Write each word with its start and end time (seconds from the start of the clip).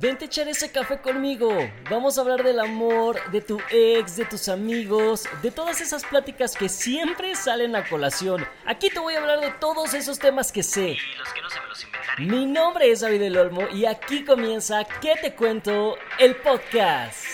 Vente 0.00 0.26
a 0.26 0.28
echar 0.28 0.46
ese 0.46 0.70
café 0.70 1.00
conmigo. 1.00 1.50
Vamos 1.90 2.16
a 2.16 2.20
hablar 2.20 2.44
del 2.44 2.60
amor, 2.60 3.18
de 3.32 3.40
tu 3.40 3.58
ex, 3.68 4.14
de 4.14 4.26
tus 4.26 4.48
amigos, 4.48 5.24
de 5.42 5.50
todas 5.50 5.80
esas 5.80 6.04
pláticas 6.04 6.54
que 6.54 6.68
siempre 6.68 7.34
salen 7.34 7.74
a 7.74 7.82
colación. 7.84 8.46
Aquí 8.64 8.90
te 8.90 9.00
voy 9.00 9.14
a 9.14 9.18
hablar 9.18 9.40
de 9.40 9.50
todos 9.58 9.94
esos 9.94 10.20
temas 10.20 10.52
que 10.52 10.62
sé. 10.62 10.90
Y 10.90 11.18
los 11.18 11.32
que 11.32 11.42
no 11.42 11.50
se 11.50 11.60
me 11.60 11.66
los 11.66 11.82
inventaré. 11.82 12.26
Mi 12.26 12.46
nombre 12.46 12.92
es 12.92 13.00
David 13.00 13.18
del 13.18 13.38
Olmo 13.38 13.62
y 13.72 13.86
aquí 13.86 14.24
comienza 14.24 14.84
¿Qué 14.84 15.16
te 15.20 15.34
cuento? 15.34 15.96
El 16.20 16.36
podcast. 16.36 17.26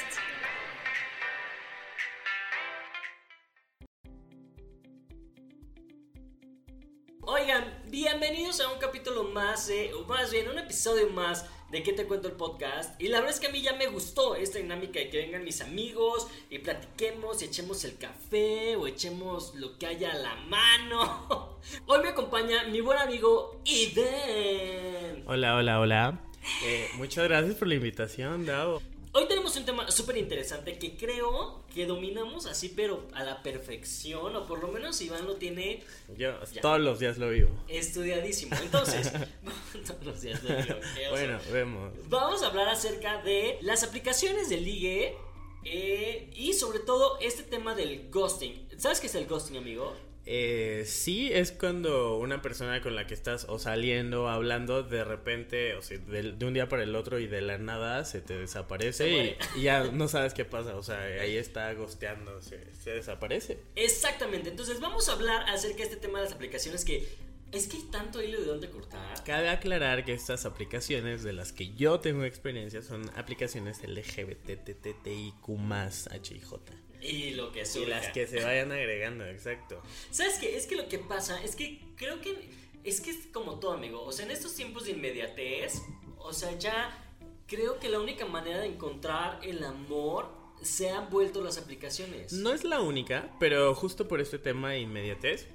Oigan, 7.26 7.82
bienvenidos 7.88 8.60
a 8.60 8.70
un 8.72 8.78
capítulo 8.78 9.24
más, 9.24 9.68
eh, 9.68 9.92
o 9.92 10.04
más 10.04 10.30
bien 10.30 10.48
un 10.48 10.58
episodio 10.58 11.10
más 11.10 11.44
de 11.74 11.82
¿Qué 11.82 11.92
te 11.92 12.04
cuento 12.04 12.28
el 12.28 12.34
podcast? 12.34 13.00
Y 13.02 13.08
la 13.08 13.18
verdad 13.18 13.34
es 13.34 13.40
que 13.40 13.48
a 13.48 13.50
mí 13.50 13.60
ya 13.60 13.72
me 13.72 13.88
gustó 13.88 14.36
esta 14.36 14.58
dinámica 14.58 15.00
de 15.00 15.08
que 15.10 15.18
vengan 15.18 15.42
mis 15.42 15.60
amigos 15.60 16.28
y 16.48 16.60
platiquemos 16.60 17.42
y 17.42 17.46
echemos 17.46 17.84
el 17.84 17.98
café 17.98 18.76
o 18.76 18.86
echemos 18.86 19.56
lo 19.56 19.76
que 19.76 19.88
haya 19.88 20.12
a 20.12 20.14
la 20.14 20.36
mano. 20.36 21.58
Hoy 21.86 22.00
me 22.00 22.10
acompaña 22.10 22.62
mi 22.68 22.80
buen 22.80 22.98
amigo 22.98 23.60
Iden. 23.64 25.24
Hola, 25.26 25.56
hola, 25.56 25.80
hola. 25.80 26.20
Eh, 26.64 26.88
muchas 26.94 27.24
gracias 27.24 27.56
por 27.56 27.66
la 27.66 27.74
invitación, 27.74 28.46
Dao. 28.46 28.80
Hoy 29.16 29.28
tenemos 29.28 29.54
un 29.56 29.64
tema 29.64 29.88
súper 29.92 30.16
interesante 30.16 30.76
que 30.76 30.96
creo 30.96 31.62
que 31.72 31.86
dominamos 31.86 32.46
así, 32.46 32.68
pero 32.74 33.06
a 33.14 33.22
la 33.22 33.44
perfección, 33.44 34.34
o 34.34 34.44
por 34.44 34.58
lo 34.60 34.66
menos 34.66 35.00
Iván 35.00 35.24
lo 35.24 35.36
tiene 35.36 35.84
Yo 36.16 36.32
Ya. 36.52 36.60
todos 36.60 36.80
los 36.80 36.98
días 36.98 37.16
lo 37.18 37.30
vivo. 37.30 37.48
estudiadísimo. 37.68 38.56
Entonces, 38.60 39.12
todos 39.86 40.04
los 40.04 40.20
días 40.20 40.42
lo 40.42 40.52
oso. 40.58 40.76
Bueno, 41.10 41.38
vemos. 41.52 41.92
Vamos 42.08 42.42
a 42.42 42.48
hablar 42.48 42.68
acerca 42.68 43.22
de 43.22 43.56
las 43.62 43.84
aplicaciones 43.84 44.48
de 44.48 44.56
ligue 44.60 45.16
eh, 45.62 46.28
y 46.34 46.52
sobre 46.54 46.80
todo 46.80 47.16
este 47.20 47.44
tema 47.44 47.76
del 47.76 48.10
ghosting. 48.10 48.68
¿Sabes 48.78 48.98
qué 48.98 49.06
es 49.06 49.14
el 49.14 49.28
ghosting, 49.28 49.56
amigo? 49.58 49.94
Eh, 50.26 50.84
sí, 50.86 51.30
es 51.32 51.52
cuando 51.52 52.16
una 52.16 52.40
persona 52.40 52.80
con 52.80 52.94
la 52.94 53.06
que 53.06 53.12
estás 53.12 53.44
o 53.48 53.58
saliendo, 53.58 54.28
hablando, 54.28 54.82
de 54.82 55.04
repente, 55.04 55.74
o 55.74 55.82
sea, 55.82 55.98
de, 55.98 56.32
de 56.32 56.46
un 56.46 56.54
día 56.54 56.68
para 56.68 56.82
el 56.82 56.96
otro 56.96 57.18
y 57.18 57.26
de 57.26 57.42
la 57.42 57.58
nada 57.58 58.04
se 58.04 58.22
te 58.22 58.38
desaparece 58.38 59.36
Se 59.44 59.58
y, 59.58 59.62
ya 59.62 59.84
no 59.84 60.08
sabes 60.08 60.32
qué 60.32 60.44
pasa. 60.44 60.76
O 60.76 60.82
sea, 60.82 60.98
ahí 60.98 61.36
está 61.36 61.72
gosteando, 61.74 62.40
se, 62.40 62.74
se 62.74 62.92
desaparece. 62.92 63.58
Exactamente. 63.76 64.48
Entonces 64.48 64.80
vamos 64.80 65.08
a 65.08 65.12
hablar 65.12 65.48
acerca 65.50 65.78
de 65.78 65.84
este 65.84 65.96
tema 65.96 66.18
de 66.18 66.24
las 66.24 66.34
aplicaciones 66.34 66.84
que 66.84 67.06
es 67.52 67.68
que 67.68 67.76
hay 67.76 67.82
tanto 67.84 68.20
hilo 68.20 68.40
de 68.40 68.46
dónde 68.46 68.68
cortar. 68.68 69.22
Cabe 69.24 69.48
aclarar 69.48 70.04
que 70.04 70.12
estas 70.12 70.44
aplicaciones 70.44 71.22
de 71.22 71.32
las 71.32 71.52
que 71.52 71.72
yo 71.74 72.00
tengo 72.00 72.24
experiencia 72.24 72.82
son 72.82 73.08
aplicaciones 73.16 73.80
LGBTTTIQ 73.86 75.48
más 75.58 76.08
HIJ. 76.12 76.58
Y 77.04 77.30
lo 77.32 77.52
que 77.52 77.62
Y 77.62 77.66
surja. 77.66 77.88
las 77.88 78.08
que 78.08 78.26
se 78.26 78.42
vayan 78.42 78.72
agregando, 78.72 79.26
exacto. 79.26 79.82
¿Sabes 80.10 80.38
qué? 80.38 80.56
Es 80.56 80.66
que 80.66 80.74
lo 80.76 80.88
que 80.88 80.98
pasa 80.98 81.42
es 81.42 81.54
que 81.54 81.80
creo 81.96 82.20
que 82.20 82.48
es 82.82 83.00
que 83.00 83.10
es 83.10 83.26
como 83.32 83.58
todo, 83.58 83.72
amigo. 83.72 84.02
O 84.02 84.12
sea, 84.12 84.24
en 84.24 84.30
estos 84.30 84.54
tiempos 84.54 84.84
de 84.84 84.92
inmediatez, 84.92 85.80
o 86.18 86.32
sea, 86.32 86.58
ya 86.58 86.98
creo 87.46 87.78
que 87.78 87.88
la 87.88 88.00
única 88.00 88.26
manera 88.26 88.60
de 88.60 88.66
encontrar 88.66 89.40
el 89.42 89.62
amor 89.64 90.30
se 90.62 90.90
han 90.90 91.10
vuelto 91.10 91.42
las 91.42 91.58
aplicaciones. 91.58 92.32
No 92.32 92.52
es 92.52 92.64
la 92.64 92.80
única, 92.80 93.30
pero 93.38 93.74
justo 93.74 94.08
por 94.08 94.20
este 94.20 94.38
tema 94.38 94.70
de 94.70 94.80
inmediatez 94.80 95.46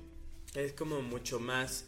es 0.55 0.73
como 0.73 1.01
mucho 1.01 1.39
más 1.39 1.85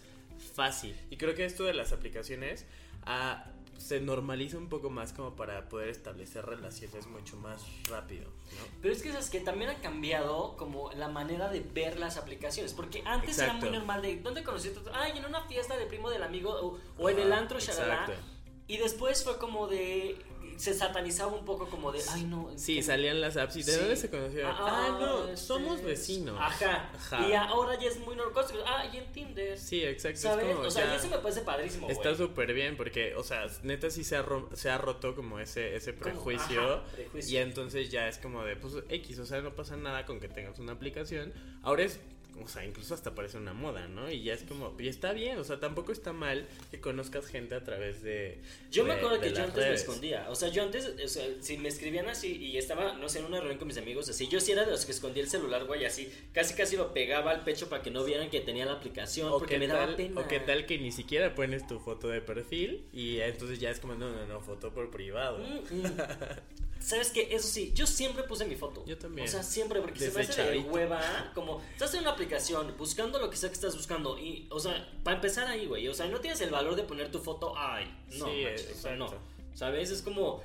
fácil. 0.55 0.95
Y 1.09 1.17
creo 1.17 1.35
que 1.35 1.45
esto 1.45 1.63
de 1.63 1.73
las 1.73 1.91
aplicaciones 1.91 2.65
ah, 3.03 3.51
se 3.81 3.99
normaliza 3.99 4.57
un 4.57 4.69
poco 4.69 4.89
más 4.89 5.11
como 5.11 5.35
para 5.35 5.67
poder 5.67 5.89
establecer 5.89 6.45
relaciones 6.45 7.07
mucho 7.07 7.35
más 7.37 7.61
rápido, 7.89 8.25
¿no? 8.25 8.65
Pero 8.81 8.93
es 8.93 9.01
que 9.01 9.11
sabes 9.11 9.29
que 9.29 9.39
también 9.39 9.71
ha 9.71 9.75
cambiado 9.81 10.55
como 10.57 10.91
la 10.93 11.07
manera 11.07 11.49
de 11.49 11.61
ver 11.61 11.99
las 11.99 12.17
aplicaciones. 12.17 12.73
Porque 12.73 13.01
antes 13.05 13.39
era 13.39 13.53
muy 13.53 13.69
normal 13.69 14.01
de 14.01 14.17
¿dónde 14.17 14.43
conociste? 14.43 14.79
Ay, 14.93 15.17
en 15.17 15.25
una 15.25 15.41
fiesta 15.43 15.77
de 15.77 15.85
primo 15.85 16.09
del 16.09 16.23
amigo 16.23 16.51
o, 16.51 16.79
o 16.97 17.09
en 17.09 17.19
el 17.19 17.33
antro, 17.33 17.59
shalala. 17.59 18.05
exacto. 18.05 18.21
Y 18.67 18.77
después 18.77 19.23
fue 19.23 19.37
como 19.37 19.67
de. 19.67 20.17
Se 20.61 20.75
satanizaba 20.75 21.31
un 21.33 21.43
poco 21.43 21.67
como 21.67 21.91
de. 21.91 21.99
Ay, 22.11 22.23
no. 22.25 22.51
Sí, 22.55 22.83
salían 22.83 23.19
las 23.19 23.35
apps 23.35 23.55
y 23.55 23.63
¿de 23.63 23.71
Sí. 23.71 23.79
dónde 23.79 23.95
se 23.95 24.09
conocieron? 24.11 24.51
Ah, 24.51 24.57
Ah, 24.91 24.97
no, 24.99 25.23
este, 25.25 25.37
somos 25.37 25.81
vecinos. 25.81 26.37
Ajá. 26.39 26.91
Ajá. 26.95 27.27
Y 27.27 27.33
ahora 27.33 27.79
ya 27.79 27.87
es 27.89 27.97
muy 27.99 28.15
normal. 28.15 28.45
Ah, 28.67 28.85
y 28.93 28.97
en 28.97 29.11
Tinder. 29.11 29.57
Sí, 29.57 29.83
exacto. 29.83 30.15
es 30.17 30.21
¿Sabes? 30.21 30.45
como 30.55 30.67
o 30.67 30.69
sea, 30.69 30.85
ya- 30.85 30.93
y 30.93 30.97
eso 30.97 31.07
me 31.07 31.17
parece 31.17 31.41
padrísimo. 31.41 31.89
Está 31.89 32.13
súper 32.15 32.53
bien 32.53 32.77
porque, 32.77 33.15
o 33.15 33.23
sea, 33.23 33.47
neta 33.63 33.89
sí 33.89 34.03
se 34.03 34.17
ha, 34.17 34.21
ro- 34.21 34.49
se 34.53 34.69
ha 34.69 34.77
roto 34.77 35.15
como 35.15 35.39
ese, 35.39 35.75
ese 35.75 35.93
prejuicio, 35.93 36.61
ajá, 36.75 36.83
prejuicio. 36.95 37.39
y 37.39 37.41
entonces 37.41 37.89
ya 37.89 38.07
es 38.07 38.19
como 38.19 38.43
de, 38.43 38.55
pues 38.55 38.75
X, 38.87 39.17
o 39.17 39.25
sea, 39.25 39.41
no 39.41 39.55
pasa 39.55 39.75
nada 39.77 40.05
con 40.05 40.19
que 40.19 40.27
tengas 40.29 40.59
una 40.59 40.73
aplicación. 40.73 41.33
Ahora 41.63 41.81
es, 41.83 41.99
o 42.43 42.47
sea, 42.47 42.65
incluso 42.65 42.93
hasta 42.93 43.15
parece 43.15 43.37
una 43.37 43.53
moda, 43.53 43.87
¿no? 43.87 44.11
Y 44.11 44.23
ya 44.23 44.33
es 44.33 44.43
como, 44.43 44.75
y 44.79 44.87
está 44.87 45.13
bien, 45.13 45.37
o 45.39 45.43
sea, 45.43 45.59
tampoco 45.59 45.91
está 45.91 46.13
mal 46.13 46.47
que 46.71 46.79
conozcas 46.79 47.25
gente 47.25 47.55
a 47.55 47.63
través 47.63 48.01
de... 48.01 48.39
Yo 48.71 48.85
me 48.85 48.93
acuerdo 48.93 49.17
de 49.17 49.29
que 49.29 49.35
yo 49.35 49.43
antes 49.43 49.65
me 49.65 49.73
escondía. 49.73 50.27
O 50.29 50.35
sea, 50.35 50.49
yo 50.49 50.63
antes, 50.63 50.93
o 51.03 51.07
sea, 51.07 51.25
si 51.39 51.57
me 51.57 51.69
escribían 51.69 52.07
así 52.09 52.37
y 52.37 52.57
estaba, 52.57 52.93
no 52.93 53.09
sé, 53.09 53.19
en 53.19 53.25
una 53.25 53.37
reunión 53.37 53.57
con 53.57 53.67
mis 53.67 53.77
amigos, 53.77 54.09
así, 54.09 54.27
yo 54.27 54.39
sí 54.39 54.51
era 54.51 54.65
de 54.65 54.71
los 54.71 54.85
que 54.85 54.91
escondía 54.91 55.23
el 55.23 55.29
celular, 55.29 55.65
güey, 55.65 55.85
así, 55.85 56.11
casi 56.33 56.53
casi 56.53 56.77
lo 56.77 56.93
pegaba 56.93 57.31
al 57.31 57.43
pecho 57.43 57.69
para 57.69 57.81
que 57.81 57.91
no 57.91 58.03
vieran 58.03 58.29
que 58.29 58.41
tenía 58.41 58.65
la 58.65 58.73
aplicación, 58.73 59.29
O 59.29 59.39
porque 59.39 59.57
me 59.57 59.67
daba 59.67 59.87
tal, 59.87 59.95
pena. 59.95 60.21
o 60.21 60.27
qué 60.27 60.39
tal 60.39 60.65
que 60.65 60.77
ni 60.77 60.91
siquiera 60.91 61.35
pones 61.35 61.67
tu 61.67 61.79
foto 61.79 62.07
de 62.07 62.21
perfil 62.21 62.85
y 62.93 63.19
entonces 63.19 63.59
ya 63.59 63.69
es 63.69 63.79
como, 63.79 63.95
no, 63.95 64.09
no, 64.09 64.25
no, 64.25 64.41
foto 64.41 64.73
por 64.73 64.89
privado. 64.89 65.39
Mm, 65.39 65.77
mm. 65.77 65.97
¿Sabes 66.81 67.11
qué? 67.11 67.27
Eso 67.31 67.47
sí, 67.47 67.71
yo 67.75 67.85
siempre 67.85 68.23
puse 68.23 68.43
mi 68.45 68.55
foto. 68.55 68.83
Yo 68.85 68.97
también. 68.97 69.27
O 69.27 69.31
sea, 69.31 69.43
siempre, 69.43 69.79
porque 69.81 69.99
se 69.99 70.05
me 70.09 70.25
Desde 70.25 70.41
hace 70.41 70.51
de 70.51 70.59
hueva. 70.59 71.31
Como, 71.35 71.61
estás 71.73 71.93
en 71.93 72.01
una 72.01 72.11
aplicación 72.11 72.30
buscando 72.77 73.19
lo 73.19 73.29
que 73.29 73.37
sea 73.37 73.49
que 73.49 73.55
estás 73.55 73.75
buscando. 73.75 74.17
Y, 74.19 74.47
o 74.49 74.59
sea, 74.59 74.89
para 75.03 75.15
empezar 75.17 75.47
ahí, 75.47 75.65
güey. 75.65 75.87
O 75.87 75.93
sea, 75.93 76.07
no 76.07 76.19
tienes 76.19 76.41
el 76.41 76.49
valor 76.49 76.75
de 76.75 76.83
poner 76.83 77.11
tu 77.11 77.19
foto. 77.19 77.53
Ay, 77.57 77.85
no, 78.17 78.25
Sí, 78.25 78.43
manches, 78.43 78.71
o 78.77 78.81
sea, 78.81 78.95
no. 78.95 79.13
¿Sabes? 79.53 79.91
Es 79.91 80.01
como. 80.01 80.41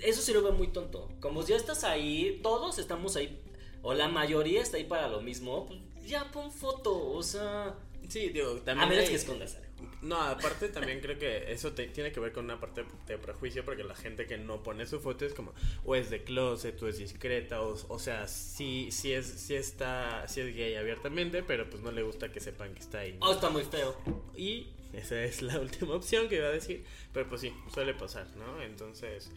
Eso 0.00 0.22
sí 0.22 0.32
lo 0.32 0.42
veo 0.42 0.52
muy 0.52 0.68
tonto. 0.68 1.08
Como 1.20 1.44
ya 1.44 1.56
estás 1.56 1.82
ahí, 1.84 2.40
todos 2.42 2.78
estamos 2.78 3.16
ahí. 3.16 3.38
O 3.82 3.94
la 3.94 4.06
mayoría 4.08 4.60
está 4.62 4.76
ahí 4.76 4.84
para 4.84 5.08
lo 5.08 5.20
mismo. 5.20 5.66
Pues 5.66 5.80
ya 6.06 6.30
pon 6.30 6.50
foto. 6.52 7.10
O 7.12 7.22
sea. 7.22 7.74
Sí, 8.08 8.28
digo, 8.28 8.52
A 8.52 8.64
también... 8.64 8.88
menos 8.90 9.04
hay- 9.04 9.10
que 9.10 9.16
escondas 9.16 9.56
algo. 9.56 9.71
No, 10.02 10.20
aparte 10.20 10.68
también 10.68 11.00
creo 11.00 11.18
que 11.18 11.52
eso 11.52 11.72
te- 11.72 11.86
tiene 11.88 12.12
que 12.12 12.20
ver 12.20 12.32
con 12.32 12.44
una 12.44 12.58
parte 12.60 12.84
de 13.06 13.18
prejuicio 13.18 13.64
porque 13.64 13.84
la 13.84 13.94
gente 13.94 14.26
que 14.26 14.36
no 14.38 14.62
pone 14.62 14.86
su 14.86 15.00
foto 15.00 15.24
es 15.24 15.32
como 15.34 15.52
o 15.84 15.94
es 15.94 16.10
de 16.10 16.22
closet 16.24 16.80
o 16.82 16.88
es 16.88 16.98
discreta 16.98 17.62
o, 17.62 17.74
o 17.88 17.98
sea, 17.98 18.26
sí 18.28 18.88
sí 18.90 19.12
es 19.12 19.26
sí 19.26 19.54
está 19.54 20.26
sí 20.28 20.40
es 20.40 20.54
gay 20.54 20.74
abiertamente, 20.74 21.42
pero 21.42 21.68
pues 21.70 21.82
no 21.82 21.92
le 21.92 22.02
gusta 22.02 22.30
que 22.32 22.40
sepan 22.40 22.74
que 22.74 22.80
está 22.80 23.00
ahí. 23.00 23.12
¿no? 23.14 23.26
Oh, 23.26 23.32
está 23.32 23.48
muy 23.50 23.62
feo. 23.64 23.96
Y 24.36 24.68
esa 24.92 25.22
es 25.22 25.40
la 25.42 25.58
última 25.60 25.94
opción 25.94 26.28
que 26.28 26.36
iba 26.36 26.46
a 26.48 26.52
decir, 26.52 26.84
pero 27.12 27.28
pues 27.28 27.40
sí, 27.40 27.52
suele 27.72 27.94
pasar, 27.94 28.26
¿no? 28.36 28.60
Entonces, 28.62 29.30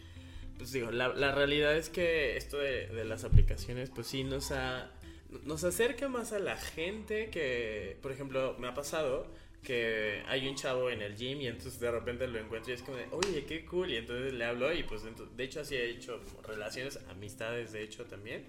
pues 0.58 0.72
digo, 0.72 0.90
la, 0.90 1.08
la 1.08 1.32
realidad 1.32 1.76
es 1.76 1.88
que 1.88 2.36
esto 2.36 2.58
de, 2.58 2.86
de 2.88 3.04
las 3.04 3.24
aplicaciones, 3.24 3.90
pues 3.90 4.06
sí 4.06 4.24
nos 4.24 4.50
ha, 4.52 4.90
nos 5.44 5.64
acerca 5.64 6.08
más 6.08 6.32
a 6.32 6.38
la 6.38 6.56
gente 6.56 7.30
que, 7.30 7.96
por 8.02 8.12
ejemplo, 8.12 8.56
me 8.58 8.68
ha 8.68 8.74
pasado 8.74 9.26
que 9.62 10.22
hay 10.26 10.46
un 10.48 10.54
chavo 10.54 10.90
en 10.90 11.02
el 11.02 11.16
gym 11.16 11.40
y 11.40 11.48
entonces 11.48 11.80
de 11.80 11.90
repente 11.90 12.26
lo 12.28 12.38
encuentro 12.38 12.70
y 12.70 12.74
es 12.74 12.82
como 12.82 12.96
de, 12.96 13.06
oye, 13.10 13.44
qué 13.44 13.64
cool, 13.64 13.90
y 13.90 13.96
entonces 13.96 14.32
le 14.32 14.44
hablo 14.44 14.72
y 14.72 14.84
pues 14.84 15.02
de 15.36 15.44
hecho 15.44 15.60
así 15.60 15.74
he 15.74 15.90
hecho 15.90 16.20
relaciones, 16.44 16.98
amistades 17.08 17.72
de 17.72 17.82
hecho 17.82 18.04
también, 18.04 18.46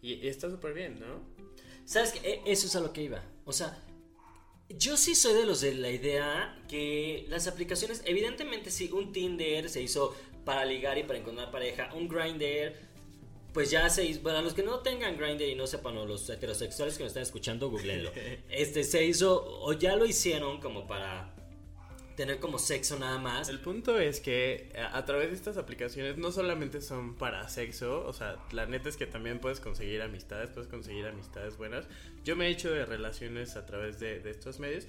y, 0.00 0.26
está 0.26 0.50
súper 0.50 0.74
bien, 0.74 0.98
¿no? 1.00 1.20
¿Sabes 1.84 2.12
qué? 2.12 2.28
E- 2.28 2.42
Eso 2.46 2.66
es 2.66 2.76
a 2.76 2.80
lo 2.80 2.92
que 2.92 3.02
iba. 3.02 3.22
O 3.44 3.52
sea, 3.52 3.82
yo 4.68 4.96
sí 4.96 5.14
soy 5.14 5.34
de 5.34 5.46
los 5.46 5.60
de 5.60 5.74
la 5.74 5.90
idea 5.90 6.60
que 6.68 7.26
las 7.28 7.46
aplicaciones, 7.46 8.02
evidentemente 8.04 8.70
sí, 8.70 8.90
un 8.92 9.12
Tinder 9.12 9.68
se 9.68 9.82
hizo 9.82 10.14
para 10.44 10.64
ligar 10.64 10.98
y 10.98 11.04
para 11.04 11.18
encontrar 11.18 11.50
pareja, 11.50 11.92
un 11.94 12.08
Grindr, 12.08 12.74
pues 13.52 13.70
ya 13.70 13.88
se 13.90 14.04
hizo, 14.04 14.22
para 14.22 14.40
los 14.40 14.54
que 14.54 14.62
no 14.62 14.80
tengan 14.80 15.16
Grindr 15.16 15.44
y 15.44 15.54
no 15.54 15.66
sepan, 15.66 15.96
o 15.98 16.06
los 16.06 16.28
heterosexuales 16.28 16.96
que 16.96 17.04
me 17.04 17.08
están 17.08 17.22
escuchando, 17.22 17.70
googleenlo. 17.70 18.10
Este 18.50 18.84
se 18.84 19.04
hizo, 19.04 19.44
o 19.62 19.72
ya 19.72 19.96
lo 19.96 20.06
hicieron 20.06 20.60
como 20.60 20.86
para 20.86 21.34
tener 22.16 22.40
como 22.40 22.58
sexo 22.58 22.98
nada 22.98 23.18
más. 23.18 23.48
El 23.48 23.60
punto 23.60 23.98
es 23.98 24.20
que 24.20 24.72
a, 24.76 24.96
a 24.96 25.04
través 25.04 25.30
de 25.30 25.36
estas 25.36 25.56
aplicaciones 25.56 26.18
no 26.18 26.30
solamente 26.32 26.80
son 26.80 27.16
para 27.16 27.48
sexo, 27.48 28.04
o 28.06 28.12
sea, 28.12 28.36
la 28.52 28.66
neta 28.66 28.88
es 28.88 28.96
que 28.96 29.06
también 29.06 29.38
puedes 29.38 29.60
conseguir 29.60 30.02
amistades, 30.02 30.50
puedes 30.50 30.68
conseguir 30.68 31.06
amistades 31.06 31.56
buenas. 31.56 31.86
Yo 32.24 32.36
me 32.36 32.46
he 32.46 32.50
hecho 32.50 32.70
de 32.70 32.84
relaciones 32.84 33.56
a 33.56 33.66
través 33.66 33.98
de, 33.98 34.20
de 34.20 34.30
estos 34.30 34.60
medios 34.60 34.86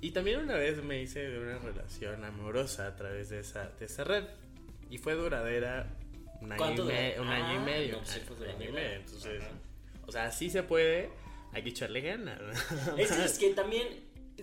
y 0.00 0.12
también 0.12 0.40
una 0.40 0.54
vez 0.54 0.82
me 0.82 1.02
hice 1.02 1.28
de 1.28 1.38
una 1.38 1.58
relación 1.58 2.24
amorosa 2.24 2.86
a 2.86 2.96
través 2.96 3.30
de 3.30 3.40
esa, 3.40 3.70
de 3.78 3.86
esa 3.86 4.04
red 4.04 4.24
y 4.90 4.98
fue 4.98 5.14
duradera 5.14 5.96
un 6.40 6.52
año, 6.52 6.54
y, 6.54 6.58
¿Cuánto 6.58 6.84
me- 6.84 7.10
duró? 7.12 7.22
un 7.22 7.28
año 7.28 7.52
y 7.54 7.56
Ah, 7.56 7.60
medio. 7.60 7.92
no, 7.92 7.98
pues 7.98 8.10
sí 8.10 8.20
fue 8.20 8.36
un 8.36 8.42
año 8.42 8.50
y 8.52 8.66
duradera. 8.66 8.72
medio, 8.88 8.96
entonces, 8.96 9.42
Ajá. 9.42 9.50
o 10.06 10.12
sea, 10.12 10.30
sí 10.30 10.50
se 10.50 10.62
puede, 10.62 11.10
hay 11.52 11.62
que 11.62 11.70
echarle 11.70 12.00
ganas. 12.00 12.38
Es 12.98 13.12
que, 13.12 13.24
es 13.24 13.38
que 13.38 13.54
también 13.54 13.86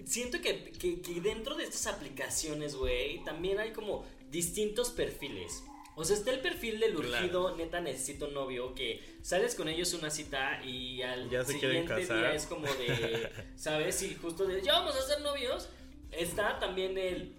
siento 0.06 0.42
que, 0.42 0.72
que- 0.72 1.02
que 1.02 1.22
dentro 1.22 1.56
de 1.56 1.64
estas 1.64 1.88
aplicaciones, 1.88 2.76
güey, 2.76 3.24
también 3.24 3.60
hay 3.60 3.72
como 3.72 4.06
distintos 4.30 4.90
perfiles. 4.90 5.64
O 5.98 6.04
sea, 6.04 6.18
está 6.18 6.32
el 6.32 6.42
perfil 6.42 6.82
del 6.82 6.98
urgido, 6.98 7.56
neta 7.56 7.80
necesito 7.80 8.28
novio, 8.28 8.76
que 8.76 9.02
sales 9.22 9.56
con 9.56 9.70
ellos 9.70 9.94
una 9.94 10.10
cita 10.10 10.62
y 10.66 11.02
al 11.02 11.30
Ya 11.30 11.46
se 11.46 11.54
siguiente 11.54 11.96
día 11.96 12.34
es 12.34 12.46
como 12.48 12.66
de, 12.68 13.30
¿sabes? 13.56 14.02
Y 14.04 14.14
justo 14.16 14.46
de, 14.46 14.62
ya 14.62 14.74
vamos 14.74 14.94
a 14.98 15.02
ser 15.02 15.22
novios. 15.22 15.70
Está 16.12 16.60
también 16.60 16.98
el, 16.98 17.34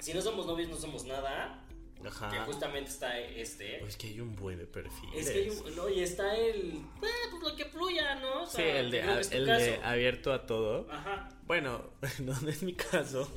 si 0.00 0.14
no 0.14 0.22
somos 0.22 0.46
novios 0.46 0.70
no 0.70 0.76
somos 0.76 1.04
nada, 1.04 1.61
que 2.02 2.38
justamente 2.46 2.90
está 2.90 3.18
este. 3.18 3.78
Pues 3.80 3.96
que 3.96 4.08
hay 4.08 4.20
un 4.20 4.34
buen 4.36 4.58
de 4.58 4.66
perfiles. 4.66 5.26
Es 5.26 5.30
que 5.30 5.38
hay 5.40 5.50
un- 5.50 5.76
no, 5.76 5.88
y 5.88 6.00
está 6.00 6.34
el, 6.36 6.80
"Ah, 7.02 7.28
pues 7.30 7.42
lo 7.42 7.56
que 7.56 7.64
fluya, 7.66 8.14
¿no? 8.16 8.42
O 8.42 8.46
Sí, 8.46 8.62
el 8.62 8.90
de, 8.90 9.00
creo 9.00 9.14
que 9.14 9.20
es 9.20 9.30
tu 9.30 9.36
el 9.36 9.46
de 9.46 9.80
abierto 9.82 10.32
a 10.32 10.46
todo. 10.46 10.86
Ajá. 10.90 11.28
Bueno, 11.46 11.90
no 12.20 12.48
es 12.48 12.62
mi 12.62 12.74
caso. 12.74 13.28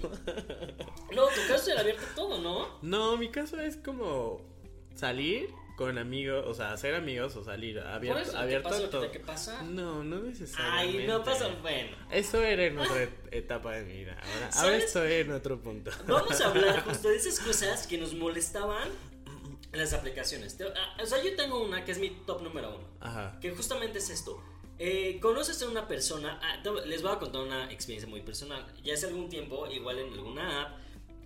No, 1.14 1.26
tu 1.28 1.42
caso 1.48 1.56
es 1.56 1.68
el 1.70 1.78
abierto 1.78 2.04
a 2.12 2.16
todo, 2.16 2.38
¿no? 2.40 2.80
No, 2.82 3.18
mi 3.18 3.30
caso 3.30 3.60
es 3.60 3.78
como 3.78 4.42
salir 4.96 5.50
con 5.76 5.98
amigos, 5.98 6.46
o 6.48 6.54
sea, 6.54 6.72
hacer 6.74 6.96
amigos 6.96 7.36
o 7.36 7.44
salir 7.44 7.76
Por 7.80 7.88
abierto, 7.88 8.22
eso, 8.22 8.32
¿qué 8.32 8.38
abierto 8.38 8.70
pasa? 8.70 8.78
a 8.78 8.82
¿Qué 8.82 8.88
todo. 8.92 9.02
te- 9.02 9.12
¿Qué 9.12 9.20
pasa? 9.20 9.62
No, 9.64 10.04
no 10.04 10.20
necesariamente. 10.22 11.02
Ay, 11.02 11.08
no 11.08 11.24
pasa, 11.24 11.50
bueno. 11.62 11.98
Eso 12.12 12.42
era 12.42 12.66
en 12.66 12.78
otra 12.80 13.04
et- 13.04 13.34
etapa 13.34 13.74
de 13.74 13.84
mi 13.86 13.94
vida. 14.00 14.18
Ahora, 14.22 14.50
ahora 14.56 14.78
estoy 14.78 15.12
en 15.14 15.32
otro 15.34 15.60
punto. 15.62 15.92
Vamos 16.08 16.40
a 16.42 16.48
hablar 16.48 16.82
justo 16.86 17.10
de 17.10 17.18
esas 17.18 17.40
cosas 17.40 17.88
que 17.88 17.98
nos 17.98 18.14
molestaban 18.14 18.88
en 19.74 19.80
las 19.80 19.94
aplicaciones. 19.94 20.58
Ah, 20.76 20.98
O 21.04 21.06
sea, 21.06 21.22
yo 21.24 21.36
tengo 21.36 21.62
una 21.62 21.84
que 21.84 21.92
es 21.92 22.00
mi 22.00 22.10
top 22.10 22.42
número 22.42 22.76
uno. 22.78 22.88
Ajá. 23.02 23.38
Que 23.42 23.52
justamente 23.52 24.00
es 24.00 24.10
esto. 24.10 24.42
Eh, 24.80 25.20
conoces 25.22 25.62
a 25.62 25.68
una 25.70 25.88
persona, 25.88 26.40
ah, 26.42 26.62
les 26.86 27.02
voy 27.02 27.12
a 27.12 27.20
contar 27.20 27.42
una 27.42 27.72
experiencia 27.72 28.10
muy 28.10 28.22
personal. 28.22 28.66
Ya 28.84 28.94
hace 28.94 29.08
algún 29.08 29.30
tiempo, 29.30 29.68
igual 29.68 30.00
en 30.00 30.14
alguna 30.14 30.64
app, 30.64 30.78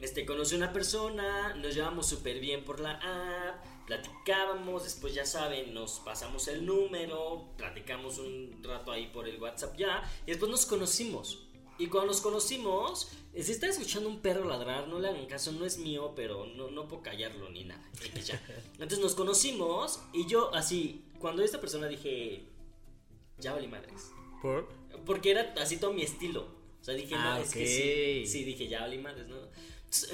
este, 0.01 0.25
conocí 0.25 0.55
a 0.55 0.57
una 0.59 0.71
persona, 0.73 1.53
nos 1.55 1.75
llevamos 1.75 2.07
súper 2.07 2.39
bien 2.39 2.63
por 2.63 2.79
la 2.79 2.91
app, 2.93 3.63
platicábamos, 3.89 4.83
después 4.83 5.15
ya 5.15 5.25
saben, 5.25 5.73
nos 5.73 5.99
pasamos 5.99 6.47
el 6.47 6.63
número, 6.63 7.49
platicamos 7.57 8.19
un 8.19 8.61
rato 8.63 8.91
ahí 8.91 9.07
por 9.07 9.27
el 9.27 9.41
WhatsApp 9.41 9.75
ya, 9.75 10.03
y 10.25 10.29
después 10.29 10.49
nos 10.51 10.65
conocimos. 10.67 11.47
Y 11.79 11.87
cuando 11.87 12.11
nos 12.11 12.21
conocimos, 12.21 13.09
eh, 13.33 13.41
si 13.41 13.51
están 13.53 13.71
escuchando 13.71 14.07
un 14.07 14.19
perro 14.19 14.45
ladrar, 14.45 14.87
no 14.87 14.99
le 14.99 15.07
hagan 15.07 15.25
caso, 15.25 15.51
no 15.53 15.65
es 15.65 15.79
mío, 15.79 16.13
pero 16.15 16.45
no, 16.45 16.69
no 16.69 16.87
puedo 16.87 17.01
callarlo 17.01 17.49
ni 17.49 17.63
nada. 17.63 17.83
Ya. 18.23 18.39
Entonces 18.73 18.99
nos 18.99 19.15
conocimos 19.15 19.99
y 20.13 20.27
yo 20.27 20.53
así, 20.53 21.05
cuando 21.19 21.41
esta 21.41 21.59
persona 21.59 21.87
dije, 21.87 22.43
ya 23.39 23.53
vale 23.53 23.67
madres. 23.67 24.11
¿Por? 24.41 24.69
Porque 25.05 25.31
era 25.31 25.53
así 25.57 25.77
todo 25.77 25.93
mi 25.93 26.03
estilo. 26.03 26.47
O 26.79 26.83
sea, 26.83 26.93
dije, 26.93 27.15
no, 27.15 27.21
Ah, 27.21 27.39
es 27.41 27.53
que 27.53 27.65
sí. 27.65 28.31
Sí, 28.31 28.43
dije, 28.43 28.67
ya 28.67 28.81
vale 28.81 28.99
madres, 28.99 29.27
¿no? 29.27 29.37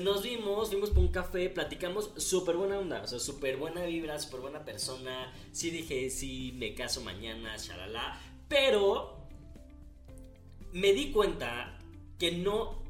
Nos 0.01 0.23
vimos, 0.23 0.69
fuimos 0.69 0.89
por 0.89 0.99
un 0.99 1.09
café, 1.09 1.49
platicamos, 1.49 2.11
súper 2.15 2.55
buena 2.55 2.79
onda, 2.79 3.01
o 3.01 3.07
sea, 3.07 3.19
súper 3.19 3.57
buena 3.57 3.83
vibra, 3.85 4.17
súper 4.19 4.39
buena 4.39 4.63
persona. 4.63 5.33
Sí 5.51 5.69
dije, 5.69 6.09
sí, 6.09 6.53
me 6.55 6.73
caso 6.73 7.01
mañana, 7.01 7.57
shalala. 7.57 8.17
Pero 8.47 9.27
me 10.71 10.93
di 10.93 11.11
cuenta 11.11 11.77
que 12.17 12.31
no 12.31 12.83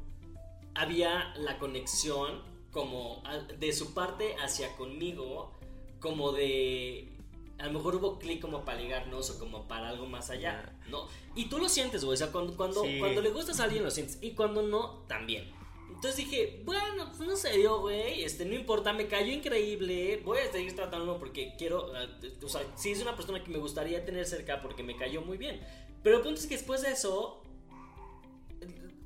había 0.74 1.34
la 1.38 1.58
conexión 1.58 2.42
como 2.70 3.22
de 3.58 3.72
su 3.72 3.92
parte 3.94 4.36
hacia 4.36 4.76
conmigo, 4.76 5.52
como 5.98 6.32
de... 6.32 7.12
A 7.58 7.66
lo 7.66 7.72
mejor 7.72 7.96
hubo 7.96 8.18
clic 8.18 8.40
como 8.40 8.66
para 8.66 8.78
ligarnos 8.80 9.30
o 9.30 9.38
como 9.38 9.66
para 9.66 9.88
algo 9.88 10.06
más 10.06 10.28
allá, 10.28 10.78
¿no? 10.88 11.08
Y 11.34 11.46
tú 11.46 11.58
lo 11.58 11.70
sientes, 11.70 12.04
güey, 12.04 12.14
o 12.14 12.18
sea, 12.18 12.30
cuando, 12.30 12.54
cuando, 12.54 12.84
Sí. 12.84 12.98
cuando 12.98 13.22
le 13.22 13.30
gustas 13.30 13.58
a 13.60 13.64
alguien 13.64 13.82
lo 13.82 13.90
sientes 13.90 14.18
y 14.20 14.32
cuando 14.32 14.60
no, 14.62 15.04
también. 15.08 15.55
Entonces 15.88 16.16
dije, 16.16 16.60
bueno, 16.64 17.10
pues 17.16 17.20
no 17.28 17.36
se 17.36 17.56
dio, 17.56 17.80
güey, 17.80 18.22
este, 18.22 18.44
no 18.44 18.54
importa, 18.54 18.92
me 18.92 19.06
cayó 19.08 19.32
increíble, 19.32 20.20
voy 20.24 20.38
a 20.38 20.52
seguir 20.52 20.74
tratándolo 20.76 21.18
porque 21.18 21.54
quiero, 21.56 21.90
eh, 21.96 22.08
o 22.42 22.48
sea, 22.48 22.60
sí 22.76 22.90
es 22.90 23.00
una 23.00 23.16
persona 23.16 23.42
que 23.42 23.50
me 23.50 23.58
gustaría 23.58 24.04
tener 24.04 24.26
cerca 24.26 24.60
porque 24.60 24.82
me 24.82 24.96
cayó 24.96 25.22
muy 25.22 25.38
bien. 25.38 25.60
Pero 26.02 26.18
el 26.18 26.22
punto 26.22 26.38
es 26.38 26.46
que 26.46 26.56
después 26.56 26.82
de 26.82 26.90
eso, 26.92 27.42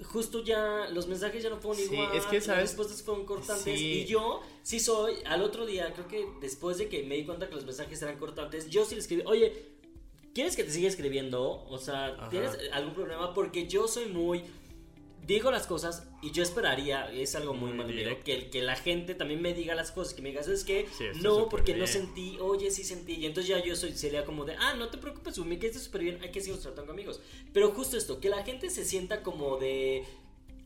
justo 0.05 0.43
ya 0.43 0.89
los 0.93 1.07
mensajes 1.07 1.43
ya 1.43 1.51
no 1.51 1.59
fueron 1.59 1.77
Sí, 1.77 1.93
igual. 1.95 2.17
es 2.17 2.25
que, 2.27 2.37
las 2.37 2.45
¿sabes? 2.47 2.63
respuestas 2.63 3.03
fueron 3.03 3.25
cortantes. 3.27 3.79
Sí. 3.79 4.03
Y 4.03 4.05
yo 4.07 4.41
sí 4.63 4.81
soy, 4.81 5.15
al 5.27 5.43
otro 5.43 5.67
día, 5.67 5.93
creo 5.93 6.09
que 6.09 6.27
después 6.41 6.79
de 6.79 6.89
que 6.89 7.03
me 7.05 7.17
di 7.17 7.25
cuenta 7.25 7.49
que 7.49 7.55
los 7.55 7.65
mensajes 7.65 8.01
eran 8.03 8.19
cortantes, 8.19 8.69
yo 8.71 8.85
sí 8.85 8.95
le 8.95 9.01
escribí, 9.03 9.23
oye, 9.27 9.53
¿quieres 10.35 10.57
que 10.57 10.65
te 10.65 10.71
siga 10.73 10.89
escribiendo? 10.89 11.65
O 11.69 11.79
sea, 11.79 12.07
Ajá. 12.09 12.29
¿tienes 12.31 12.59
algún 12.73 12.95
problema? 12.95 13.33
Porque 13.35 13.69
yo 13.69 13.87
soy 13.87 14.07
muy... 14.07 14.43
Digo 15.27 15.51
las 15.51 15.67
cosas 15.67 16.09
y 16.23 16.33
yo 16.33 16.43
esperaría, 16.43 17.11
es 17.13 17.35
algo 17.35 17.55
muy, 17.55 17.71
Muy 17.71 17.79
mal 17.79 17.95
mío, 17.95 18.19
que, 18.25 18.51
que 18.51 18.63
la 18.63 18.75
gente 18.77 19.15
también 19.15 19.41
me 19.41 19.55
diga 19.55 19.75
las 19.75 19.93
cosas, 19.93 20.15
que 20.15 20.23
me 20.23 20.31
diga, 20.31 20.43
¿sabes 20.43 20.65
qué? 20.65 20.87
Sí, 20.97 21.05
está 21.05 21.23
no, 21.23 21.49
porque 21.49 21.75
no 21.75 21.87
sentí, 21.87 22.39
oye, 22.41 22.71
sí 22.71 22.85
sentí. 22.85 23.15
Y 23.15 23.27
entonces 23.27 23.49
ya 23.49 23.63
yo 23.63 23.77
soy, 23.77 23.93
sería 23.93 24.25
como 24.25 24.45
de, 24.45 24.57
ah, 24.59 24.75
no 24.75 24.89
te 24.89 24.99
preocupes, 24.99 25.39
me 25.39 25.59
quedaste 25.59 25.81
súper 25.81 26.03
bien, 26.03 26.19
hay 26.23 26.31
que 26.31 26.41
seguir 26.41 26.61
tratando 26.61 26.93
amigos. 26.93 27.21
Pero 27.53 27.71
justo 27.71 27.97
esto, 27.97 28.21
que 28.21 28.29
la 28.29 28.43
gente 28.45 28.71
se 28.71 28.85
sienta 28.85 29.23
como 29.23 29.57
de, 29.59 30.05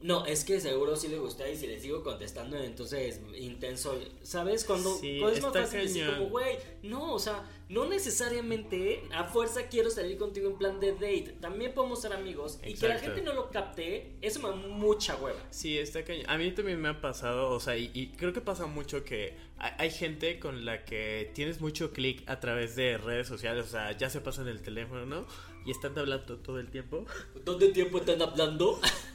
no, 0.05 0.27
es 0.27 0.45
que 0.45 0.61
seguro 0.61 0.97
sí 0.97 1.09
le 1.09 1.19
gusta 1.19 1.49
y 1.49 1.57
si 1.57 1.67
le 1.67 1.81
sigo 1.81 2.03
contestando, 2.03 2.59
entonces 2.59 3.23
intenso, 3.39 3.99
¿sabes? 4.23 4.65
Cuando, 4.65 4.95
Sí, 4.99 5.17
cuando 5.19 5.35
es 5.35 5.43
más 5.43 5.55
fácil 5.55 5.81
decir 5.81 6.07
como, 6.07 6.29
güey, 6.29 6.59
no, 6.83 7.15
o 7.15 7.19
sea, 7.19 7.51
no 7.71 7.87
necesariamente 7.87 9.03
a 9.15 9.25
fuerza 9.25 9.69
quiero 9.69 9.89
salir 9.89 10.19
contigo 10.19 10.51
en 10.51 10.59
plan 10.59 10.79
de 10.79 10.93
date. 10.93 11.37
También 11.41 11.73
podemos 11.73 12.03
ser 12.03 12.13
amigos 12.13 12.59
y 12.63 12.75
que 12.75 12.87
la 12.87 12.99
gente 12.99 13.23
no 13.23 13.33
lo 13.33 13.49
capte, 13.49 14.19
eso 14.21 14.41
me 14.41 14.51
da 14.51 14.57
mucha 14.57 15.17
hueva. 15.17 15.41
Sí, 15.49 15.79
está 15.79 16.05
cañón. 16.05 16.29
A 16.29 16.37
mí 16.37 16.53
también 16.53 16.83
me 16.83 16.91
ha 16.91 17.01
pasado, 17.01 17.49
o 17.49 17.59
sea, 17.59 17.79
y, 17.79 17.91
y 17.95 18.09
creo 18.09 18.35
que 18.35 18.43
pasa 18.43 18.67
mucho 18.67 19.05
que 19.05 19.35
hay, 19.57 19.73
hay 19.79 19.91
gente 19.91 20.39
con 20.39 20.67
la 20.67 20.85
que 20.85 21.31
tienes 21.33 21.63
mucho 21.63 21.95
clic 21.95 22.29
a 22.29 22.41
través 22.41 22.77
de 22.77 22.99
redes 22.99 23.27
sociales, 23.27 23.65
o 23.65 23.71
sea, 23.71 23.97
ya 23.97 24.11
se 24.11 24.21
pasan 24.21 24.49
el 24.49 24.61
teléfono, 24.61 25.07
¿no? 25.07 25.25
Y 25.65 25.71
están 25.71 25.99
hablando 25.99 26.37
todo 26.41 26.61
el 26.61 26.71
tiempo. 26.71 27.07
¿Dónde 27.43 27.69
tiempo 27.69 27.97
están 27.97 28.21
hablando? 28.21 28.79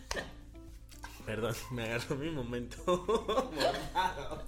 Perdón, 1.29 1.55
me 1.71 1.83
agarró 1.83 2.15
mi 2.15 2.29
momento. 2.31 3.51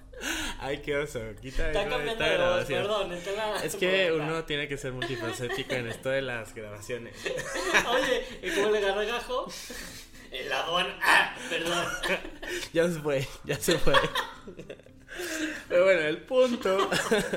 Ay, 0.59 0.81
qué 0.81 0.97
oso. 0.97 1.19
Quita 1.41 1.67
Está 1.67 1.81
eso 1.81 1.89
de 1.89 1.95
cambiando 1.95 2.11
esta 2.11 2.25
de 2.25 2.37
voz, 2.37 2.47
grabación. 2.69 2.81
perdón, 2.83 3.11
es 3.13 3.23
que 3.23 3.35
la- 3.35 3.63
Es 3.63 3.75
que 3.75 4.11
uno 4.11 4.43
tiene 4.45 4.67
que 4.67 4.77
ser 4.77 4.91
multifacético 4.93 5.73
en 5.73 5.87
esto 5.87 6.09
de 6.09 6.21
las 6.21 6.53
grabaciones. 6.53 7.15
Oye, 7.89 8.25
¿y 8.43 8.49
cómo 8.55 8.69
le 8.71 8.77
agarra 8.79 9.03
gajo? 9.03 9.51
El 10.31 10.47
ladrón. 10.49 10.87
Ah, 11.01 11.35
perdón. 11.49 11.85
Ya 12.73 12.87
se 12.87 12.99
fue, 12.99 13.27
ya 13.43 13.55
se 13.57 13.77
fue. 13.77 13.93
Pero 15.67 15.85
bueno, 15.85 16.01
el 16.01 16.17
punto 16.17 16.89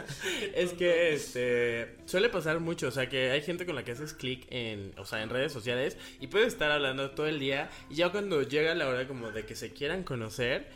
es 0.55 0.73
que 0.73 1.15
este 1.15 1.97
suele 2.07 2.29
pasar 2.29 2.61
mucho, 2.61 2.89
o 2.89 2.91
sea, 2.91 3.09
que 3.09 3.31
hay 3.31 3.43
gente 3.43 3.67
con 3.67 3.75
la 3.75 3.85
que 3.85 3.93
haces 3.93 4.15
clic 4.15 4.47
en, 4.51 4.93
o 4.99 5.05
sea, 5.05 5.23
en 5.23 5.31
redes 5.31 5.53
sociales 5.53 5.97
y 6.21 6.29
puedes 6.29 6.49
estar 6.49 6.71
hablando 6.71 7.11
todo 7.11 7.27
el 7.27 7.39
día 7.39 7.71
y 7.91 7.97
ya 7.97 8.11
cuando 8.11 8.43
llega 8.43 8.75
la 8.75 8.89
hora 8.89 9.07
como 9.07 9.31
de 9.31 9.45
que 9.45 9.55
se 9.55 9.73
quieran 9.73 10.03
conocer 10.03 10.69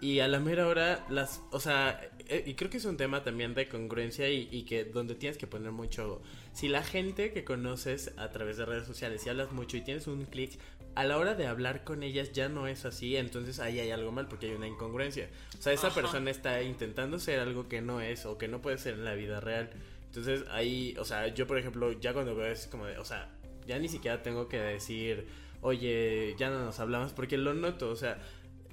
y 0.00 0.20
a 0.20 0.28
la 0.28 0.40
mera 0.40 0.66
hora 0.66 1.04
las, 1.08 1.40
o 1.50 1.60
sea, 1.60 2.00
eh, 2.28 2.44
y 2.46 2.54
creo 2.54 2.70
que 2.70 2.76
es 2.76 2.84
un 2.84 2.96
tema 2.96 3.22
también 3.22 3.54
de 3.54 3.68
congruencia 3.68 4.28
y, 4.28 4.48
y 4.50 4.64
que 4.64 4.84
donde 4.84 5.14
tienes 5.14 5.38
que 5.38 5.46
poner 5.46 5.72
mucho, 5.72 6.20
si 6.52 6.68
la 6.68 6.82
gente 6.82 7.32
que 7.32 7.44
conoces 7.44 8.12
a 8.16 8.30
través 8.30 8.58
de 8.58 8.66
redes 8.66 8.86
sociales 8.86 9.24
y 9.24 9.30
hablas 9.30 9.52
mucho 9.52 9.76
y 9.76 9.80
tienes 9.80 10.06
un 10.06 10.26
clic 10.26 10.58
a 10.96 11.04
la 11.04 11.16
hora 11.18 11.34
de 11.34 11.46
hablar 11.46 11.84
con 11.84 12.02
ellas 12.02 12.32
ya 12.32 12.48
no 12.48 12.66
es 12.66 12.84
así, 12.84 13.16
entonces 13.16 13.60
ahí 13.60 13.78
hay 13.78 13.90
algo 13.92 14.10
mal 14.12 14.26
porque 14.28 14.46
hay 14.46 14.54
una 14.54 14.66
incongruencia. 14.66 15.28
O 15.58 15.62
sea, 15.62 15.72
esa 15.72 15.88
Ajá. 15.88 16.00
persona 16.00 16.30
está 16.30 16.62
intentando 16.62 17.18
ser 17.20 17.38
algo 17.38 17.68
que 17.68 17.80
no 17.82 18.00
es 18.00 18.26
o 18.26 18.36
que 18.38 18.48
no 18.48 18.60
puede 18.62 18.78
ser 18.78 18.94
en 18.94 19.04
la 19.04 19.14
vida 19.14 19.38
real. 19.40 19.70
Entonces 20.06 20.44
ahí, 20.50 20.96
o 20.98 21.04
sea, 21.04 21.28
yo 21.28 21.46
por 21.46 21.58
ejemplo, 21.58 21.92
ya 21.92 22.12
cuando 22.12 22.34
veo 22.34 22.46
es 22.50 22.66
como 22.66 22.86
de, 22.86 22.98
o 22.98 23.04
sea, 23.04 23.30
ya 23.66 23.78
ni 23.78 23.88
siquiera 23.88 24.22
tengo 24.22 24.48
que 24.48 24.58
decir, 24.58 25.26
oye, 25.60 26.34
ya 26.38 26.50
no 26.50 26.64
nos 26.64 26.80
hablamos 26.80 27.12
porque 27.12 27.36
lo 27.36 27.52
noto, 27.54 27.90
o 27.90 27.96
sea... 27.96 28.18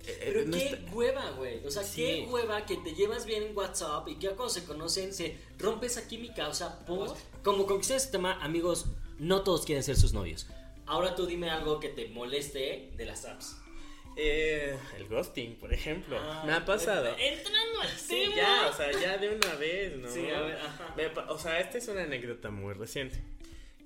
eh, 0.06 0.18
Pero 0.24 0.46
no 0.46 0.58
qué 0.58 0.66
está- 0.68 0.94
hueva, 0.94 1.30
güey. 1.32 1.66
O 1.66 1.72
sea, 1.72 1.84
Sí. 1.84 2.02
qué 2.02 2.28
hueva 2.30 2.66
que 2.66 2.78
te 2.78 2.94
llevas 2.94 3.26
bien 3.26 3.44
en 3.44 3.58
WhatsApp 3.58 4.08
y 4.08 4.16
que 4.16 4.28
cuando 4.30 4.50
se 4.50 4.64
conocen 4.66 5.14
se 5.14 5.38
rompe 5.60 5.88
esa 5.88 6.08
química. 6.08 6.48
O 6.48 6.54
sea, 6.54 6.80
por... 6.86 7.16
como 7.44 7.66
conquistar 7.66 7.98
ese 7.98 8.12
tema, 8.12 8.42
amigos, 8.42 8.86
no 9.20 9.42
todos 9.42 9.66
quieren 9.66 9.84
ser 9.84 9.96
sus 9.98 10.14
novios. 10.14 10.48
Ahora 10.86 11.16
tú 11.16 11.26
dime 11.26 11.50
algo 11.50 11.80
que 11.80 11.90
te 11.90 12.08
moleste 12.10 12.92
de 12.96 13.06
las 13.06 13.26
apps. 13.26 13.58
Eh, 14.16 14.78
el 14.98 15.08
ghosting, 15.08 15.56
por 15.56 15.74
ejemplo, 15.74 16.18
Ah, 16.22 16.44
me 16.46 16.54
ha 16.54 16.64
pasado. 16.64 17.16
Entrando 17.18 17.82
al 17.82 17.90
Sí, 17.90 18.26
tema. 18.26 18.36
ya, 18.36 18.68
o 18.70 18.74
sea, 18.74 18.92
ya 18.92 19.18
de 19.18 19.30
una 19.30 19.56
vez, 19.56 19.96
¿no? 19.98 20.08
Sí, 20.08 20.30
a 20.30 20.42
ver, 20.42 20.58
ajá. 20.58 20.94
Me 20.96 21.08
o 21.08 21.38
sea, 21.40 21.60
esta 21.60 21.78
es 21.80 21.88
una 21.88 22.04
anécdota 22.04 22.52
muy 22.52 22.74
reciente. 22.74 23.20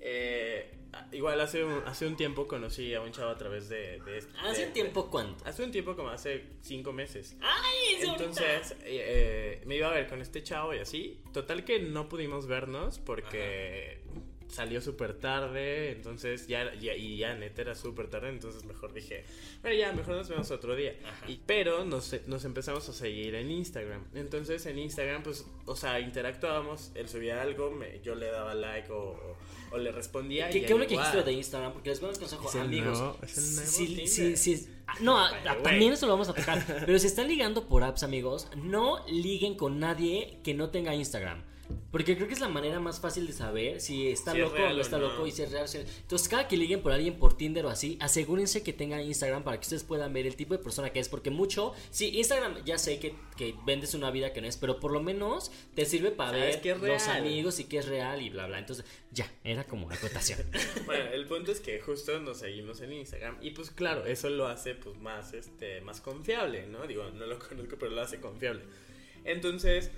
Eh, 0.00 0.70
igual 1.12 1.40
hace 1.40 1.64
un, 1.64 1.82
hace 1.86 2.06
un 2.06 2.16
tiempo 2.16 2.46
conocí 2.46 2.94
a 2.94 3.00
un 3.00 3.10
chavo 3.10 3.30
a 3.30 3.38
través 3.38 3.68
de... 3.68 4.00
de- 4.00 4.24
¿Hace 4.42 4.66
de- 4.66 4.72
tiempo 4.72 5.10
cuánto? 5.10 5.44
Hace 5.46 5.64
un 5.64 5.70
tiempo 5.72 5.96
como 5.96 6.10
hace 6.10 6.44
cinco 6.60 6.92
meses. 6.92 7.36
¡Ay, 7.40 7.96
es 7.96 8.04
Entonces, 8.04 8.72
eh, 8.82 8.84
eh, 8.84 9.62
me 9.66 9.76
iba 9.76 9.88
a 9.88 9.92
ver 9.92 10.08
con 10.08 10.20
este 10.20 10.42
chavo 10.42 10.74
y 10.74 10.78
así. 10.78 11.20
Total 11.32 11.64
que 11.64 11.78
no 11.80 12.08
pudimos 12.08 12.46
vernos 12.46 12.98
porque 12.98 13.97
salió 14.48 14.80
súper 14.80 15.18
tarde, 15.18 15.92
entonces 15.92 16.46
ya, 16.46 16.74
ya, 16.74 16.94
y 16.94 17.18
ya 17.18 17.34
neta 17.34 17.62
era 17.62 17.74
súper 17.74 18.08
tarde, 18.08 18.30
entonces 18.30 18.64
mejor 18.64 18.92
dije, 18.92 19.24
bueno, 19.62 19.76
ya, 19.76 19.92
mejor 19.92 20.16
nos 20.16 20.28
vemos 20.28 20.50
otro 20.50 20.74
día. 20.74 20.94
Y, 21.26 21.40
pero 21.46 21.84
nos, 21.84 22.14
nos 22.26 22.44
empezamos 22.44 22.88
a 22.88 22.92
seguir 22.92 23.34
en 23.34 23.50
Instagram. 23.50 24.04
Entonces 24.14 24.64
en 24.66 24.78
Instagram, 24.78 25.22
pues, 25.22 25.46
o 25.66 25.76
sea, 25.76 26.00
interactuábamos, 26.00 26.92
él 26.94 27.08
subía 27.08 27.42
algo, 27.42 27.70
me, 27.70 28.00
yo 28.00 28.14
le 28.14 28.30
daba 28.30 28.54
like 28.54 28.90
o, 28.90 29.36
o, 29.70 29.78
le 29.78 29.92
respondía. 29.92 30.48
¿Qué, 30.50 30.62
qué 30.62 30.72
bueno 30.72 30.88
que 30.88 30.96
dijiste 30.96 31.22
de 31.22 31.32
Instagram? 31.32 31.72
Porque 31.72 31.90
les 31.90 32.00
voy 32.00 32.10
a 32.10 32.12
dar 32.12 32.62
amigos. 32.62 32.98
No, 32.98 33.16
es 33.22 33.38
el 33.38 33.54
nuevo 33.54 33.70
si, 33.70 34.06
si, 34.06 34.36
si, 34.36 34.68
no, 35.00 35.18
también 35.62 35.92
eso 35.92 36.06
lo 36.06 36.12
vamos 36.12 36.28
a 36.28 36.34
tocar. 36.34 36.64
pero 36.86 36.98
si 36.98 37.06
están 37.06 37.28
ligando 37.28 37.68
por 37.68 37.84
apps, 37.84 38.02
amigos, 38.02 38.48
no 38.56 39.04
liguen 39.06 39.56
con 39.56 39.78
nadie 39.78 40.40
que 40.42 40.54
no 40.54 40.70
tenga 40.70 40.94
Instagram. 40.94 41.44
Porque 41.90 42.16
creo 42.16 42.28
que 42.28 42.34
es 42.34 42.40
la 42.40 42.48
manera 42.48 42.80
más 42.80 43.00
fácil 43.00 43.26
de 43.26 43.32
saber 43.32 43.80
si 43.80 44.08
está 44.08 44.34
loco 44.34 44.56
o 44.56 44.72
no 44.72 44.80
está 44.80 44.98
loco 44.98 45.26
y 45.26 45.30
si 45.30 45.42
es 45.42 45.50
real. 45.50 45.66
Entonces, 45.74 46.28
cada 46.28 46.46
que 46.46 46.56
liguen 46.56 46.82
por 46.82 46.92
alguien 46.92 47.18
por 47.18 47.36
Tinder 47.36 47.64
o 47.64 47.70
así, 47.70 47.96
asegúrense 48.00 48.62
que 48.62 48.72
tengan 48.72 49.00
Instagram 49.00 49.42
para 49.42 49.58
que 49.58 49.62
ustedes 49.62 49.84
puedan 49.84 50.12
ver 50.12 50.26
el 50.26 50.36
tipo 50.36 50.54
de 50.54 50.62
persona 50.62 50.90
que 50.90 51.00
es. 51.00 51.08
Porque 51.08 51.30
mucho, 51.30 51.72
sí, 51.90 52.16
Instagram 52.18 52.64
ya 52.64 52.78
sé 52.78 52.98
que, 52.98 53.14
que 53.36 53.54
vendes 53.64 53.94
una 53.94 54.10
vida 54.10 54.32
que 54.32 54.40
no 54.40 54.46
es, 54.46 54.56
pero 54.56 54.80
por 54.80 54.92
lo 54.92 55.00
menos 55.00 55.50
te 55.74 55.84
sirve 55.86 56.10
para 56.10 56.32
ver 56.32 56.60
los 56.80 57.08
amigos 57.08 57.58
y 57.58 57.64
que 57.64 57.78
es 57.78 57.88
real 57.88 58.20
y 58.20 58.30
bla, 58.30 58.46
bla. 58.46 58.58
Entonces, 58.58 58.84
ya, 59.10 59.30
era 59.42 59.64
como 59.64 59.90
acotación. 59.90 60.40
bueno, 60.86 61.10
el 61.10 61.26
punto 61.26 61.52
es 61.52 61.60
que 61.60 61.80
justo 61.80 62.20
nos 62.20 62.38
seguimos 62.38 62.80
en 62.80 62.92
Instagram 62.92 63.38
y 63.40 63.50
pues 63.50 63.70
claro, 63.70 64.04
eso 64.04 64.28
lo 64.28 64.46
hace 64.46 64.74
pues 64.74 64.96
más, 64.98 65.32
este, 65.32 65.80
más 65.80 66.00
confiable, 66.00 66.66
¿no? 66.66 66.86
Digo, 66.86 67.10
no 67.10 67.26
lo 67.26 67.38
conozco, 67.38 67.76
pero 67.78 67.92
lo 67.92 68.02
hace 68.02 68.20
confiable. 68.20 68.62
Entonces, 69.24 69.90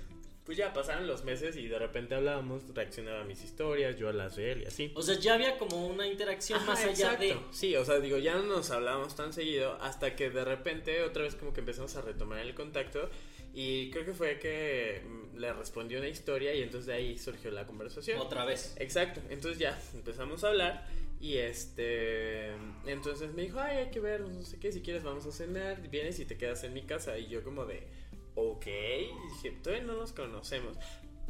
pues 0.51 0.57
ya 0.57 0.73
pasaron 0.73 1.07
los 1.07 1.23
meses 1.23 1.55
y 1.55 1.69
de 1.69 1.79
repente 1.79 2.13
hablábamos, 2.13 2.63
reaccionaba 2.75 3.21
a 3.21 3.23
mis 3.23 3.41
historias, 3.41 3.97
yo 3.97 4.09
a 4.09 4.11
las 4.11 4.35
de 4.35 4.51
él 4.51 4.63
y 4.63 4.65
así. 4.65 4.91
O 4.95 5.01
sea, 5.01 5.17
ya 5.17 5.35
había 5.35 5.57
como 5.57 5.87
una 5.87 6.05
interacción 6.05 6.65
más 6.65 6.83
allá 6.83 7.15
de. 7.15 7.37
Sí, 7.51 7.73
o 7.77 7.85
sea, 7.85 8.01
digo, 8.01 8.17
ya 8.17 8.35
no 8.35 8.43
nos 8.43 8.69
hablábamos 8.69 9.15
tan 9.15 9.31
seguido 9.31 9.77
hasta 9.81 10.13
que 10.13 10.29
de 10.29 10.43
repente 10.43 11.03
otra 11.03 11.23
vez 11.23 11.35
como 11.35 11.53
que 11.53 11.61
empezamos 11.61 11.95
a 11.95 12.01
retomar 12.01 12.39
el 12.39 12.53
contacto 12.53 13.09
y 13.53 13.91
creo 13.91 14.03
que 14.03 14.13
fue 14.13 14.39
que 14.39 15.01
mm, 15.07 15.37
le 15.37 15.53
respondió 15.53 15.99
una 15.99 16.09
historia 16.09 16.53
y 16.53 16.63
entonces 16.63 16.87
de 16.87 16.95
ahí 16.95 17.17
surgió 17.17 17.49
la 17.49 17.65
conversación. 17.65 18.19
Otra 18.19 18.43
vez. 18.43 18.75
Exacto, 18.77 19.21
entonces 19.29 19.57
ya 19.57 19.79
empezamos 19.93 20.43
a 20.43 20.49
hablar 20.49 20.85
y 21.21 21.37
este, 21.37 22.51
entonces 22.85 23.33
me 23.33 23.43
dijo, 23.43 23.57
ay, 23.57 23.77
hay 23.77 23.89
que 23.89 24.01
ver, 24.01 24.19
no 24.19 24.43
sé 24.43 24.59
qué, 24.59 24.73
si 24.73 24.81
quieres 24.81 25.03
vamos 25.03 25.25
a 25.25 25.31
cenar, 25.31 25.81
vienes 25.87 26.19
y 26.19 26.25
te 26.25 26.35
quedas 26.35 26.65
en 26.65 26.73
mi 26.73 26.81
casa 26.81 27.17
y 27.17 27.29
yo 27.29 27.41
como 27.41 27.63
de 27.65 27.87
ok, 28.35 28.65
dije, 28.65 29.51
todavía 29.61 29.85
no 29.85 29.97
nos 29.97 30.11
conocemos. 30.11 30.77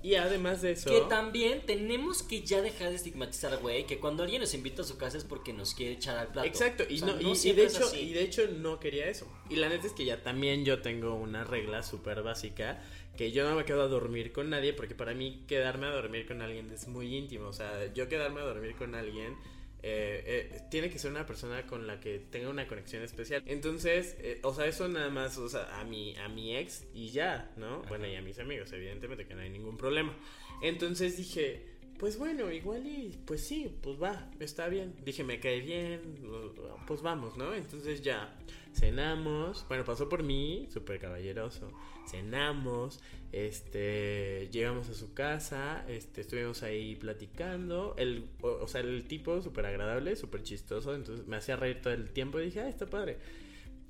Y 0.04 0.16
además 0.16 0.62
de 0.62 0.72
eso. 0.72 0.90
Que 0.90 1.02
también 1.02 1.62
tenemos 1.66 2.24
que 2.24 2.42
ya 2.42 2.62
dejar 2.62 2.90
de 2.90 2.96
estigmatizar, 2.96 3.58
güey, 3.58 3.86
que 3.86 4.00
cuando 4.00 4.24
alguien 4.24 4.42
nos 4.42 4.54
invita 4.54 4.82
a 4.82 4.86
su 4.86 4.98
casa 4.98 5.18
es 5.18 5.24
porque 5.24 5.54
nos 5.54 5.76
quiere 5.76 5.94
echar 5.94 6.18
al 6.18 6.28
plato. 6.30 6.48
Exacto, 6.48 6.84
y, 6.90 7.02
no, 7.02 7.20
y, 7.22 7.52
de 7.54 7.66
hecho, 7.66 7.96
y 7.96 8.14
de 8.14 8.24
hecho 8.24 8.48
no 8.48 8.80
quería 8.80 9.08
eso. 9.08 9.28
Y 9.50 9.58
la 9.58 9.70
neta 9.70 9.86
es 9.86 9.94
que 9.94 10.06
ya 10.06 10.24
también 10.24 10.66
yo 10.66 10.82
tengo 10.82 11.14
una 11.14 11.44
regla 11.44 11.84
súper 11.84 12.24
básica, 12.24 12.82
que 13.16 13.32
yo 13.32 13.48
no 13.48 13.56
me 13.56 13.64
quedo 13.64 13.84
a 13.84 13.88
dormir 13.88 14.32
con 14.32 14.50
nadie, 14.50 14.74
porque 14.74 14.96
para 14.96 15.14
mí 15.14 15.44
quedarme 15.48 15.86
a 15.86 15.92
dormir 15.92 16.26
con 16.26 16.42
alguien 16.42 16.72
es 16.72 16.88
muy 16.88 17.16
íntimo. 17.16 17.48
O 17.48 17.54
sea, 17.54 17.94
yo 17.94 18.10
quedarme 18.10 18.42
a 18.42 18.46
dormir 18.46 18.76
con 18.76 18.96
alguien 18.96 19.38
eh, 19.84 20.24
eh, 20.54 20.62
tiene 20.70 20.90
que 20.90 21.00
ser 21.00 21.10
una 21.10 21.26
persona 21.26 21.66
con 21.66 21.88
la 21.88 22.00
que 22.00 22.20
tenga 22.20 22.50
una 22.50 22.68
conexión 22.68 23.02
especial. 23.04 23.42
Entonces, 23.46 24.16
eh, 24.20 24.40
o 24.44 24.54
sea, 24.54 24.66
eso 24.68 24.88
nada 24.88 25.10
más, 25.10 25.38
o 25.38 25.50
sea, 25.50 25.80
a 25.80 25.84
mi, 25.84 26.16
a 26.18 26.28
mi 26.30 26.56
ex 26.56 26.86
y 26.94 27.10
ya, 27.10 27.52
¿no? 27.58 27.82
Bueno, 27.84 28.08
y 28.08 28.16
a 28.16 28.22
mis 28.22 28.38
amigos, 28.40 28.72
evidentemente 28.74 29.26
que 29.26 29.34
no 29.34 29.42
hay 29.42 29.50
ningún 29.50 29.78
problema. 29.78 30.16
Entonces 30.62 31.18
dije, 31.18 31.66
pues 31.98 32.18
bueno, 32.18 32.52
igual 32.52 32.86
y 32.86 33.20
pues 33.26 33.46
sí, 33.46 33.76
pues 33.82 34.02
va, 34.02 34.30
está 34.40 34.68
bien. 34.68 34.96
Dije, 35.04 35.24
me 35.24 35.40
cae 35.40 35.62
bien, 35.62 36.16
pues 36.86 37.02
vamos, 37.02 37.38
¿no? 37.38 37.54
Entonces 37.54 38.02
ya 38.02 38.38
cenamos, 38.74 39.66
bueno, 39.68 39.84
pasó 39.84 40.08
por 40.08 40.24
mí, 40.24 40.68
súper 40.72 41.00
caballeroso, 41.00 41.72
cenamos, 42.12 43.00
este, 43.32 44.50
llegamos 44.52 44.90
a 44.90 44.94
su 44.94 45.14
casa, 45.14 45.86
este, 45.88 46.22
estuvimos 46.22 46.64
ahí 46.64 46.96
platicando, 46.96 47.96
el, 47.98 48.26
o, 48.42 48.68
sea, 48.68 48.82
el 48.82 49.06
tipo 49.08 49.42
súper 49.42 49.66
agradable, 49.66 50.16
súper 50.16 50.44
chistoso, 50.44 50.94
entonces 50.94 51.28
me 51.28 51.38
hacía 51.38 51.56
reír 51.56 51.82
todo 51.82 51.94
el 51.94 52.10
tiempo 52.10 52.40
y 52.40 52.46
dije, 52.46 52.60
ah, 52.60 52.70
está 52.70 52.86
padre. 52.86 53.18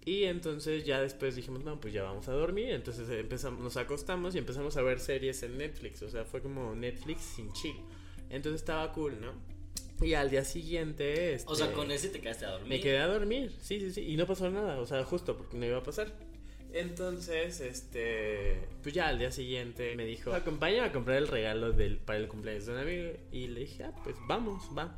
Y 0.04 0.24
entonces 0.24 0.84
ya 0.84 1.00
después 1.02 1.36
dijimos, 1.36 1.64
no, 1.64 1.80
pues 1.80 1.94
ya 1.94 2.02
vamos 2.04 2.28
a 2.28 2.32
dormir. 2.32 2.72
Entonces 2.72 3.08
empezamos, 3.10 3.60
nos 3.60 3.78
acostamos 3.78 4.34
y 4.34 4.40
empezamos 4.40 4.76
a 4.76 4.82
ver 4.82 5.00
series 5.00 5.44
en 5.44 5.60
Netflix. 5.60 6.02
O 6.02 6.10
sea, 6.10 6.26
fue 6.26 6.42
como 6.42 6.74
Netflix 6.74 7.22
sin 7.22 7.54
chill. 7.54 7.76
Entonces 8.32 8.62
estaba 8.62 8.92
cool, 8.94 9.22
¿no? 9.22 9.32
Y 10.04 10.16
al 10.16 10.32
día 10.32 10.44
siguiente. 10.44 11.38
o 11.46 11.56
sea, 11.56 11.68
este, 11.68 11.78
con 11.78 11.92
ese 11.92 12.10
te 12.10 12.20
quedaste 12.20 12.46
a 12.46 12.52
dormir. 12.52 12.70
Me 12.70 12.80
quedé 12.80 12.98
a 12.98 13.08
dormir, 13.08 13.52
sí, 13.60 13.80
sí, 13.80 13.92
sí. 13.92 14.02
Y 14.02 14.18
no 14.18 14.26
pasó 14.26 14.50
nada. 14.50 14.80
O 14.80 14.88
sea, 14.88 15.04
justo 15.04 15.38
porque 15.38 15.56
no 15.58 15.66
iba 15.68 15.78
a 15.78 15.84
pasar. 15.84 16.12
Entonces, 16.74 17.60
este, 17.60 18.68
pues 18.82 18.96
ya 18.96 19.08
al 19.08 19.20
día 19.20 19.32
siguiente 19.32 19.96
me 19.96 20.06
dijo, 20.06 20.34
acompáñame 20.34 20.88
a 20.88 20.92
comprar 20.92 21.18
el 21.18 21.28
regalo 21.28 21.74
del, 21.74 21.98
para 21.98 22.20
el 22.20 22.28
cumpleaños 22.28 22.66
de 22.66 22.72
un 22.74 22.80
amigo. 22.80 23.12
Y 23.32 23.48
le 23.48 23.62
dije, 23.62 23.84
ah, 23.84 23.94
pues 24.04 24.16
vamos, 24.28 24.70
va. 24.78 24.98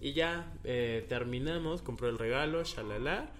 Y 0.00 0.12
ya 0.12 0.52
eh, 0.64 1.04
terminamos, 1.08 1.82
compró 1.82 2.08
el 2.08 2.18
regalo, 2.18 2.62
shalala. 2.64 3.30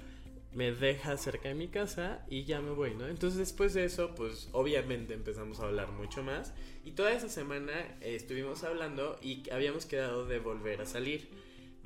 Me 0.53 0.71
deja 0.71 1.17
cerca 1.17 1.49
de 1.49 1.57
mi 1.57 1.67
casa 1.67 2.25
y 2.31 2.45
ya 2.45 2.61
me 2.61 2.71
voy, 2.71 2.95
¿no? 2.95 3.09
Entonces 3.09 3.39
después 3.39 3.75
de 3.75 3.85
eso, 3.85 4.15
pues 4.15 4.49
obviamente 4.53 5.13
empezamos 5.13 5.59
a 5.59 5.65
hablar 5.65 5.91
mucho 5.91 6.23
más. 6.23 6.55
Y 6.85 6.93
toda 6.93 7.13
esa 7.13 7.29
semana 7.29 7.73
eh, 8.01 8.15
estuvimos 8.15 8.63
hablando 8.63 9.19
y 9.21 9.51
habíamos 9.51 9.85
quedado 9.85 10.27
de 10.27 10.39
volver 10.39 10.81
a 10.81 10.87
salir. 10.87 11.29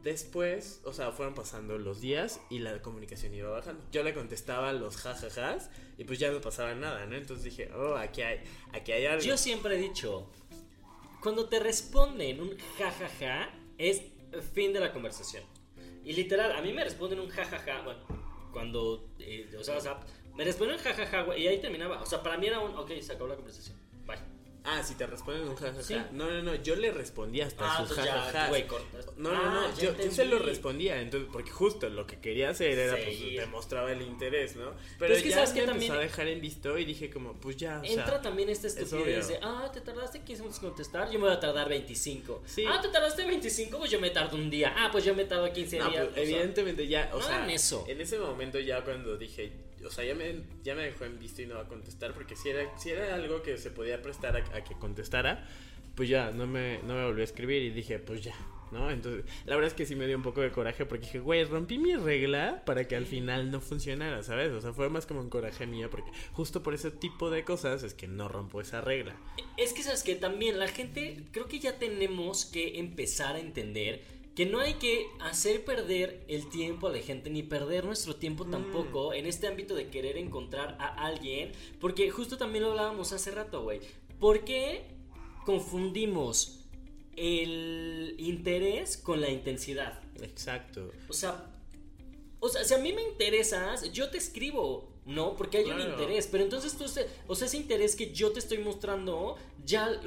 Después, 0.03 0.81
o 0.85 0.93
sea, 0.93 1.11
fueron 1.11 1.35
pasando 1.35 1.77
los 1.77 2.01
días 2.01 2.41
y 2.51 2.61
la 2.61 2.81
comunicación 2.81 3.35
iba 3.35 3.51
bajando. 3.51 3.85
Yo 3.91 4.03
le 4.03 4.15
contestaba 4.15 4.73
los 4.73 4.97
jajajas 4.97 5.71
y 5.97 6.05
pues 6.05 6.19
ya 6.19 6.31
no 6.31 6.41
pasaba 6.41 6.75
nada, 6.75 7.05
¿no? 7.07 7.17
Entonces 7.17 7.45
dije, 7.45 7.71
oh, 7.73 7.97
aquí 7.97 8.23
hay, 8.23 8.41
aquí 8.73 8.93
hay 8.93 9.07
algo. 9.07 9.23
Yo 9.23 9.37
siempre 9.37 9.75
he 9.75 9.79
dicho, 9.79 10.31
cuando 11.21 11.49
te 11.49 11.59
responden 11.59 12.41
un 12.41 12.57
jajaja, 12.79 13.51
es 13.77 14.03
fin 14.55 14.73
de 14.73 14.81
la 14.81 14.93
conversación. 14.93 15.43
Y 16.05 16.13
literal, 16.13 16.53
a 16.53 16.63
mí 16.63 16.73
me 16.73 16.85
responden 16.85 17.19
un 17.19 17.29
jajaja, 17.29 17.83
bueno, 17.83 18.01
cuando 18.53 19.11
eh, 19.19 19.51
o 19.59 19.65
sea, 19.65 20.01
me 20.37 20.45
responden 20.45 20.77
un 20.77 20.83
jajaja, 20.83 21.37
y 21.37 21.49
ahí 21.49 21.61
terminaba. 21.61 22.01
O 22.01 22.07
sea, 22.07 22.23
para 22.23 22.39
mí 22.39 22.47
era 22.47 22.61
un, 22.61 22.75
ok, 22.77 22.93
se 23.01 23.13
acabó 23.13 23.29
la 23.29 23.37
conversación. 23.37 23.77
Ah, 24.71 24.83
si 24.83 24.95
te 24.95 25.07
responden 25.07 25.49
un 25.49 25.57
jajaja. 25.57 26.09
No, 26.13 26.31
no, 26.31 26.43
no, 26.43 26.55
yo 26.57 26.77
le 26.77 26.91
respondía 26.93 27.47
hasta 27.47 27.65
ah, 27.65 27.87
sus 27.87 27.97
jajajas. 27.97 28.51
No, 29.17 29.33
no, 29.33 29.51
no, 29.51 29.61
ah, 29.61 29.71
yo, 29.81 29.97
yo, 29.97 30.11
se 30.11 30.27
lo 30.27 30.39
respondía, 30.39 31.01
entonces, 31.01 31.31
porque 31.33 31.51
justo 31.51 31.89
lo 31.89 32.07
que 32.07 32.21
quería 32.21 32.51
hacer 32.51 32.79
era, 32.79 32.97
pues, 32.97 33.19
demostraba 33.37 33.91
el 33.93 34.03
interés, 34.03 34.57
¿no? 34.57 34.73
Pero, 34.99 35.15
es 35.15 35.23
que 35.23 35.31
ya 35.31 35.37
sabes 35.37 35.51
que 35.53 35.63
también 35.63 35.93
empezó 35.93 35.95
a 35.95 36.03
dejar 36.03 36.29
en 36.29 36.41
visto 36.41 36.77
y 36.79 36.85
dije 36.85 37.11
como, 37.11 37.35
pues 37.35 37.57
ya, 37.57 37.81
o 37.81 37.85
Entra 37.85 38.21
también 38.21 38.49
esta 38.51 38.67
estupidez 38.67 39.29
de, 39.29 39.39
ah, 39.43 39.71
te 39.73 39.81
tardaste 39.81 40.21
15 40.21 40.43
minutos 40.43 40.63
en 40.63 40.69
contestar, 40.69 41.11
yo 41.11 41.19
me 41.19 41.27
voy 41.27 41.35
a 41.35 41.41
tardar 41.41 41.69
25. 41.69 42.43
Sí. 42.45 42.65
Ah, 42.69 42.81
te 42.81 42.89
tardaste 42.89 43.25
25, 43.25 43.79
pues 43.79 43.91
yo 43.91 44.01
me 44.01 44.11
tardo 44.11 44.37
un 44.37 44.51
día. 44.51 44.75
Ah, 44.77 44.91
pues 44.93 45.05
yo 45.05 45.15
me 45.15 45.25
tardo 45.25 45.51
15 45.51 45.77
días. 45.77 45.89
Pues, 45.89 46.17
evidentemente 46.17 46.87
ya, 46.87 47.11
o 47.15 47.23
sea, 47.23 47.45
en 47.45 47.51
eso. 47.51 47.85
en 47.89 48.01
ese 48.01 48.19
momento 48.19 48.59
ya 48.59 48.85
cuando 48.85 49.17
dije, 49.17 49.53
o 49.85 49.91
sea, 49.91 50.05
ya 50.05 50.15
me, 50.15 50.43
ya 50.63 50.75
me 50.75 50.83
dejó 50.83 51.05
en 51.05 51.19
visto 51.19 51.43
y 51.43 51.47
no 51.47 51.57
va 51.57 51.63
a 51.63 51.69
contestar, 51.69 52.15
porque 52.15 52.37
si 52.37 52.49
era, 52.49 52.79
si 52.79 52.91
era 52.91 53.15
algo 53.15 53.43
que 53.43 53.57
se 53.59 53.71
podía 53.71 54.03
prestar 54.03 54.37
a, 54.37 54.65
que 54.65 54.75
contestara, 54.75 55.47
pues 55.95 56.09
ya, 56.09 56.31
no 56.31 56.47
me, 56.47 56.81
no 56.83 56.95
me 56.95 57.05
volvió 57.05 57.23
a 57.23 57.25
escribir 57.25 57.63
y 57.63 57.71
dije, 57.71 57.99
pues 57.99 58.23
ya, 58.23 58.35
¿no? 58.71 58.91
Entonces, 58.91 59.25
la 59.47 59.55
verdad 59.57 59.69
es 59.69 59.75
que 59.75 59.87
sí 59.87 59.97
me 59.97 60.07
dio 60.07 60.17
un 60.17 60.23
poco 60.23 60.41
de 60.41 60.51
coraje 60.51 60.87
porque 60.87 61.07
dije, 61.07 61.19
güey, 61.21 61.45
rompí 61.45 61.79
mi 61.79 61.97
regla 61.97 62.63
para 62.65 62.87
que 62.87 62.97
al 62.97 63.07
final 63.07 63.51
no 63.51 63.61
funcionara, 63.61 64.23
¿sabes? 64.23 64.53
O 64.53 64.61
sea, 64.61 64.73
fue 64.73 64.89
más 64.89 65.07
como 65.07 65.21
un 65.21 65.31
coraje 65.31 65.67
mío 65.67 65.91
porque 65.91 66.11
justo 66.33 66.63
por 66.63 66.75
ese 66.75 66.91
tipo 66.91 67.31
de 67.31 67.45
cosas 67.45 67.83
es 67.83 67.95
que 67.95 68.07
no 68.07 68.29
rompo 68.29 68.61
esa 68.61 68.81
regla. 68.81 69.17
Es 69.57 69.73
que, 69.73 69.83
¿sabes 69.83 70.03
que 70.03 70.15
También 70.15 70.59
la 70.59 70.69
gente, 70.69 71.25
creo 71.33 71.47
que 71.49 71.59
ya 71.59 71.79
tenemos 71.79 72.45
que 72.45 72.79
empezar 72.79 73.37
a 73.37 73.41
entender 73.41 74.18
que 74.39 74.47
no 74.47 74.61
hay 74.61 74.75
que 74.75 75.11
hacer 75.19 75.65
perder 75.65 76.23
el 76.29 76.49
tiempo 76.49 76.87
a 76.87 76.93
la 76.93 76.99
gente, 76.99 77.29
ni 77.29 77.43
perder 77.43 77.85
nuestro 77.85 78.15
tiempo 78.15 78.45
mm. 78.45 78.53
tampoco 78.53 79.13
en 79.13 79.27
este 79.27 79.49
ámbito 79.49 79.75
de 79.75 79.89
querer 79.89 80.17
encontrar 80.17 80.77
a 80.79 81.07
alguien, 81.07 81.51
porque 81.81 82.09
justo 82.13 82.39
también 82.39 82.63
lo 82.63 82.71
hablábamos 82.71 83.13
hace 83.13 83.33
rato, 83.33 83.65
güey. 83.65 83.81
¿Por 84.21 84.45
qué 84.45 84.85
confundimos 85.45 86.61
el 87.17 88.15
interés 88.17 88.97
con 88.97 89.21
la 89.21 89.29
intensidad? 89.29 90.01
Exacto. 90.23 90.93
O 91.09 91.13
sea, 91.13 91.51
o 92.39 92.49
sea, 92.49 92.63
si 92.63 92.75
a 92.75 92.79
mí 92.79 92.93
me 92.93 93.03
interesas, 93.03 93.91
yo 93.93 94.09
te 94.09 94.19
escribo, 94.19 94.89
¿no? 95.05 95.35
Porque 95.35 95.59
hay 95.59 95.65
un 95.65 95.81
interés. 95.81 96.29
Pero 96.29 96.45
entonces 96.45 96.77
tú, 96.77 96.85
o 96.85 97.35
sea, 97.35 97.47
ese 97.49 97.57
interés 97.57 97.97
que 97.97 98.13
yo 98.13 98.31
te 98.31 98.39
estoy 98.39 98.59
mostrando, 98.59 99.35
ya 99.65 100.01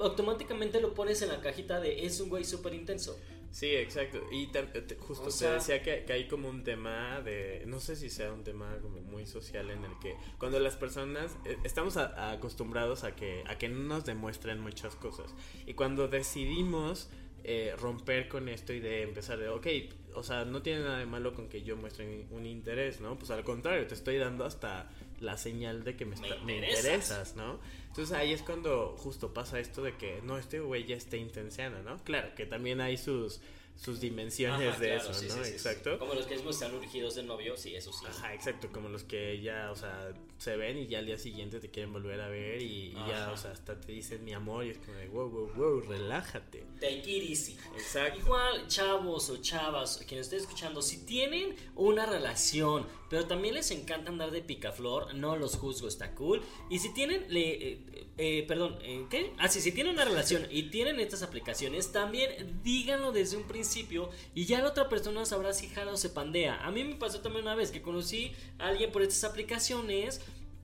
automáticamente 0.00 0.78
lo 0.78 0.92
pones 0.92 1.22
en 1.22 1.28
la 1.28 1.40
cajita 1.40 1.80
de 1.80 2.04
es 2.04 2.20
un 2.20 2.28
güey 2.28 2.44
súper 2.44 2.74
intenso. 2.74 3.18
Sí, 3.52 3.66
exacto. 3.76 4.18
Y 4.32 4.50
justo 4.98 5.28
te 5.28 5.50
decía 5.52 5.82
que, 5.82 6.10
hay 6.10 6.26
como 6.26 6.48
un 6.48 6.64
tema 6.64 7.20
de, 7.20 7.62
no 7.66 7.80
sé 7.80 7.96
si 7.96 8.08
sea 8.08 8.32
un 8.32 8.44
tema 8.44 8.78
como 8.80 9.00
muy 9.02 9.26
social 9.26 9.70
en 9.70 9.84
el 9.84 9.98
que 10.00 10.16
cuando 10.38 10.58
las 10.58 10.76
personas 10.76 11.36
eh, 11.44 11.58
estamos 11.62 11.98
acostumbrados 11.98 13.04
a 13.04 13.14
que, 13.14 13.44
a 13.46 13.58
que 13.58 13.68
no 13.68 13.82
nos 13.84 14.06
demuestren 14.06 14.58
muchas 14.58 14.96
cosas. 14.96 15.34
Y 15.66 15.74
cuando 15.74 16.08
decidimos 16.08 17.10
eh, 17.44 17.74
romper 17.78 18.28
con 18.28 18.48
esto 18.48 18.72
y 18.72 18.80
de 18.80 19.02
empezar 19.02 19.38
de, 19.38 19.50
ok, 19.50 19.66
o 20.14 20.22
sea, 20.22 20.46
no 20.46 20.62
tiene 20.62 20.80
nada 20.80 20.98
de 20.98 21.06
malo 21.06 21.34
con 21.34 21.48
que 21.48 21.62
yo 21.62 21.76
muestre 21.76 22.26
un 22.30 22.46
interés, 22.46 23.02
¿no? 23.02 23.18
Pues 23.18 23.30
al 23.30 23.44
contrario, 23.44 23.86
te 23.86 23.94
estoy 23.94 24.16
dando 24.16 24.46
hasta 24.46 24.88
la 25.22 25.36
señal 25.36 25.84
de 25.84 25.96
que 25.96 26.04
me, 26.04 26.16
me, 26.44 26.56
interesas. 26.56 27.36
¿no? 27.36 27.58
Entonces 27.88 28.16
ahí 28.16 28.32
es 28.32 28.42
cuando 28.42 28.96
justo 28.98 29.32
pasa 29.32 29.58
esto 29.60 29.82
de 29.82 29.96
que 29.96 30.20
no, 30.22 30.38
este 30.38 30.60
güey 30.60 30.84
ya 30.86 30.96
está 30.96 31.16
intenciando, 31.16 31.82
¿no? 31.82 32.02
Claro, 32.04 32.34
que 32.34 32.46
también 32.46 32.80
hay 32.80 32.96
sus 32.96 33.40
sus 33.76 34.00
dimensiones 34.00 34.78
de 34.78 34.96
eso, 34.96 35.12
¿no? 35.34 35.44
exacto. 35.44 35.98
Como 35.98 36.14
los 36.14 36.26
que 36.26 36.34
están 36.34 36.74
urgidos 36.74 37.14
de 37.14 37.22
novio, 37.22 37.56
sí, 37.56 37.74
eso 37.74 37.92
sí. 37.92 38.04
Ajá, 38.06 38.34
exacto, 38.34 38.68
como 38.70 38.88
los 38.88 39.02
que 39.02 39.40
ya, 39.40 39.70
o 39.72 39.76
sea, 39.76 40.12
se 40.42 40.56
ven 40.56 40.76
y 40.76 40.88
ya 40.88 40.98
al 40.98 41.06
día 41.06 41.18
siguiente 41.18 41.60
te 41.60 41.70
quieren 41.70 41.92
volver 41.92 42.20
a 42.20 42.26
ver 42.26 42.60
y, 42.60 42.92
ya, 43.06 43.30
o 43.32 43.36
sea, 43.36 43.52
hasta 43.52 43.80
te 43.80 43.92
dicen 43.92 44.24
mi 44.24 44.32
amor 44.32 44.64
y 44.66 44.70
es 44.70 44.78
como 44.78 44.94
de 44.94 45.06
wow, 45.06 45.30
wow, 45.30 45.52
wow, 45.54 45.80
relájate. 45.82 46.66
Take 46.80 47.04
it 47.06 47.30
easy. 47.30 47.56
Exacto. 47.76 48.18
Igual, 48.18 48.66
chavos 48.66 49.30
o 49.30 49.36
chavas, 49.36 50.02
quienes 50.08 50.26
estén 50.26 50.40
escuchando, 50.40 50.82
si 50.82 51.06
tienen 51.06 51.54
una 51.76 52.06
relación, 52.06 52.88
pero 53.08 53.26
también 53.26 53.54
les 53.54 53.70
encanta 53.70 54.10
andar 54.10 54.32
de 54.32 54.42
picaflor, 54.42 55.14
no 55.14 55.36
los 55.36 55.54
juzgo, 55.54 55.86
está 55.86 56.12
cool. 56.16 56.42
Y 56.68 56.80
si 56.80 56.92
tienen, 56.92 57.24
le, 57.32 57.72
eh, 57.72 57.78
eh, 58.18 58.44
perdón, 58.48 58.78
eh, 58.82 59.06
¿qué? 59.10 59.32
Ah, 59.38 59.48
sí, 59.48 59.60
si 59.60 59.70
tienen 59.70 59.92
una 59.92 60.04
relación 60.04 60.46
y 60.50 60.70
tienen 60.70 60.98
estas 60.98 61.22
aplicaciones, 61.22 61.92
también 61.92 62.60
díganlo 62.64 63.12
desde 63.12 63.36
un 63.36 63.44
principio 63.44 64.10
y 64.34 64.46
ya 64.46 64.60
la 64.60 64.70
otra 64.70 64.88
persona 64.88 65.24
sabrá 65.24 65.52
si 65.52 65.68
jala 65.68 65.92
o 65.92 65.96
se 65.96 66.08
pandea. 66.08 66.64
A 66.66 66.72
mí 66.72 66.82
me 66.82 66.96
pasó 66.96 67.20
también 67.20 67.44
una 67.44 67.54
vez 67.54 67.70
que 67.70 67.80
conocí 67.80 68.32
a 68.58 68.68
alguien 68.68 68.90
por 68.90 69.02
estas 69.02 69.22
aplicaciones 69.24 70.20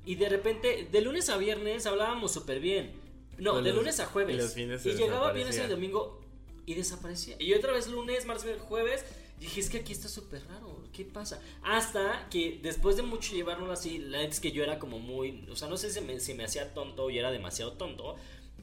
y 0.09 0.15
de 0.15 0.31
repente 0.31 0.89
de 0.91 1.01
lunes 1.03 1.29
a 1.29 1.37
viernes 1.37 1.85
hablábamos 1.85 2.33
súper 2.33 2.61
bien. 2.61 2.93
No, 3.37 3.61
de 3.61 3.75
lunes 3.75 4.01
a 4.01 4.07
jueves. 4.07 4.57
Y, 4.57 4.65
llegaba 4.95 5.33
viernes 5.33 5.61
y 5.63 5.69
domingo 5.69 6.19
y 6.65 6.73
desaparecía. 6.73 7.37
Y 7.39 7.53
otra 7.53 7.75
vez 7.75 7.89
lunes, 7.89 8.25
martes, 8.25 8.59
jueves. 8.59 9.05
Y 9.39 9.43
dije, 9.43 9.61
es 9.61 9.69
que 9.69 9.77
aquí 9.77 9.93
está 9.93 10.09
súper 10.09 10.43
raro, 10.49 10.83
¿qué 10.95 11.05
pasa? 11.05 11.43
Hasta 11.63 12.27
que 12.31 12.59
después 12.63 12.97
de 12.97 13.03
mucho 13.03 13.35
llevarlo 13.35 13.71
así, 13.71 13.99
la 13.99 14.23
es 14.23 14.41
que 14.41 14.51
yo 14.51 14.65
era 14.65 14.79
como 14.79 14.99
muy, 14.99 15.47
o 15.51 15.57
sea, 15.57 15.69
no 15.69 15.77
sé 15.77 15.91
si 15.91 16.01
me, 16.01 16.19
si 16.21 16.33
me 16.33 16.45
hacía 16.45 16.73
tonto 16.73 17.11
y 17.11 17.19
era 17.19 17.31
demasiado 17.31 17.75
tonto, 17.75 18.17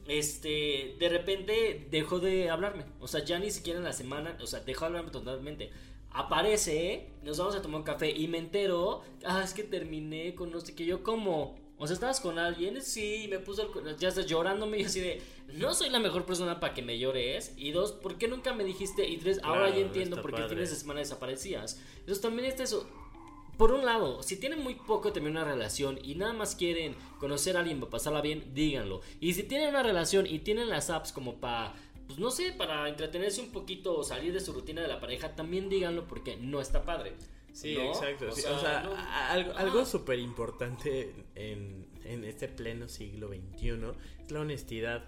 este, 0.08 0.96
de 0.98 1.08
repente 1.08 1.86
dejó 1.92 2.18
de 2.18 2.50
hablarme. 2.50 2.86
O 2.98 3.06
sea, 3.06 3.24
ya 3.24 3.38
ni 3.38 3.52
siquiera 3.52 3.78
en 3.78 3.84
la 3.84 3.92
semana, 3.92 4.36
o 4.42 4.48
sea, 4.48 4.60
dejó 4.60 4.80
de 4.80 4.86
hablarme 4.88 5.12
totalmente. 5.12 5.70
Aparece, 6.18 7.08
nos 7.22 7.36
vamos 7.36 7.54
a 7.54 7.60
tomar 7.60 7.80
un 7.80 7.84
café 7.84 8.10
y 8.10 8.26
me 8.26 8.38
entero, 8.38 9.02
ah, 9.24 9.42
es 9.44 9.52
que 9.52 9.64
terminé 9.64 10.34
con 10.34 10.50
no 10.50 10.60
sé 10.60 10.74
qué, 10.74 10.86
yo 10.86 11.02
como, 11.02 11.56
o 11.76 11.86
sea, 11.86 11.92
estabas 11.92 12.20
con 12.20 12.38
alguien, 12.38 12.80
sí, 12.80 13.26
me 13.28 13.38
puso, 13.38 13.62
el, 13.62 13.96
ya 13.98 14.08
estás 14.08 14.24
llorándome 14.24 14.78
y 14.78 14.84
así 14.84 15.00
de, 15.00 15.20
no 15.52 15.74
soy 15.74 15.90
la 15.90 16.00
mejor 16.00 16.24
persona 16.24 16.58
para 16.58 16.72
que 16.72 16.80
me 16.80 16.98
llores. 16.98 17.52
Y 17.58 17.72
dos, 17.72 17.92
¿por 17.92 18.16
qué 18.16 18.28
nunca 18.28 18.54
me 18.54 18.64
dijiste? 18.64 19.06
Y 19.06 19.18
tres, 19.18 19.40
ahora 19.42 19.68
ya 19.68 19.80
entiendo 19.80 20.22
por 20.22 20.34
qué 20.34 20.48
fines 20.48 20.70
de 20.70 20.76
semana 20.76 21.00
desaparecías. 21.00 21.80
Entonces 21.98 22.22
también 22.22 22.48
está 22.48 22.62
eso 22.62 22.88
por 23.56 23.72
un 23.72 23.86
lado, 23.86 24.22
si 24.22 24.36
tienen 24.36 24.62
muy 24.62 24.74
poco 24.74 25.12
también 25.12 25.36
una 25.36 25.44
relación 25.44 25.98
y 26.02 26.14
nada 26.14 26.34
más 26.34 26.54
quieren 26.54 26.94
conocer 27.18 27.56
a 27.56 27.60
alguien 27.60 27.80
para 27.80 27.90
pasarla 27.90 28.20
bien, 28.20 28.52
díganlo. 28.54 29.00
Y 29.18 29.32
si 29.32 29.44
tienen 29.44 29.70
una 29.70 29.82
relación 29.82 30.26
y 30.26 30.40
tienen 30.40 30.68
las 30.68 30.90
apps 30.90 31.10
como 31.10 31.36
para, 31.36 31.74
pues 32.06 32.18
no 32.18 32.30
sé, 32.30 32.52
para 32.52 32.88
entretenerse 32.88 33.40
un 33.40 33.50
poquito 33.50 33.96
o 33.96 34.04
salir 34.04 34.32
de 34.32 34.40
su 34.40 34.52
rutina 34.52 34.82
de 34.82 34.88
la 34.88 35.00
pareja, 35.00 35.34
también 35.34 35.68
díganlo 35.68 36.06
porque 36.06 36.36
no 36.36 36.60
está 36.60 36.84
padre. 36.84 37.14
Sí, 37.52 37.76
exacto. 37.76 38.28
O 38.28 38.32
sea, 38.32 38.80
algo, 39.56 39.86
súper 39.86 40.18
importante 40.18 41.14
en, 41.34 41.86
en 42.04 42.24
este 42.24 42.48
pleno 42.48 42.88
siglo 42.88 43.28
XXI 43.28 43.70
es 44.22 44.30
la 44.30 44.40
honestidad. 44.40 45.04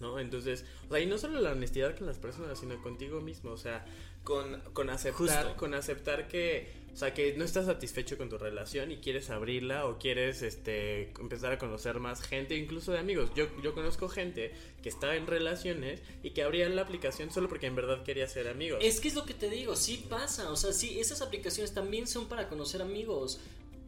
¿no? 0.00 0.18
Entonces, 0.18 0.64
o 0.88 0.92
sea, 0.92 1.00
y 1.00 1.06
no 1.06 1.18
solo 1.18 1.40
la 1.40 1.52
honestidad 1.52 1.96
con 1.96 2.06
las 2.06 2.18
personas, 2.18 2.58
sino 2.58 2.80
contigo 2.82 3.20
mismo, 3.20 3.50
o 3.50 3.56
sea, 3.56 3.84
con, 4.24 4.60
con 4.72 4.90
aceptar, 4.90 5.56
con 5.56 5.74
aceptar 5.74 6.28
que 6.28 6.80
o 6.92 6.96
sea, 6.96 7.14
que 7.14 7.34
no 7.34 7.44
estás 7.44 7.66
satisfecho 7.66 8.18
con 8.18 8.28
tu 8.28 8.36
relación 8.36 8.90
y 8.90 8.96
quieres 8.96 9.30
abrirla 9.30 9.86
o 9.86 9.98
quieres 9.98 10.42
este, 10.42 11.12
empezar 11.20 11.52
a 11.52 11.58
conocer 11.58 12.00
más 12.00 12.20
gente, 12.20 12.56
incluso 12.56 12.92
de 12.92 12.98
amigos. 12.98 13.30
Yo, 13.34 13.46
yo 13.62 13.74
conozco 13.74 14.08
gente 14.08 14.52
que 14.82 14.88
estaba 14.88 15.14
en 15.14 15.26
relaciones 15.26 16.00
y 16.22 16.30
que 16.30 16.42
abrían 16.42 16.74
la 16.74 16.82
aplicación 16.82 17.30
solo 17.30 17.48
porque 17.48 17.66
en 17.66 17.76
verdad 17.76 18.02
quería 18.02 18.26
ser 18.26 18.48
amigos. 18.48 18.80
Es 18.82 19.00
que 19.00 19.08
es 19.08 19.14
lo 19.14 19.24
que 19.24 19.34
te 19.34 19.48
digo, 19.48 19.76
sí 19.76 20.04
pasa. 20.08 20.50
O 20.50 20.56
sea, 20.56 20.72
sí, 20.72 20.98
esas 20.98 21.22
aplicaciones 21.22 21.72
también 21.72 22.06
son 22.06 22.28
para 22.28 22.48
conocer 22.48 22.82
amigos. 22.82 23.40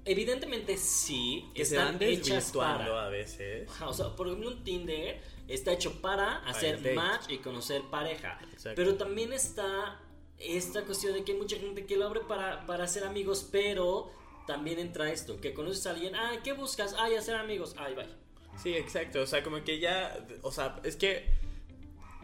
Evidentemente 0.04 0.76
sí, 0.76 1.44
que 1.54 1.62
están 1.62 2.00
hechas 2.02 2.52
para. 2.52 3.06
a 3.06 3.08
veces. 3.08 3.68
o 3.84 3.92
sea, 3.92 4.16
por 4.16 4.28
ejemplo, 4.28 4.48
un 4.50 4.64
Tinder 4.64 5.20
está 5.48 5.72
hecho 5.72 6.00
para 6.00 6.38
hacer 6.38 6.94
match 6.94 7.30
y 7.30 7.38
conocer 7.38 7.82
pareja. 7.90 8.38
Pero 8.74 8.94
también 8.94 9.32
está 9.32 10.00
esta 10.42 10.84
cuestión 10.84 11.14
de 11.14 11.24
que 11.24 11.32
hay 11.32 11.38
mucha 11.38 11.56
gente 11.56 11.86
que 11.86 11.96
lo 11.96 12.06
abre 12.06 12.20
para, 12.20 12.66
para 12.66 12.84
hacer 12.84 13.04
amigos, 13.04 13.48
pero 13.50 14.10
también 14.46 14.78
entra 14.78 15.10
esto, 15.10 15.40
que 15.40 15.54
conoces 15.54 15.86
a 15.86 15.90
alguien, 15.90 16.14
ah, 16.14 16.40
¿qué 16.42 16.52
buscas? 16.52 16.94
Ah, 16.98 17.08
hacer 17.16 17.36
amigos, 17.36 17.74
ay, 17.78 17.94
bye. 17.94 18.06
Sí, 18.62 18.74
exacto, 18.74 19.22
o 19.22 19.26
sea, 19.26 19.42
como 19.42 19.62
que 19.64 19.78
ya, 19.78 20.26
o 20.42 20.52
sea, 20.52 20.78
es 20.84 20.96
que 20.96 21.24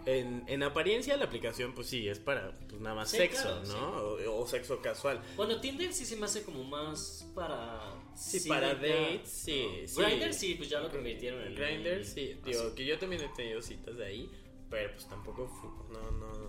en, 0.05 0.45
en 0.47 0.63
apariencia 0.63 1.17
la 1.17 1.25
aplicación, 1.25 1.75
pues 1.75 1.89
sí, 1.89 2.09
es 2.09 2.19
para 2.19 2.53
pues, 2.69 2.81
nada 2.81 2.95
más 2.95 3.11
sexo, 3.11 3.63
¿no? 3.67 4.33
O, 4.33 4.47
sexo 4.47 4.81
casual. 4.81 5.21
Bueno, 5.37 5.61
Tinder 5.61 5.93
sí 5.93 6.05
se 6.05 6.17
me 6.17 6.27
hace 6.27 6.43
como 6.43 6.65
más 6.65 7.27
para... 7.35 7.95
Sí, 8.15 8.49
para 8.49 8.75
dates, 8.75 9.29
sí, 9.29 9.67
sí. 9.87 10.01
Grindr 10.01 10.33
sí, 10.33 10.55
pues 10.55 10.69
ya 10.69 10.81
lo 10.81 10.91
convirtieron 10.91 11.43
en... 11.43 11.55
Grindr 11.55 12.05
sí, 12.05 12.39
digo, 12.45 12.75
que 12.75 12.85
yo 12.85 12.99
también 12.99 13.23
he 13.23 13.29
tenido 13.29 13.61
citas 13.63 13.97
de 13.97 14.07
ahí, 14.07 14.31
pero 14.71 14.93
pues 14.93 15.07
tampoco, 15.09 15.51
no, 15.91 16.11
no, 16.11 16.33
no, 16.33 16.33
no 16.39 16.48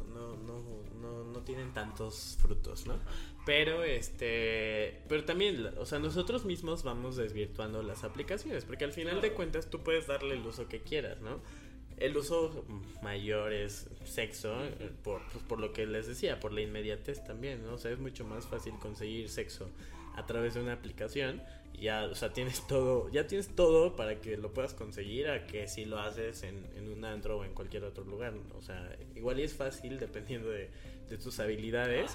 no, 1.39 1.45
tienen 1.45 1.73
tantos 1.73 2.37
frutos, 2.41 2.85
¿no? 2.87 2.99
Pero 3.45 3.83
este, 3.83 5.01
pero 5.07 5.23
también, 5.23 5.71
o 5.77 5.85
sea, 5.85 5.99
nosotros 5.99 6.45
mismos 6.45 6.83
vamos 6.83 7.15
desvirtuando 7.15 7.81
las 7.81 8.03
aplicaciones, 8.03 8.65
porque 8.65 8.83
al 8.83 8.91
final 8.91 9.21
de 9.21 9.33
cuentas 9.33 9.69
tú 9.69 9.79
puedes 9.79 10.07
darle 10.07 10.35
el 10.35 10.45
uso 10.45 10.67
que 10.67 10.81
quieras, 10.81 11.19
¿no? 11.21 11.41
El 11.97 12.15
uso 12.15 12.65
mayor 13.01 13.51
es 13.51 13.87
sexo, 14.05 14.53
eh, 14.63 14.91
por, 15.03 15.21
pues, 15.31 15.43
por 15.45 15.59
lo 15.59 15.73
que 15.73 15.85
les 15.85 16.07
decía, 16.07 16.39
por 16.39 16.53
la 16.53 16.61
inmediatez 16.61 17.23
también, 17.23 17.63
¿no? 17.63 17.73
O 17.73 17.77
sea, 17.77 17.91
es 17.91 17.99
mucho 17.99 18.23
más 18.23 18.45
fácil 18.45 18.73
conseguir 18.79 19.29
sexo 19.29 19.69
a 20.15 20.25
través 20.25 20.53
de 20.53 20.61
una 20.61 20.73
aplicación 20.73 21.41
ya, 21.81 22.05
o 22.05 22.15
sea, 22.15 22.33
tienes 22.33 22.65
todo, 22.67 23.09
ya 23.09 23.27
tienes 23.27 23.55
todo 23.55 23.95
para 23.95 24.19
que 24.19 24.37
lo 24.37 24.53
puedas 24.53 24.73
conseguir 24.73 25.29
a 25.29 25.45
que 25.45 25.67
si 25.67 25.85
lo 25.85 25.99
haces 25.99 26.43
en, 26.43 26.65
en 26.75 26.89
un 26.89 27.05
antro 27.05 27.39
o 27.39 27.45
en 27.45 27.53
cualquier 27.53 27.83
otro 27.83 28.03
lugar. 28.03 28.33
O 28.57 28.61
sea, 28.61 28.95
igual 29.15 29.39
y 29.39 29.43
es 29.43 29.53
fácil 29.53 29.99
dependiendo 29.99 30.49
de, 30.49 30.69
de 31.09 31.17
tus 31.17 31.39
habilidades, 31.39 32.11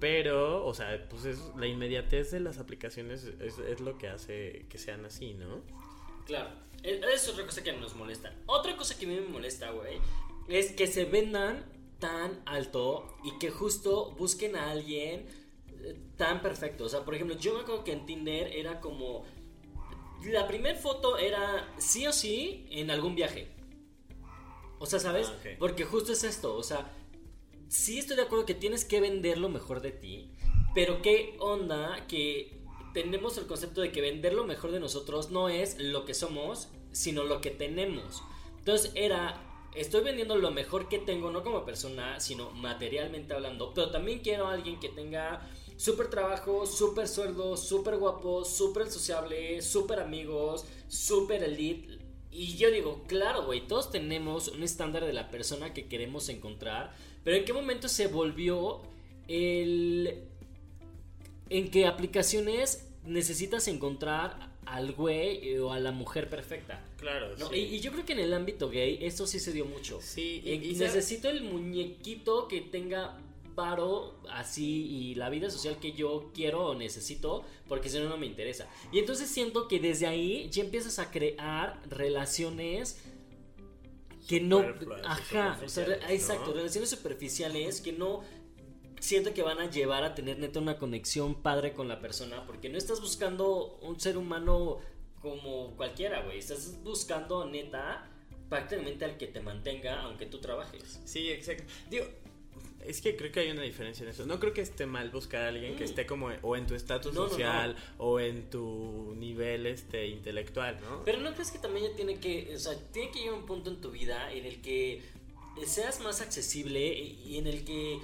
pero, 0.00 0.64
o 0.64 0.74
sea, 0.74 1.06
pues 1.08 1.24
es, 1.24 1.38
la 1.56 1.66
inmediatez 1.66 2.30
de 2.30 2.40
las 2.40 2.58
aplicaciones 2.58 3.24
es, 3.24 3.58
es, 3.58 3.80
lo 3.80 3.98
que 3.98 4.08
hace 4.08 4.66
que 4.68 4.78
sean 4.78 5.04
así, 5.04 5.34
¿no? 5.34 5.62
Claro, 6.26 6.50
e, 6.82 7.00
es 7.12 7.28
otra 7.28 7.44
cosa 7.44 7.62
que 7.62 7.72
nos 7.72 7.94
molesta. 7.94 8.34
Otra 8.46 8.76
cosa 8.76 8.98
que 8.98 9.06
a 9.06 9.08
mí 9.08 9.14
me 9.16 9.28
molesta, 9.28 9.70
güey, 9.70 9.98
es 10.48 10.72
que 10.72 10.86
se 10.86 11.04
vendan 11.04 11.64
tan 11.98 12.40
alto 12.46 13.16
y 13.24 13.38
que 13.38 13.50
justo 13.50 14.12
busquen 14.12 14.56
a 14.56 14.70
alguien 14.70 15.26
tan 16.16 16.42
perfecto. 16.42 16.84
O 16.84 16.88
sea, 16.88 17.04
por 17.04 17.14
ejemplo, 17.14 17.36
yo 17.36 17.54
me 17.54 17.60
acuerdo 17.60 17.84
que 17.84 17.92
en 17.92 18.06
Tinder 18.06 18.48
era 18.48 18.80
como. 18.80 19.24
La 20.24 20.48
primera 20.48 20.76
foto 20.76 21.16
era 21.16 21.72
sí 21.78 22.06
o 22.06 22.12
sí 22.12 22.66
en 22.70 22.90
algún 22.90 23.14
viaje. 23.14 23.48
O 24.80 24.86
sea, 24.86 24.98
¿sabes? 24.98 25.28
Ah, 25.28 25.48
Porque 25.58 25.84
justo 25.84 26.12
es 26.12 26.24
esto. 26.24 26.56
O 26.56 26.62
sea, 26.62 26.90
sí 27.68 27.98
estoy 27.98 28.16
de 28.16 28.22
acuerdo 28.22 28.46
que 28.46 28.54
tienes 28.54 28.84
que 28.84 29.00
vender 29.00 29.38
lo 29.38 29.48
mejor 29.48 29.80
de 29.80 29.92
ti. 29.92 30.30
Pero 30.74 31.02
qué 31.02 31.36
onda 31.40 32.06
que 32.06 32.58
tenemos 32.94 33.38
el 33.38 33.46
concepto 33.46 33.80
de 33.80 33.92
que 33.92 34.00
vender 34.00 34.32
lo 34.34 34.44
mejor 34.44 34.72
de 34.72 34.80
nosotros 34.80 35.30
no 35.30 35.48
es 35.48 35.78
lo 35.78 36.04
que 36.04 36.14
somos, 36.14 36.68
sino 36.92 37.24
lo 37.24 37.40
que 37.40 37.50
tenemos. 37.50 38.22
Entonces 38.58 38.92
era 38.94 39.44
estoy 39.74 40.02
vendiendo 40.02 40.36
lo 40.36 40.50
mejor 40.50 40.88
que 40.88 40.98
tengo, 40.98 41.30
no 41.30 41.42
como 41.42 41.64
persona, 41.64 42.20
sino 42.20 42.50
materialmente 42.50 43.34
hablando, 43.34 43.72
pero 43.74 43.90
también 43.90 44.20
quiero 44.20 44.46
a 44.46 44.54
alguien 44.54 44.80
que 44.80 44.88
tenga 44.88 45.48
súper 45.76 46.10
trabajo, 46.10 46.66
súper 46.66 47.06
sueldo, 47.06 47.56
súper 47.56 47.96
guapo, 47.96 48.44
súper 48.44 48.90
sociable, 48.90 49.62
súper 49.62 50.00
amigos, 50.00 50.64
súper 50.88 51.44
elite. 51.44 51.98
Y 52.30 52.56
yo 52.56 52.70
digo, 52.70 53.04
claro, 53.06 53.46
güey, 53.46 53.66
todos 53.66 53.90
tenemos 53.90 54.48
un 54.48 54.62
estándar 54.62 55.04
de 55.04 55.12
la 55.12 55.30
persona 55.30 55.72
que 55.72 55.88
queremos 55.88 56.28
encontrar, 56.28 56.94
pero 57.24 57.36
¿en 57.36 57.44
qué 57.44 57.52
momento 57.52 57.88
se 57.88 58.06
volvió 58.06 58.82
el... 59.26 60.24
en 61.50 61.70
qué 61.70 61.86
aplicaciones 61.86 62.86
necesitas 63.04 63.68
encontrar 63.68 64.56
al 64.66 64.92
güey 64.92 65.58
o 65.58 65.72
a 65.72 65.78
la 65.78 65.92
mujer 65.92 66.28
perfecta? 66.28 66.84
Claro, 66.98 67.36
sí. 67.36 67.56
y, 67.56 67.80
yo 67.80 67.92
creo 67.92 68.04
que 68.04 68.12
en 68.12 68.20
el 68.20 68.34
ámbito 68.34 68.68
gay 68.70 68.98
esto 69.02 69.26
sí 69.26 69.38
se 69.38 69.52
dio 69.52 69.64
mucho. 69.64 70.00
Sí, 70.02 70.42
y, 70.44 70.74
necesito 70.74 71.28
el 71.28 71.44
muñequito 71.44 72.48
que 72.48 72.60
tenga 72.60 73.18
paro 73.58 74.14
así 74.30 74.86
y 74.86 75.14
la 75.16 75.30
vida 75.30 75.50
social 75.50 75.80
que 75.80 75.90
yo 75.90 76.30
quiero 76.32 76.68
o 76.68 76.74
necesito 76.76 77.44
porque 77.66 77.88
si 77.88 77.98
no 77.98 78.08
no 78.08 78.16
me 78.16 78.26
interesa. 78.26 78.68
Y 78.92 79.00
entonces 79.00 79.28
siento 79.28 79.66
que 79.66 79.80
desde 79.80 80.06
ahí 80.06 80.48
ya 80.48 80.62
empiezas 80.62 81.00
a 81.00 81.10
crear 81.10 81.80
relaciones 81.88 83.02
que 84.28 84.40
no, 84.40 84.62
ajá, 85.04 85.58
o 85.64 85.68
sea, 85.68 85.86
exacto, 86.10 86.52
relaciones 86.52 86.90
superficiales 86.90 87.80
que 87.80 87.92
no 87.92 88.22
siento 89.00 89.32
que 89.32 89.42
van 89.42 89.58
a 89.58 89.70
llevar 89.70 90.04
a 90.04 90.14
tener 90.14 90.38
neta 90.38 90.60
una 90.60 90.78
conexión 90.78 91.34
padre 91.34 91.72
con 91.72 91.88
la 91.88 91.98
persona, 91.98 92.44
porque 92.46 92.68
no 92.68 92.76
estás 92.76 93.00
buscando 93.00 93.78
un 93.80 93.98
ser 93.98 94.18
humano 94.18 94.80
como 95.22 95.74
cualquiera, 95.76 96.22
güey, 96.22 96.38
estás 96.38 96.82
buscando 96.82 97.46
neta 97.46 98.06
prácticamente 98.50 99.06
al 99.06 99.16
que 99.16 99.28
te 99.28 99.40
mantenga 99.40 100.02
aunque 100.02 100.26
tú 100.26 100.40
trabajes. 100.40 101.00
Sí, 101.06 101.30
exacto. 101.30 101.64
Digo, 101.90 102.06
es 102.88 103.00
que 103.00 103.16
creo 103.16 103.30
que 103.30 103.40
hay 103.40 103.50
una 103.50 103.62
diferencia 103.62 104.02
en 104.02 104.08
eso. 104.10 104.24
No 104.26 104.40
creo 104.40 104.52
que 104.52 104.60
esté 104.62 104.86
mal 104.86 105.10
buscar 105.10 105.42
a 105.44 105.48
alguien 105.48 105.76
que 105.76 105.82
Mm. 105.84 105.88
esté 105.88 106.06
como 106.06 106.28
o 106.42 106.56
en 106.56 106.66
tu 106.66 106.74
estatus 106.74 107.12
No, 107.14 107.24
no, 107.24 107.28
social 107.28 107.76
o 107.98 108.18
en 108.18 108.48
tu 108.50 109.14
nivel 109.16 109.66
este 109.66 110.06
intelectual, 110.08 110.78
¿no? 110.80 111.04
Pero 111.04 111.18
no 111.20 111.32
crees 111.34 111.50
que 111.50 111.58
también 111.58 111.90
ya 111.90 111.96
tiene 111.96 112.18
que, 112.18 112.54
o 112.54 112.58
sea, 112.58 112.74
tiene 112.92 113.10
que 113.10 113.18
llegar 113.20 113.34
un 113.34 113.46
punto 113.46 113.70
en 113.70 113.80
tu 113.80 113.90
vida 113.90 114.32
en 114.32 114.44
el 114.46 114.60
que 114.62 115.02
seas 115.66 116.00
más 116.00 116.20
accesible 116.20 116.80
y 116.96 117.36
en 117.38 117.46
el 117.46 117.64
que 117.64 117.98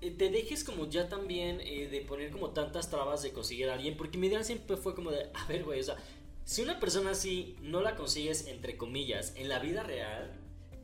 eh, 0.00 0.10
te 0.10 0.30
dejes 0.30 0.64
como 0.64 0.88
ya 0.88 1.08
también 1.08 1.60
eh, 1.60 1.88
de 1.88 2.00
poner 2.02 2.30
como 2.30 2.50
tantas 2.50 2.88
trabas 2.90 3.22
de 3.22 3.32
conseguir 3.32 3.68
a 3.68 3.74
alguien, 3.74 3.96
porque 3.96 4.16
mi 4.18 4.26
idea 4.28 4.42
siempre 4.44 4.76
fue 4.76 4.94
como 4.94 5.10
de, 5.10 5.26
a 5.34 5.46
ver, 5.46 5.64
güey, 5.64 5.80
o 5.80 5.84
sea, 5.84 5.96
si 6.44 6.62
una 6.62 6.78
persona 6.78 7.10
así 7.12 7.56
no 7.62 7.80
la 7.80 7.96
consigues, 7.96 8.46
entre 8.46 8.76
comillas, 8.76 9.32
en 9.36 9.48
la 9.48 9.58
vida 9.60 9.82
real, 9.82 10.30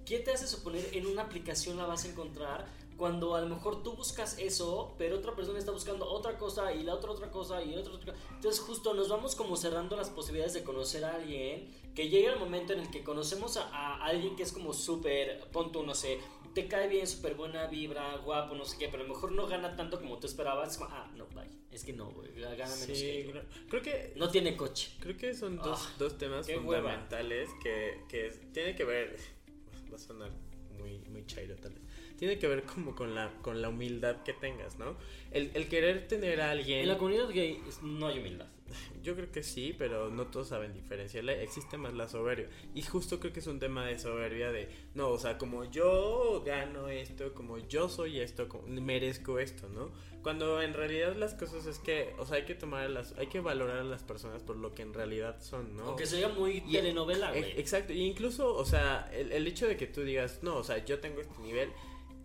¿qué 0.07 0.19
te 0.19 0.31
hace 0.33 0.47
suponer 0.47 0.89
en 0.93 1.07
una 1.07 1.23
aplicación 1.23 1.77
la 1.77 1.85
vas 1.87 2.05
a 2.05 2.09
encontrar? 2.09 2.67
Cuando 3.01 3.35
a 3.35 3.41
lo 3.41 3.49
mejor 3.49 3.83
tú 3.83 3.95
buscas 3.95 4.39
eso, 4.39 4.95
pero 4.99 5.17
otra 5.17 5.35
persona 5.35 5.59
está 5.59 5.73
buscando 5.73 6.05
otra 6.07 6.37
cosa 6.37 6.71
y 6.75 6.83
la 6.83 6.93
otra 6.95 7.11
otra 7.13 7.31
cosa 7.31 7.63
y 7.65 7.75
otra 7.75 7.95
otra 7.95 8.13
cosa. 8.13 8.25
Entonces 8.35 8.61
justo 8.61 8.93
nos 8.93 9.09
vamos 9.09 9.35
como 9.35 9.57
cerrando 9.57 9.97
las 9.97 10.11
posibilidades 10.11 10.53
de 10.53 10.63
conocer 10.65 11.03
a 11.07 11.15
alguien, 11.15 11.67
que 11.95 12.11
llega 12.11 12.31
el 12.35 12.39
momento 12.39 12.75
en 12.75 12.81
el 12.81 12.91
que 12.91 13.03
conocemos 13.03 13.57
a, 13.57 13.63
a 13.73 14.05
alguien 14.05 14.37
que 14.37 14.43
es 14.43 14.53
como 14.53 14.75
súper, 14.75 15.41
pon 15.51 15.73
tú, 15.73 15.83
no 15.83 15.95
sé, 15.95 16.19
te 16.53 16.69
cae 16.69 16.89
bien, 16.89 17.07
súper 17.07 17.37
buena 17.37 17.67
vibra, 17.69 18.19
guapo, 18.19 18.55
no 18.55 18.67
sé 18.67 18.77
qué, 18.77 18.89
pero 18.89 19.03
a 19.05 19.07
lo 19.07 19.15
mejor 19.15 19.33
no 19.33 19.47
gana 19.47 19.77
tanto 19.77 19.99
como 19.99 20.19
tú 20.19 20.27
esperabas. 20.27 20.73
Es 20.73 20.77
como, 20.77 20.91
ah, 20.93 21.11
no, 21.17 21.25
bye. 21.29 21.49
Es 21.71 21.85
que 21.85 21.95
no, 21.95 22.11
güey, 22.11 22.29
gana 22.39 22.57
menos 22.77 22.85
que 22.87 22.95
Sí, 22.95 23.25
yo. 23.33 23.41
creo, 23.71 23.81
que 23.83 24.13
No 24.17 24.29
tiene 24.29 24.59
coche. 24.59 24.91
creo 25.01 25.17
que 25.17 25.33
son 25.33 25.57
dos, 25.57 25.81
Ah, 25.87 25.95
dos 25.99 26.19
temas 26.19 26.47
hueva. 26.47 26.61
fundamentales 26.61 27.49
que, 27.63 28.03
que 28.11 28.29
tiene 28.53 28.75
que 28.77 28.85
ver 28.85 29.17
va 29.91 29.97
a 29.97 29.99
sonar 29.99 30.31
muy 30.79 30.99
muy 31.11 31.25
chairo 31.27 31.55
tal 31.57 31.73
vez. 31.73 31.83
Tiene 32.21 32.39
que 32.39 32.47
ver 32.47 32.63
como 32.63 32.95
con 32.95 33.15
la 33.17 33.33
con 33.43 33.61
la 33.61 33.69
humildad 33.71 34.23
que 34.23 34.33
tengas, 34.35 34.79
¿no? 34.79 34.95
El, 35.33 35.51
el 35.55 35.69
querer 35.69 36.07
tener 36.07 36.41
a 36.43 36.51
alguien 36.53 36.81
En 36.81 36.89
la 36.89 36.99
comunidad 36.99 37.29
gay 37.31 37.61
no 37.83 38.07
hay 38.07 38.19
humildad. 38.21 38.47
Yo 39.03 39.17
creo 39.17 39.33
que 39.33 39.43
sí, 39.43 39.75
pero 39.77 40.11
no 40.11 40.27
todos 40.27 40.49
saben 40.49 40.73
diferenciarle. 40.75 41.43
Existe 41.43 41.77
más 41.79 41.95
la 41.95 42.09
soberbia. 42.09 42.49
Y 42.75 42.83
justo 42.83 43.19
creo 43.19 43.33
que 43.33 43.41
es 43.41 43.47
un 43.49 43.59
tema 43.59 43.85
de 43.87 43.99
soberbia 43.99 44.53
de, 44.53 44.69
no, 44.95 45.09
o 45.09 45.19
sea, 45.19 45.39
como 45.39 45.65
yo 45.65 46.43
gano 46.47 46.89
esto, 46.89 47.33
como 47.35 47.59
yo 47.59 47.89
soy 47.89 48.21
esto, 48.21 48.49
como 48.49 48.69
merezco 48.69 49.39
esto, 49.41 49.69
¿no? 49.71 49.91
Cuando 50.23 50.61
en 50.61 50.75
realidad 50.75 51.17
las 51.17 51.33
cosas 51.35 51.65
es 51.65 51.79
que, 51.79 52.15
o 52.19 52.27
sea, 52.27 52.37
hay 52.37 52.45
que 52.45 52.55
tomar 52.55 52.91
las, 52.91 53.13
hay 53.17 53.27
que 53.29 53.41
valorar 53.41 53.79
a 53.79 53.85
las 53.85 54.03
personas 54.05 54.43
por 54.43 54.57
lo 54.57 54.75
que 54.75 54.83
en 54.83 54.93
realidad 54.93 55.41
son, 55.41 55.75
¿no? 55.77 55.85
Aunque 55.85 56.05
sea 56.07 56.29
muy 56.29 56.63
Y- 56.69 56.73
telenovela, 56.73 57.35
E- 57.35 57.41
güey. 57.41 57.59
Exacto, 57.59 57.95
y 57.95 58.03
incluso, 58.03 58.55
o 58.55 58.65
sea, 58.67 59.11
el, 59.15 59.33
el 59.33 59.47
hecho 59.49 59.67
de 59.67 59.79
que 59.79 59.87
tú 59.87 60.03
digas, 60.03 60.41
no, 60.43 60.57
o 60.57 60.63
sea, 60.65 60.85
yo 60.85 60.99
tengo 61.01 61.23
este 61.23 61.39
nivel, 61.41 61.71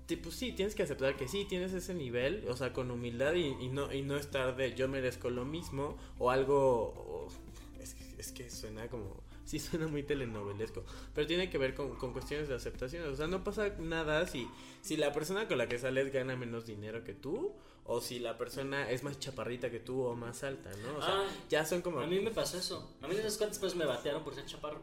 tipo, 0.07 0.31
sí, 0.31 0.51
tienes 0.51 0.75
que 0.75 0.83
aceptar 0.83 1.15
que 1.17 1.27
sí, 1.27 1.45
tienes 1.45 1.73
ese 1.73 1.93
nivel, 1.93 2.45
o 2.49 2.55
sea, 2.55 2.73
con 2.73 2.91
humildad 2.91 3.33
y, 3.33 3.47
y 3.47 3.69
no, 3.69 3.91
y 3.93 4.01
no 4.01 4.17
estar 4.17 4.55
de 4.55 4.73
yo 4.75 4.87
merezco 4.87 5.29
lo 5.29 5.45
mismo 5.45 5.97
o 6.19 6.31
algo, 6.31 6.57
o- 6.95 7.27
es, 7.81 7.93
que- 7.95 8.15
es 8.21 8.31
que 8.31 8.49
suena 8.49 8.87
como, 8.87 9.23
sí 9.45 9.59
suena 9.59 9.87
muy 9.87 10.03
telenovelesco, 10.03 10.83
pero 11.13 11.27
tiene 11.27 11.49
que 11.49 11.57
ver 11.57 11.73
con, 11.75 11.95
con 11.95 12.13
cuestiones 12.13 12.47
de 12.49 12.55
aceptación, 12.55 13.07
o 13.11 13.15
sea, 13.15 13.27
no 13.27 13.43
pasa 13.43 13.69
nada 13.79 14.27
si, 14.27 14.47
si 14.81 14.97
la 14.97 15.11
persona 15.13 15.47
con 15.47 15.57
la 15.57 15.67
que 15.67 15.77
sales 15.79 16.11
gana 16.13 16.35
menos 16.35 16.65
dinero 16.65 17.03
que 17.03 17.13
tú. 17.13 17.53
O 17.87 18.01
si 18.01 18.17
la 18.17 18.35
persona 18.35 18.89
es 18.89 19.03
más 19.03 19.19
chaparrita 19.19 19.69
que 19.69 19.79
tú 19.79 20.01
o 20.01 20.15
más 20.15 20.43
alta, 20.43 20.71
¿no? 20.81 20.97
O 20.97 21.01
sea, 21.03 21.19
Ah, 21.19 21.25
ya 21.51 21.63
son 21.63 21.83
como... 21.83 21.99
A 21.99 22.07
mí 22.07 22.19
me 22.19 22.31
pasó 22.31 22.57
eso. 22.57 22.95
A 22.99 23.07
mí 23.07 23.13
no 23.15 23.29
sé 23.29 23.37
cuántas 23.37 23.61
veces 23.61 23.77
me 23.77 23.85
batearon 23.85 24.23
por 24.23 24.33
ser 24.33 24.43
chaparro. 24.47 24.81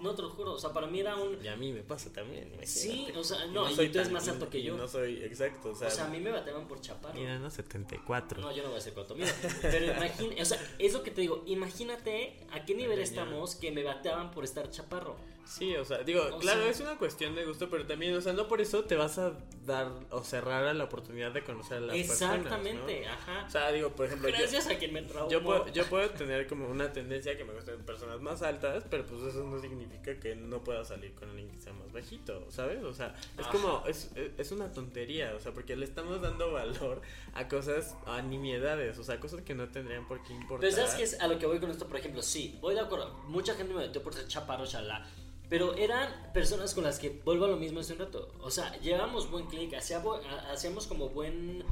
No 0.00 0.14
te 0.14 0.22
lo 0.22 0.30
juro. 0.30 0.52
O 0.52 0.58
sea, 0.58 0.72
para 0.72 0.86
mí 0.86 1.00
era 1.00 1.16
un. 1.16 1.42
Y 1.42 1.48
a 1.48 1.56
mí 1.56 1.72
me 1.72 1.82
pasa 1.82 2.12
también. 2.12 2.52
Sí, 2.64 3.08
o 3.16 3.24
sea, 3.24 3.46
Y 3.46 3.50
no, 3.52 3.70
y 3.70 3.74
soy 3.74 3.88
tú 3.88 3.98
eres 3.98 4.10
más 4.12 4.28
alto 4.28 4.48
que 4.50 4.62
yo. 4.62 4.76
No 4.76 4.86
soy, 4.86 5.22
exacto, 5.24 5.70
o 5.70 5.74
sea, 5.74 5.88
O 5.88 5.90
sea, 5.90 6.04
a 6.04 6.08
mí 6.08 6.20
me 6.20 6.30
bateaban 6.30 6.68
por 6.68 6.80
chaparro. 6.80 7.14
mira, 7.18 7.38
no, 7.38 7.50
74. 7.50 8.40
No, 8.40 8.54
yo 8.54 8.62
no 8.62 8.68
voy 8.70 8.78
a 8.78 8.80
ser 8.80 8.92
cuánto. 8.92 9.14
Mira, 9.14 9.32
pero 9.62 9.86
imagínate, 9.86 10.42
o 10.42 10.44
sea, 10.44 10.58
es 10.78 10.92
lo 10.92 11.02
que 11.02 11.10
te 11.10 11.20
digo. 11.22 11.42
Imagínate 11.46 12.36
a 12.52 12.64
qué 12.64 12.74
nivel 12.74 13.00
estamos 13.00 13.54
que 13.56 13.72
me 13.72 13.82
bateaban 13.82 14.30
por 14.30 14.44
estar 14.44 14.70
chaparro. 14.70 15.16
Sí, 15.46 15.76
o 15.76 15.84
sea, 15.84 15.98
digo, 15.98 16.22
O 16.32 16.38
claro, 16.40 16.62
sea- 16.62 16.70
es 16.70 16.80
una 16.80 16.96
cuestión 16.98 17.34
de 17.36 17.44
gusto, 17.44 17.70
pero 17.70 17.86
también, 17.86 18.14
o 18.16 18.20
sea, 18.20 18.32
no 18.32 18.48
por 18.48 18.60
eso 18.60 18.84
te 18.84 18.96
vas 18.96 19.16
a 19.18 19.32
dar 19.64 19.88
o 20.10 20.22
cerrar 20.24 20.64
a 20.64 20.74
la 20.74 20.84
oportunidad 20.84 21.30
de 21.32 21.44
conocer 21.44 21.78
a 21.78 21.80
las 21.80 21.96
Exactamente, 21.96 22.82
personas. 22.82 23.06
¿no? 23.06 23.32
ajá. 23.34 23.44
O 23.46 23.50
sea, 23.50 23.70
digo, 23.72 23.90
por 23.90 24.06
ejemplo, 24.06 24.28
yo, 24.28 24.36
Gracias 24.38 24.66
a 24.66 24.76
quien 24.76 24.92
me 24.92 25.02
traumó. 25.02 25.30
yo, 25.30 25.42
puedo, 25.44 25.68
yo 25.68 25.84
puedo 25.86 26.10
tener 26.10 26.46
como 26.48 26.68
una 26.68 26.92
tendencia 26.92 27.36
que 27.36 27.44
me 27.44 27.52
gusten 27.52 27.78
personas 27.84 28.20
más 28.20 28.42
altas, 28.42 28.84
pero 28.90 29.06
pues 29.06 29.22
eso 29.22 29.44
no 29.44 29.60
significa 29.60 30.18
que 30.18 30.34
no 30.34 30.64
pueda 30.64 30.84
salir 30.84 31.14
con 31.14 31.30
alguien 31.30 31.48
que 31.50 31.60
sea 31.60 31.72
más 31.72 31.92
bajito, 31.92 32.44
¿sabes? 32.50 32.82
O 32.82 32.92
sea, 32.92 33.14
es 33.38 33.40
Ajá. 33.46 33.50
como, 33.52 33.84
es, 33.86 34.10
es 34.36 34.50
una 34.52 34.72
tontería, 34.72 35.32
o 35.36 35.40
sea, 35.40 35.52
porque 35.52 35.76
le 35.76 35.84
estamos 35.84 36.20
dando 36.20 36.50
valor 36.52 37.00
a 37.34 37.46
cosas, 37.48 37.94
a 38.06 38.20
nimiedades, 38.20 38.98
o 38.98 39.04
sea, 39.04 39.20
cosas 39.20 39.42
que 39.42 39.54
no 39.54 39.68
tendrían 39.68 40.06
por 40.08 40.22
qué 40.24 40.32
importar. 40.32 40.58
Pero 40.68 40.72
sabes 40.74 40.94
que 40.94 41.02
es 41.04 41.20
a 41.20 41.28
lo 41.28 41.38
que 41.38 41.46
voy 41.46 41.60
con 41.60 41.70
esto, 41.70 41.86
por 41.86 41.96
ejemplo, 41.98 42.20
sí, 42.20 42.58
voy 42.60 42.74
de 42.74 42.80
acuerdo. 42.80 43.14
Mucha 43.28 43.54
gente 43.54 43.72
me 43.74 43.80
metió 43.86 44.02
por 44.02 44.12
ser 44.12 44.26
chaparro, 44.26 44.66
chalá. 44.66 45.06
Pero 45.48 45.74
eran 45.74 46.32
personas 46.34 46.74
con 46.74 46.82
las 46.84 46.98
que 46.98 47.10
vuelvo 47.24 47.44
a 47.44 47.48
lo 47.48 47.56
mismo 47.56 47.80
hace 47.80 47.92
un 47.92 48.00
rato. 48.00 48.32
O 48.40 48.50
sea, 48.50 48.76
llevamos 48.80 49.30
buen 49.30 49.46
clic, 49.46 49.74
hacíamos 49.74 50.86
como 50.86 51.08
buen. 51.10 51.64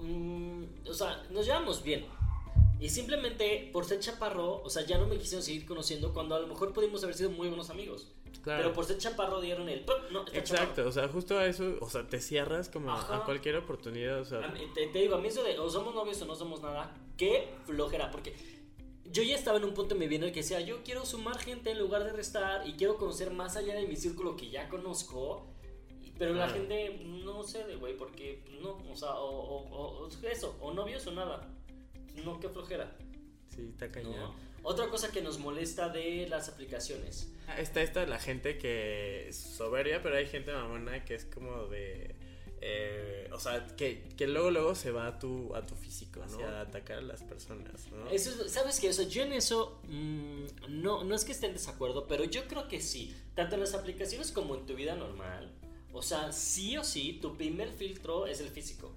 mm, 0.00 0.64
o 0.88 0.94
sea, 0.94 1.22
nos 1.30 1.44
llevamos 1.46 1.82
bien. 1.82 2.06
Y 2.80 2.88
simplemente 2.90 3.68
por 3.72 3.84
ser 3.84 3.98
chaparro, 3.98 4.62
o 4.62 4.70
sea, 4.70 4.86
ya 4.86 4.98
no 4.98 5.06
me 5.06 5.18
quisieron 5.18 5.42
seguir 5.42 5.66
conociendo 5.66 6.12
cuando 6.14 6.36
a 6.36 6.38
lo 6.40 6.46
mejor 6.46 6.72
pudimos 6.72 7.02
haber 7.02 7.16
sido 7.16 7.30
muy 7.30 7.48
buenos 7.48 7.70
amigos. 7.70 8.06
Claro. 8.42 8.62
Pero 8.62 8.72
por 8.74 8.84
ser 8.84 8.98
chaparro 8.98 9.40
dieron 9.40 9.68
el. 9.68 9.80
"Pup, 9.80 9.94
No, 10.12 10.24
está 10.24 10.42
chaparro". 10.44 10.62
Exacto, 10.62 10.88
o 10.88 10.92
sea, 10.92 11.08
justo 11.08 11.36
a 11.38 11.46
eso, 11.46 11.76
o 11.80 11.90
sea, 11.90 12.06
te 12.06 12.20
cierras 12.20 12.68
como 12.68 12.92
a- 12.92 13.00
Ajá. 13.00 13.16
a 13.16 13.24
cualquier 13.24 13.56
oportunidad, 13.56 14.20
o 14.20 14.24
sea, 14.24 14.46
mí- 14.48 14.60
te, 14.74 14.86
te 14.86 14.98
digo, 15.00 15.16
a 15.16 15.18
mí 15.18 15.26
eso 15.28 15.42
de 15.42 15.58
o 15.58 15.68
somos 15.68 15.94
novios 15.94 16.22
o 16.22 16.26
no 16.26 16.36
somos 16.36 16.62
nada, 16.62 16.94
qué 17.16 17.48
flojera, 17.66 18.10
porque 18.12 18.36
yo 19.12 19.22
ya 19.22 19.34
estaba 19.34 19.58
en 19.58 19.64
un 19.64 19.74
punto 19.74 19.94
en 19.94 20.00
mi 20.00 20.06
vida 20.08 20.18
en 20.20 20.24
el 20.24 20.32
que 20.32 20.40
decía, 20.40 20.60
yo 20.60 20.82
quiero 20.84 21.04
sumar 21.06 21.38
gente 21.38 21.70
en 21.70 21.78
lugar 21.78 22.04
de 22.04 22.12
restar 22.12 22.66
y 22.68 22.72
quiero 22.74 22.96
conocer 22.96 23.30
más 23.30 23.56
allá 23.56 23.74
de 23.74 23.86
mi 23.86 23.96
círculo 23.96 24.36
que 24.36 24.50
ya 24.50 24.68
conozco, 24.68 25.46
pero 26.18 26.34
la 26.34 26.48
gente 26.48 26.98
no 27.06 27.42
cede, 27.44 27.76
güey, 27.76 27.96
porque 27.96 28.42
no, 28.60 28.76
o 28.90 28.96
sea, 28.96 29.14
o, 29.14 29.28
o- 29.30 29.68
o- 29.70 30.06
o 30.06 30.26
eso, 30.28 30.56
o 30.60 30.72
novios 30.72 31.06
o 31.06 31.12
nada. 31.12 31.48
No, 32.24 32.40
qué 32.40 32.48
flojera. 32.48 32.96
sí, 33.54 33.68
está 33.70 33.86
¿no? 33.86 33.92
cañón. 33.92 34.32
Otra 34.64 34.88
cosa 34.90 35.12
que 35.12 35.22
nos 35.22 35.38
molesta 35.38 35.88
de 35.88 36.26
las 36.28 36.48
aplicaciones. 36.48 37.32
Ah, 37.46 37.60
Está 37.60 37.80
esta 37.80 38.04
la 38.06 38.18
gente 38.18 38.58
que 38.58 39.28
es 39.28 39.36
soberbia, 39.36 40.02
pero 40.02 40.16
hay 40.16 40.26
gente 40.26 40.52
mamona 40.52 41.04
que 41.04 41.14
es 41.14 41.24
como 41.24 41.66
de... 41.68 42.16
eh, 42.60 43.28
o 43.32 43.38
sea, 43.40 43.66
que, 43.76 44.02
que 44.16 44.26
luego 44.26 44.50
luego 44.50 44.74
se 44.74 44.90
va 44.90 45.06
a 45.06 45.18
tu, 45.18 45.54
a 45.54 45.64
tu 45.64 45.74
físico, 45.74 46.20
¿no? 46.20 46.26
Hacia- 46.26 46.60
atacar 46.60 46.98
a 46.98 47.02
las 47.02 47.22
personas, 47.22 47.86
¿no? 47.92 48.08
Eso 48.10 48.30
es- 48.44 48.52
¿Sabes 48.52 48.80
qué? 48.80 48.88
O 48.90 48.92
sea, 48.92 49.06
yo 49.06 49.22
en 49.22 49.32
eso 49.32 49.80
mm, 49.84 50.44
no, 50.68 51.04
no 51.04 51.14
es 51.14 51.24
que 51.24 51.32
esté 51.32 51.46
en 51.46 51.52
desacuerdo, 51.54 52.06
pero 52.08 52.24
yo 52.24 52.46
creo 52.48 52.68
que 52.68 52.80
sí. 52.80 53.14
Tanto 53.34 53.54
en 53.54 53.60
las 53.60 53.74
aplicaciones 53.74 54.32
como 54.32 54.54
en 54.56 54.66
tu 54.66 54.74
vida 54.74 54.94
normal. 54.96 55.52
O 55.92 56.02
sea, 56.02 56.32
sí 56.32 56.76
o 56.76 56.84
sí, 56.84 57.18
tu 57.22 57.36
primer 57.36 57.70
filtro 57.72 58.26
es 58.26 58.40
el 58.40 58.48
físico. 58.48 58.92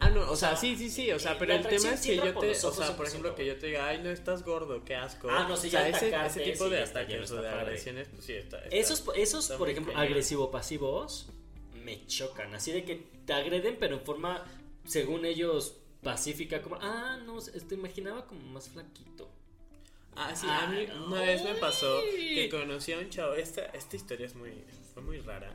Ah, 0.00 0.10
no, 0.10 0.20
o, 0.20 0.32
o 0.32 0.36
sea, 0.36 0.50
sea, 0.50 0.56
sí, 0.58 0.76
sí, 0.76 0.90
sí, 0.90 1.10
o 1.10 1.18
sea, 1.18 1.32
eh, 1.32 1.36
pero 1.40 1.54
el 1.54 1.66
tema 1.66 1.92
es 1.94 2.00
que 2.02 2.14
yo 2.16 2.38
te, 2.38 2.50
o 2.52 2.54
sea, 2.72 2.96
por 2.96 3.06
ejemplo, 3.06 3.34
que 3.34 3.44
yo 3.44 3.56
te 3.58 3.66
diga, 3.66 3.88
ay, 3.88 4.00
no 4.00 4.10
estás 4.10 4.44
gordo, 4.44 4.84
qué 4.84 4.94
asco. 4.94 5.28
Ah, 5.28 5.46
no, 5.48 5.56
sí, 5.56 5.66
o 5.66 5.70
sea, 5.70 5.90
ya 5.90 5.96
ese, 5.96 6.14
ese 6.42 6.52
tipo 6.52 6.64
sí, 6.66 6.70
de 6.70 6.76
ya 6.78 6.84
ya 6.84 6.90
ataques 6.90 7.30
o 7.32 7.42
de 7.42 7.48
agresiones, 7.48 8.08
pues 8.08 8.24
sí, 8.24 8.32
está. 8.34 8.58
está- 8.58 8.76
Esos, 8.76 9.02
esos 9.16 9.44
está 9.46 9.58
por 9.58 9.68
ejemplo, 9.68 9.92
agresivo-pasivos, 9.96 11.30
me 11.84 12.06
chocan. 12.06 12.54
Así 12.54 12.72
de 12.72 12.84
que 12.84 12.96
te 13.26 13.32
agreden, 13.32 13.76
pero 13.80 13.96
en 13.96 14.02
forma, 14.02 14.44
según 14.84 15.24
ellos, 15.24 15.76
pacífica. 16.02 16.62
Como, 16.62 16.76
ah, 16.80 17.18
no, 17.24 17.38
te 17.40 17.74
imaginaba 17.74 18.26
como 18.26 18.40
más 18.52 18.68
flaquito. 18.68 19.28
Ah, 20.16 20.34
sí, 20.34 20.46
a 20.48 20.66
mí 20.66 20.86
Ah, 20.90 21.04
una 21.06 21.20
vez 21.20 21.44
me 21.44 21.54
pasó 21.54 22.00
que 22.12 22.48
conocí 22.50 22.92
a 22.92 22.98
un 22.98 23.08
chavo. 23.08 23.34
Esta, 23.34 23.66
esta 23.66 23.96
historia 23.96 24.26
es 24.26 24.34
muy, 24.34 24.50
fue 24.92 25.02
muy 25.02 25.18
rara. 25.20 25.52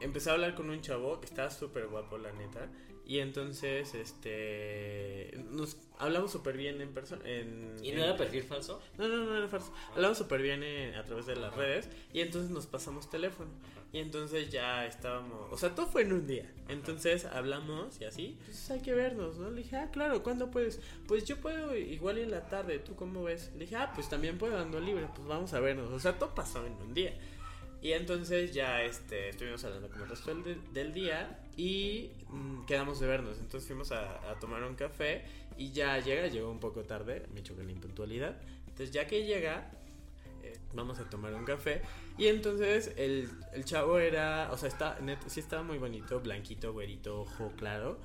Empecé 0.00 0.30
a 0.30 0.34
hablar 0.34 0.54
con 0.54 0.68
un 0.70 0.80
chavo 0.80 1.20
que 1.20 1.26
estaba 1.26 1.50
súper 1.50 1.86
guapo, 1.88 2.18
la 2.18 2.32
neta. 2.32 2.68
Y 3.06 3.20
entonces, 3.20 3.94
este. 3.94 5.32
Nos 5.50 5.78
hablamos 5.98 6.30
súper 6.30 6.56
bien 6.58 6.80
en 6.82 6.92
persona. 6.92 7.22
En, 7.28 7.76
¿Y 7.82 7.88
en- 7.90 7.96
no 7.96 8.04
era 8.04 8.16
perfil 8.16 8.42
falso? 8.42 8.82
No, 8.98 9.08
no, 9.08 9.24
no 9.24 9.36
era 9.36 9.48
falso. 9.48 9.72
Hablamos 9.94 10.18
súper 10.18 10.42
bien 10.42 10.62
en- 10.62 10.94
a 10.94 11.04
través 11.04 11.24
de 11.26 11.36
las 11.36 11.54
redes. 11.56 11.88
Y 12.12 12.20
entonces 12.20 12.50
nos 12.50 12.66
pasamos 12.66 13.08
teléfono. 13.08 13.50
Y 13.90 13.98
entonces 14.00 14.50
ya 14.50 14.84
estábamos. 14.86 15.50
O 15.50 15.56
sea, 15.56 15.74
todo 15.74 15.86
fue 15.86 16.02
en 16.02 16.12
un 16.12 16.26
día. 16.26 16.50
Entonces 16.68 17.24
hablamos 17.24 17.98
y 18.00 18.04
así. 18.04 18.36
Entonces 18.40 18.70
hay 18.70 18.80
que 18.80 18.92
vernos, 18.92 19.38
¿no? 19.38 19.50
Le 19.50 19.62
dije, 19.62 19.76
ah, 19.76 19.90
claro, 19.90 20.22
¿cuándo 20.22 20.50
puedes? 20.50 20.80
Pues 21.06 21.24
yo 21.24 21.38
puedo 21.38 21.74
igual 21.74 22.18
en 22.18 22.30
la 22.30 22.46
tarde. 22.48 22.78
¿Tú 22.80 22.94
cómo 22.94 23.24
ves? 23.24 23.50
Le 23.54 23.60
dije, 23.60 23.76
ah, 23.76 23.90
pues 23.94 24.10
también 24.10 24.36
puedo 24.36 24.58
ando 24.58 24.78
libre. 24.78 25.08
Pues 25.14 25.26
vamos 25.26 25.54
a 25.54 25.60
vernos. 25.60 25.90
O 25.90 25.98
sea, 25.98 26.18
todo 26.18 26.34
pasó 26.34 26.66
en 26.66 26.74
un 26.74 26.92
día. 26.92 27.14
Y 27.80 27.92
entonces 27.92 28.52
ya 28.52 28.82
este, 28.82 29.30
estuvimos 29.30 29.64
hablando 29.64 29.88
como 29.88 30.04
el 30.04 30.10
resto 30.10 30.34
del, 30.34 30.72
del 30.72 30.92
día 30.92 31.38
y 31.56 32.10
mm, 32.28 32.66
quedamos 32.66 33.00
de 33.00 33.06
vernos. 33.06 33.38
Entonces 33.38 33.66
fuimos 33.66 33.92
a, 33.92 34.30
a, 34.30 34.38
tomar 34.38 34.62
un 34.64 34.74
café 34.74 35.24
y 35.56 35.70
ya 35.70 35.98
llega, 36.00 36.26
llegó 36.26 36.50
un 36.50 36.58
poco 36.60 36.82
tarde, 36.82 37.24
me 37.32 37.42
choca 37.42 37.62
la 37.62 37.70
impuntualidad. 37.70 38.36
Entonces 38.66 38.90
ya 38.90 39.06
que 39.06 39.24
llega, 39.24 39.70
eh, 40.52 40.58
vamos 40.74 40.98
a 40.98 41.08
tomar 41.08 41.34
un 41.34 41.44
café. 41.44 41.82
Y 42.16 42.26
entonces 42.26 42.92
el, 42.96 43.28
el 43.52 43.64
chavo 43.64 43.98
era, 43.98 44.50
o 44.52 44.56
sea, 44.56 44.68
está, 44.68 44.98
net, 45.00 45.18
sí 45.26 45.40
estaba 45.40 45.62
muy 45.62 45.78
bonito, 45.78 46.20
blanquito, 46.20 46.72
güerito, 46.72 47.20
ojo 47.20 47.52
claro. 47.56 47.98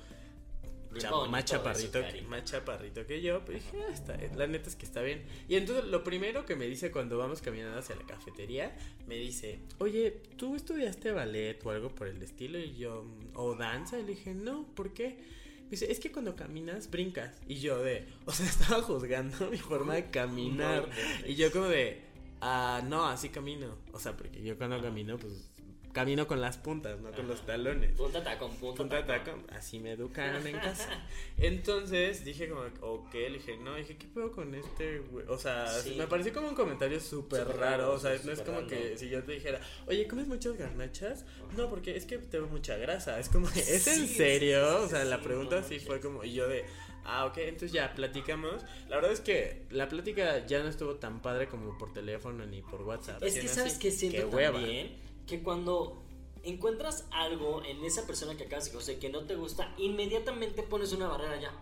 Chavo, 0.98 1.26
más 1.26 1.44
chaparrito, 1.44 1.98
eso, 1.98 2.28
más 2.28 2.44
chaparrito 2.44 3.06
que 3.06 3.20
yo, 3.20 3.44
pero 3.44 3.58
dije, 3.58 3.78
ah, 3.82 3.92
está, 3.92 4.16
la 4.36 4.46
neta 4.46 4.68
es 4.68 4.76
que 4.76 4.86
está 4.86 5.02
bien. 5.02 5.22
Y 5.48 5.56
entonces 5.56 5.86
lo 5.86 6.04
primero 6.04 6.44
que 6.44 6.56
me 6.56 6.66
dice 6.66 6.90
cuando 6.90 7.18
vamos 7.18 7.40
caminando 7.40 7.78
hacia 7.78 7.96
la 7.96 8.04
cafetería, 8.04 8.76
me 9.06 9.16
dice, 9.16 9.60
oye, 9.78 10.22
¿tú 10.36 10.54
estudiaste 10.54 11.12
ballet 11.12 11.58
o 11.64 11.70
algo 11.70 11.90
por 11.90 12.06
el 12.06 12.22
estilo? 12.22 12.58
Y 12.58 12.76
yo, 12.76 13.04
o 13.34 13.56
danza, 13.56 13.98
y 13.98 14.02
le 14.02 14.10
dije, 14.10 14.34
no, 14.34 14.66
¿por 14.74 14.92
qué? 14.92 15.18
Me 15.64 15.70
dice, 15.70 15.90
es 15.90 15.98
que 15.98 16.12
cuando 16.12 16.36
caminas, 16.36 16.90
brincas. 16.90 17.40
Y 17.48 17.56
yo 17.56 17.82
de, 17.82 18.06
o 18.26 18.32
sea, 18.32 18.46
estaba 18.46 18.82
juzgando 18.82 19.50
mi 19.50 19.58
forma 19.58 19.94
de 19.94 20.06
caminar. 20.10 20.88
Y 21.26 21.34
yo 21.34 21.50
como 21.50 21.66
de, 21.66 22.02
ah, 22.44 22.82
no, 22.84 23.06
así 23.06 23.30
camino. 23.30 23.76
O 23.92 23.98
sea, 23.98 24.16
porque 24.16 24.42
yo 24.42 24.56
cuando 24.56 24.80
camino, 24.80 25.16
pues 25.18 25.50
camino 25.94 26.26
con 26.26 26.40
las 26.40 26.58
puntas, 26.58 27.00
no 27.00 27.12
con 27.12 27.26
los 27.28 27.46
talones. 27.46 27.92
Punta 27.92 28.22
tacón, 28.22 28.50
punta, 28.56 28.76
punta 28.76 29.06
tacón. 29.06 29.46
Así 29.56 29.78
me 29.78 29.92
educaron 29.92 30.46
en 30.46 30.56
casa. 30.58 30.88
Entonces 31.38 32.24
dije 32.24 32.48
como, 32.48 32.62
ok, 32.80 33.14
le 33.14 33.30
dije, 33.30 33.56
no, 33.56 33.76
dije, 33.76 33.96
¿qué 33.96 34.06
puedo 34.08 34.32
con 34.32 34.54
este 34.54 34.98
güey? 34.98 35.24
O 35.28 35.38
sea, 35.38 35.68
sí. 35.68 35.94
me 35.96 36.06
pareció 36.06 36.34
como 36.34 36.48
un 36.48 36.54
comentario 36.54 37.00
súper 37.00 37.46
raro. 37.56 37.92
O 37.92 37.98
sea, 37.98 38.14
no 38.24 38.32
es 38.32 38.42
como 38.42 38.66
que 38.66 38.98
si 38.98 39.08
yo 39.08 39.22
te 39.22 39.32
dijera, 39.32 39.60
oye, 39.86 40.06
¿comes 40.06 40.26
muchas 40.26 40.58
garnachas? 40.58 41.24
No, 41.56 41.70
porque 41.70 41.96
es 41.96 42.04
que 42.04 42.18
tengo 42.18 42.48
mucha 42.48 42.76
grasa. 42.76 43.18
Es 43.20 43.28
como, 43.28 43.48
¿es 43.54 43.84
sí, 43.84 43.90
en 43.90 44.08
serio? 44.08 44.82
o 44.82 44.88
sea, 44.88 45.04
la 45.04 45.22
pregunta 45.22 45.62
sí 45.62 45.78
fue 45.78 46.00
como, 46.00 46.24
y 46.24 46.34
yo 46.34 46.48
de... 46.48 46.64
Ah, 47.04 47.26
ok, 47.26 47.38
entonces 47.38 47.72
ya 47.72 47.94
platicamos. 47.94 48.62
La 48.88 48.96
verdad 48.96 49.12
es 49.12 49.20
que 49.20 49.66
la 49.70 49.88
plática 49.88 50.46
ya 50.46 50.62
no 50.62 50.68
estuvo 50.68 50.94
tan 50.96 51.20
padre 51.20 51.48
como 51.48 51.76
por 51.76 51.92
teléfono 51.92 52.46
ni 52.46 52.62
por 52.62 52.82
WhatsApp. 52.82 53.22
Es 53.22 53.34
que 53.34 53.48
sabes 53.48 53.78
que 53.78 53.90
siento 53.90 54.30
que 54.30 54.42
también 54.42 54.96
que 55.26 55.42
cuando 55.42 56.02
encuentras 56.42 57.06
algo 57.10 57.62
en 57.64 57.84
esa 57.84 58.06
persona 58.06 58.36
que 58.36 58.44
acabas 58.44 58.66
de 58.66 58.70
conocer 58.72 58.98
que 58.98 59.08
no 59.08 59.24
te 59.24 59.34
gusta, 59.34 59.74
inmediatamente 59.78 60.62
pones 60.62 60.92
una 60.92 61.08
barrera 61.08 61.40
ya. 61.40 61.52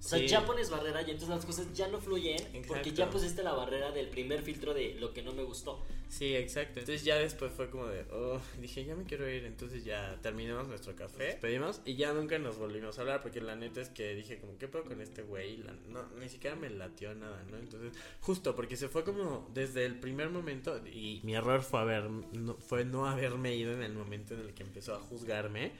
O 0.00 0.02
sea, 0.02 0.18
sí. 0.18 0.26
ya 0.26 0.46
pones 0.46 0.70
barrera 0.70 1.02
y 1.02 1.10
entonces 1.10 1.28
las 1.28 1.44
cosas 1.44 1.72
ya 1.74 1.86
no 1.88 2.00
fluyen 2.00 2.40
exacto. 2.40 2.68
porque 2.68 2.92
ya 2.92 3.10
pusiste 3.10 3.42
la 3.42 3.52
barrera 3.52 3.90
del 3.90 4.08
primer 4.08 4.40
filtro 4.40 4.72
de 4.72 4.94
lo 4.94 5.12
que 5.12 5.22
no 5.22 5.32
me 5.32 5.42
gustó. 5.42 5.84
Sí, 6.08 6.34
exacto. 6.34 6.80
Entonces 6.80 7.04
ya 7.04 7.18
después 7.18 7.52
fue 7.52 7.70
como 7.70 7.86
de, 7.86 8.04
oh, 8.10 8.40
dije, 8.60 8.84
ya 8.84 8.96
me 8.96 9.04
quiero 9.04 9.30
ir. 9.30 9.44
Entonces 9.44 9.84
ya 9.84 10.18
terminamos 10.22 10.68
nuestro 10.68 10.96
café, 10.96 11.38
pedimos 11.40 11.82
y 11.84 11.96
ya 11.96 12.14
nunca 12.14 12.38
nos 12.38 12.58
volvimos 12.58 12.98
a 12.98 13.02
hablar 13.02 13.22
porque 13.22 13.42
la 13.42 13.56
neta 13.56 13.82
es 13.82 13.90
que 13.90 14.14
dije, 14.14 14.38
como, 14.38 14.56
¿qué 14.56 14.68
puedo 14.68 14.86
con 14.86 15.02
este 15.02 15.22
güey? 15.22 15.62
No, 15.88 16.02
ni 16.18 16.30
siquiera 16.30 16.56
me 16.56 16.70
latió 16.70 17.14
nada, 17.14 17.44
¿no? 17.50 17.58
Entonces, 17.58 17.92
justo 18.20 18.56
porque 18.56 18.76
se 18.76 18.88
fue 18.88 19.04
como 19.04 19.50
desde 19.52 19.84
el 19.84 20.00
primer 20.00 20.30
momento 20.30 20.78
y 20.86 21.20
mi 21.24 21.34
error 21.34 21.62
fue, 21.62 21.80
haber, 21.80 22.10
no, 22.10 22.56
fue 22.56 22.86
no 22.86 23.06
haberme 23.06 23.54
ido 23.54 23.72
en 23.74 23.82
el 23.82 23.92
momento 23.92 24.34
en 24.34 24.40
el 24.40 24.54
que 24.54 24.62
empezó 24.62 24.94
a 24.94 25.00
juzgarme. 25.00 25.72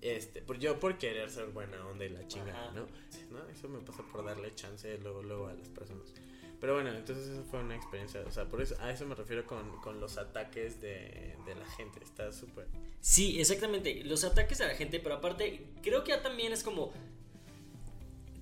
Este, 0.00 0.42
por 0.42 0.58
yo 0.58 0.78
por 0.78 0.96
querer 0.96 1.30
ser 1.30 1.46
buena 1.46 1.84
onda 1.86 2.04
y 2.04 2.10
la 2.10 2.26
chingada, 2.28 2.70
¿no? 2.70 2.86
¿no? 3.30 3.48
Eso 3.48 3.68
me 3.68 3.80
pasa 3.80 4.02
por 4.12 4.24
darle 4.24 4.54
chance 4.54 4.96
luego, 4.98 5.22
luego 5.22 5.48
a 5.48 5.54
las 5.54 5.68
personas. 5.68 6.14
Pero 6.60 6.74
bueno, 6.74 6.90
entonces 6.90 7.28
eso 7.28 7.44
fue 7.44 7.60
una 7.60 7.76
experiencia, 7.76 8.20
o 8.26 8.30
sea, 8.30 8.48
por 8.48 8.60
eso, 8.60 8.74
a 8.80 8.90
eso 8.90 9.06
me 9.06 9.14
refiero 9.14 9.46
con, 9.46 9.80
con 9.80 10.00
los 10.00 10.18
ataques 10.18 10.80
de, 10.80 11.36
de 11.46 11.54
la 11.54 11.66
gente, 11.66 12.02
está 12.02 12.32
súper. 12.32 12.66
Sí, 13.00 13.40
exactamente, 13.40 14.02
los 14.04 14.24
ataques 14.24 14.58
de 14.58 14.66
la 14.66 14.74
gente, 14.74 14.98
pero 14.98 15.16
aparte, 15.16 15.68
creo 15.82 16.02
que 16.02 16.10
ya 16.10 16.22
también 16.22 16.52
es 16.52 16.64
como, 16.64 16.92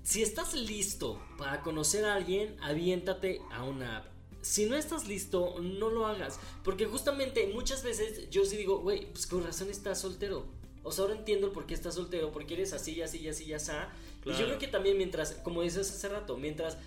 si 0.07 0.23
estás 0.23 0.55
listo 0.55 1.21
para 1.37 1.63
conocer 1.63 2.05
a 2.05 2.15
alguien, 2.15 2.57
aviéntate 2.63 3.43
a 3.51 3.65
una 3.65 3.99
app. 3.99 4.07
Si 4.41 4.67
no 4.67 4.77
estás 4.77 5.09
listo, 5.09 5.57
no 5.61 5.91
lo 5.91 6.07
hagas. 6.07 6.39
Porque 6.63 6.87
justamente 6.87 7.49
muchas 7.53 7.83
veces 7.83 8.31
yo 8.31 8.45
sí 8.45 8.57
digo, 8.57 8.79
güey, 8.79 9.11
pues 9.11 9.27
con 9.27 9.43
razón 9.43 9.69
estás 9.69 10.01
soltero. 10.01 10.47
O 10.87 10.93
sea, 10.93 11.03
ahora 11.03 11.17
entiendo 11.17 11.53
por 11.53 11.67
qué 11.67 11.75
estás 11.75 11.97
soltero, 11.97 12.31
porque 12.31 12.55
eres 12.55 12.73
así, 12.73 13.03
así, 13.03 13.29
así, 13.29 13.53
así. 13.53 13.73
Claro. 13.73 13.91
Y 14.25 14.33
yo 14.33 14.47
creo 14.47 14.59
que 14.59 14.69
también 14.69 14.97
mientras, 14.97 15.33
como 15.33 15.63
dices 15.63 15.91
hace 15.91 16.09
rato, 16.09 16.37
mientras 16.37 16.79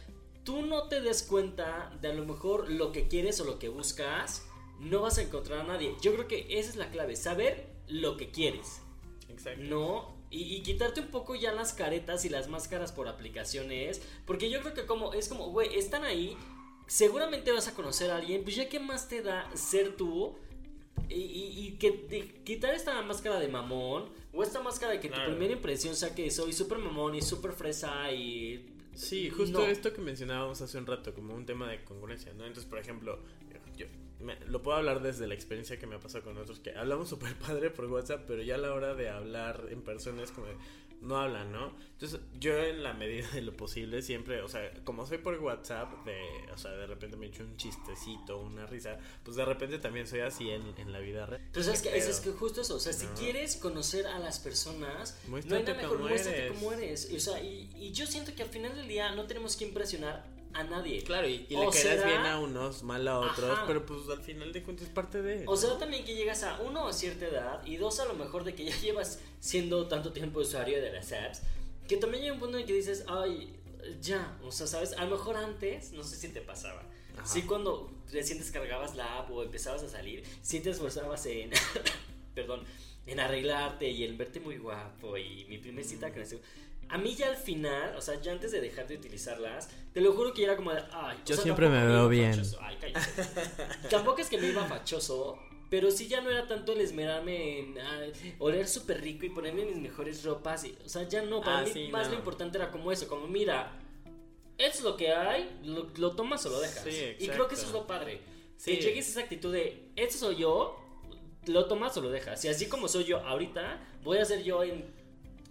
tú 0.46 0.62
no 0.62 0.88
te 0.88 1.02
des 1.02 1.24
cuenta 1.24 1.92
de 2.02 2.08
a 2.08 2.14
lo 2.14 2.26
mejor 2.26 2.70
lo 2.70 2.94
que 2.94 3.10
quieres 3.10 3.42
o 3.42 3.44
lo 3.44 3.60
que 3.60 3.68
buscas, 3.68 4.46
no 4.80 5.02
vas 5.02 5.18
a 5.18 5.22
encontrar 5.22 5.60
a 5.60 5.64
nadie. 5.64 5.96
Yo 6.02 6.14
creo 6.14 6.28
que 6.30 6.48
esa 6.50 6.70
es 6.70 6.76
la 6.78 6.90
clave, 6.92 7.18
saber 7.18 7.68
lo 7.88 8.16
que 8.16 8.32
quieres. 8.32 8.82
Exacto. 9.28 9.64
No, 9.64 10.16
y, 10.32 10.56
y, 10.56 10.64
quitarte 10.64 11.02
un 11.02 11.08
poco 11.08 11.36
ya 11.36 11.52
las 11.52 11.74
caretas 11.74 12.24
y 12.24 12.30
las 12.30 12.48
máscaras 12.48 12.94
por 12.94 13.08
aplicaciones, 13.08 14.02
porque 14.26 14.50
yo 14.50 14.62
creo 14.62 14.74
que 14.74 14.86
como 14.86 15.14
es 15.14 15.28
como, 15.28 15.50
güey, 15.50 15.78
están 15.78 16.06
ahí, 16.06 16.38
seguramente 16.88 17.52
vas 17.52 17.68
a 17.68 17.74
conocer 17.74 18.12
a 18.12 18.18
alguien, 18.18 18.44
pues 18.44 18.56
ya 18.56 18.70
qué 18.70 18.80
más 18.80 19.10
te 19.10 19.22
da 19.22 19.50
ser 19.56 19.98
tú 19.98 20.38
y, 21.10 21.16
y, 21.16 21.68
y 21.68 21.72
que 21.78 21.92
de, 21.92 22.42
quitar 22.44 22.74
esta 22.74 23.02
máscara 23.02 23.40
de 23.40 23.48
mamón 23.48 24.10
o 24.34 24.44
esta 24.44 24.62
máscara 24.62 24.94
de 24.94 25.00
que 25.00 25.10
claro. 25.10 25.26
tu 25.26 25.32
primera 25.32 25.54
impresión 25.54 25.96
sea 25.96 26.14
que 26.14 26.30
soy 26.30 26.54
súper 26.54 26.78
mamón 26.78 27.16
y 27.16 27.22
súper 27.22 27.52
fresa 27.52 28.12
y... 28.12 28.76
Sí, 28.94 29.30
justo 29.30 29.60
no. 29.60 29.66
esto 29.66 29.94
que 29.94 30.02
mencionábamos 30.02 30.62
hace 30.62 30.78
un 30.78 30.86
rato, 30.86 31.14
como 31.14 31.34
un 31.34 31.46
tema 31.46 31.70
de 31.70 31.84
congruencia, 31.84 32.34
¿no? 32.34 32.46
Entonces, 32.46 32.70
por 32.70 32.80
ejemplo, 32.80 33.20
yo 33.78 33.86
me, 34.20 34.38
lo 34.48 34.62
puedo 34.62 34.78
hablar 34.78 35.02
desde 35.02 35.26
la 35.26 35.34
experiencia 35.36 35.80
que 35.80 35.88
me 35.88 35.96
ha 35.96 36.00
pasado 36.00 36.26
con 36.26 36.38
otros, 36.38 36.60
que 36.60 36.76
hablamos 36.76 37.10
súper 37.10 37.36
padre 37.40 37.70
por 37.70 37.86
WhatsApp, 37.86 38.26
pero 38.28 38.44
ya 38.44 38.56
a 38.56 38.58
la 38.58 38.74
hora 38.74 38.94
de 38.96 39.10
hablar 39.10 39.68
en 39.70 39.82
persona 39.82 40.22
es 40.24 40.32
como, 40.32 40.48
no 41.02 41.18
hablan, 41.18 41.52
¿no? 41.52 41.74
Entonces, 41.94 42.20
yo 42.40 42.58
en 42.64 42.84
la 42.84 42.94
medida 42.94 43.30
de 43.32 43.42
lo 43.42 43.56
posible 43.56 44.02
siempre, 44.02 44.42
o 44.42 44.48
sea, 44.48 44.72
como 44.84 45.06
soy 45.06 45.18
por 45.18 45.38
WhatsApp, 45.40 46.06
de, 46.06 46.22
o 46.54 46.58
sea, 46.58 46.72
de 46.72 46.88
repente 46.88 47.18
me 47.18 47.28
echo 47.28 47.44
un 47.44 47.58
chistecito, 47.58 48.40
una 48.40 48.66
risa, 48.66 48.98
pues 49.24 49.36
de 49.36 49.46
repente 49.46 49.80
también 49.80 50.08
soy 50.08 50.22
así 50.22 50.50
en, 50.50 50.74
en 50.78 50.92
la 50.92 51.00
vida 51.00 51.26
real. 51.26 51.42
Pero 51.52 51.66
sabes 51.66 51.82
que 51.82 51.98
es, 51.98 52.08
es 52.08 52.20
que 52.20 52.32
justo 52.32 52.62
eso, 52.62 52.76
o 52.76 52.80
sea, 52.80 52.94
si 52.94 53.06
quieres 53.08 53.58
conocer 53.58 54.08
a 54.08 54.20
las 54.20 54.40
personas, 54.40 55.20
muéstrate 55.28 55.50
no 55.50 55.56
hay 55.56 55.64
nada 55.64 55.82
mejor, 55.82 55.98
como 55.98 56.10
muéstrate 56.10 56.38
eres. 56.38 56.52
como 56.54 56.72
eres. 56.74 57.12
O 57.14 57.20
sea, 57.20 57.44
y, 57.44 57.70
y 57.76 57.92
yo 57.92 58.06
siento 58.06 58.34
que 58.34 58.44
al 58.44 58.50
final 58.50 58.76
del 58.76 58.88
día 58.88 59.12
no 59.16 59.26
tenemos 59.26 59.56
que 59.56 59.66
impresionar 59.66 60.26
a 60.54 60.64
nadie. 60.64 61.04
Claro, 61.04 61.28
y, 61.28 61.46
y 61.48 61.56
le 61.56 61.70
quedas 61.70 62.06
bien 62.06 62.26
a 62.26 62.40
unos, 62.40 62.84
mal 62.84 63.08
a 63.08 63.20
otros, 63.20 63.52
Ajá. 63.52 63.64
pero 63.68 63.86
pues 63.86 64.10
al 64.10 64.22
final 64.22 64.52
de 64.52 64.64
cuentas 64.64 64.88
es 64.88 64.94
parte 64.94 65.22
de... 65.22 65.46
O 65.48 65.56
sea, 65.56 65.78
también 65.78 66.04
que 66.04 66.16
llegas 66.16 66.44
a 66.44 66.60
uno 66.62 66.88
a 66.88 66.94
cierta 66.94 67.28
edad 67.28 67.66
y 67.66 67.78
dos 67.78 68.00
a 68.00 68.06
lo 68.06 68.16
mejor 68.16 68.44
de 68.44 68.56
que 68.56 68.66
ya 68.66 68.76
llevas 68.82 69.20
siendo 69.40 69.88
tanto 69.88 70.12
tiempo 70.12 70.40
usuario 70.40 70.82
de 70.82 70.92
las 70.92 71.12
apps, 71.12 71.42
que 71.88 71.98
también 71.98 72.24
llega 72.24 72.34
un 72.34 72.40
punto 72.40 72.58
en 72.58 72.66
que 72.66 72.74
dices, 72.74 73.04
ay, 73.08 73.56
ya, 74.02 74.38
o 74.44 74.52
sea, 74.52 74.68
¿sabes? 74.68 74.94
A 74.94 75.06
lo 75.06 75.18
mejor 75.18 75.38
antes, 75.38 75.92
no 75.94 76.04
sé 76.04 76.16
si 76.16 76.30
te 76.30 76.42
pasaba. 76.42 76.84
Ajá. 77.18 77.26
Sí, 77.26 77.44
cuando 77.44 77.90
recién 78.12 78.40
descargabas 78.40 78.96
la 78.96 79.20
app 79.20 79.32
o 79.32 79.44
empezabas 79.44 79.84
a 79.84 79.90
salir, 79.90 80.24
sí 80.42 80.60
te 80.60 80.70
esforzabas 80.72 81.26
en, 81.26 81.52
perdón, 82.36 82.64
en 83.06 83.20
arreglarte 83.20 83.90
y 83.90 84.04
en 84.04 84.18
verte 84.18 84.40
muy 84.40 84.58
guapo 84.58 85.18
y 85.18 85.46
mi 85.46 85.58
primer 85.58 85.84
cita 85.84 86.12
con 86.12 86.22
ese 86.22 86.40
a 86.90 86.98
mí 86.98 87.16
ya 87.16 87.30
al 87.30 87.38
final, 87.38 87.96
o 87.96 88.02
sea, 88.02 88.20
ya 88.20 88.32
antes 88.32 88.52
de 88.52 88.62
dejar 88.62 88.88
de 88.88 88.96
utilizarlas, 88.96 89.70
te 89.94 90.02
lo 90.02 90.14
juro 90.14 90.34
que 90.34 90.44
era 90.44 90.56
como 90.56 90.74
de, 90.74 90.82
ay, 90.92 91.18
yo 91.26 91.34
o 91.34 91.36
sea, 91.36 91.44
siempre 91.44 91.70
me 91.70 91.86
veo 91.86 92.10
bien. 92.10 92.42
Ay, 92.62 92.78
tampoco 93.90 94.22
es 94.22 94.30
que 94.30 94.40
me 94.40 94.48
iba 94.48 94.66
fachoso, 94.66 95.38
pero 95.70 95.92
sí 95.92 96.08
ya 96.08 96.22
no 96.22 96.32
era 96.32 96.48
tanto 96.48 96.74
el 96.74 96.82
esmerarme 96.82 97.60
en 97.60 97.80
ay, 97.80 98.36
oler 98.40 98.68
súper 98.68 99.02
rico 99.02 99.26
y 99.26 99.30
ponerme 99.30 99.66
mis 99.66 99.78
mejores 99.78 100.24
ropas. 100.24 100.66
Y, 100.66 100.76
o 100.84 100.90
sea, 100.90 101.08
ya 101.08 101.22
no, 101.22 101.42
para 101.42 101.60
ah, 101.60 101.64
mí 101.64 101.72
sí, 101.72 101.88
más 101.92 102.08
no. 102.08 102.14
lo 102.14 102.20
importante 102.20 102.58
era 102.58 102.72
como 102.72 102.92
eso, 102.92 103.08
como 103.08 103.28
mira, 103.28 103.72
es 104.58 104.82
lo 104.82 104.98
que 104.98 105.12
hay, 105.14 105.60
lo, 105.64 105.92
lo 105.96 106.16
tomas 106.16 106.44
o 106.48 106.50
lo 106.50 106.60
dejas. 106.60 106.84
Sí, 106.84 107.16
y 107.20 107.28
creo 107.28 107.48
que 107.48 107.54
eso 107.54 107.68
es 107.68 107.72
lo 107.72 107.86
padre. 107.86 108.22
Sí. 108.58 108.76
Que 108.76 108.82
llegues 108.82 109.08
a 109.08 109.10
esa 109.12 109.20
actitud 109.22 109.54
de, 109.54 109.92
esto 109.96 110.18
soy 110.18 110.38
yo, 110.38 110.76
lo 111.46 111.66
tomas 111.68 111.96
o 111.98 112.02
lo 112.02 112.10
dejas. 112.10 112.44
Y 112.46 112.48
así 112.48 112.66
como 112.66 112.88
soy 112.88 113.04
yo 113.06 113.20
ahorita, 113.20 113.80
voy 114.04 114.18
a 114.18 114.26
ser 114.26 114.44
yo 114.44 114.64
en 114.64 114.99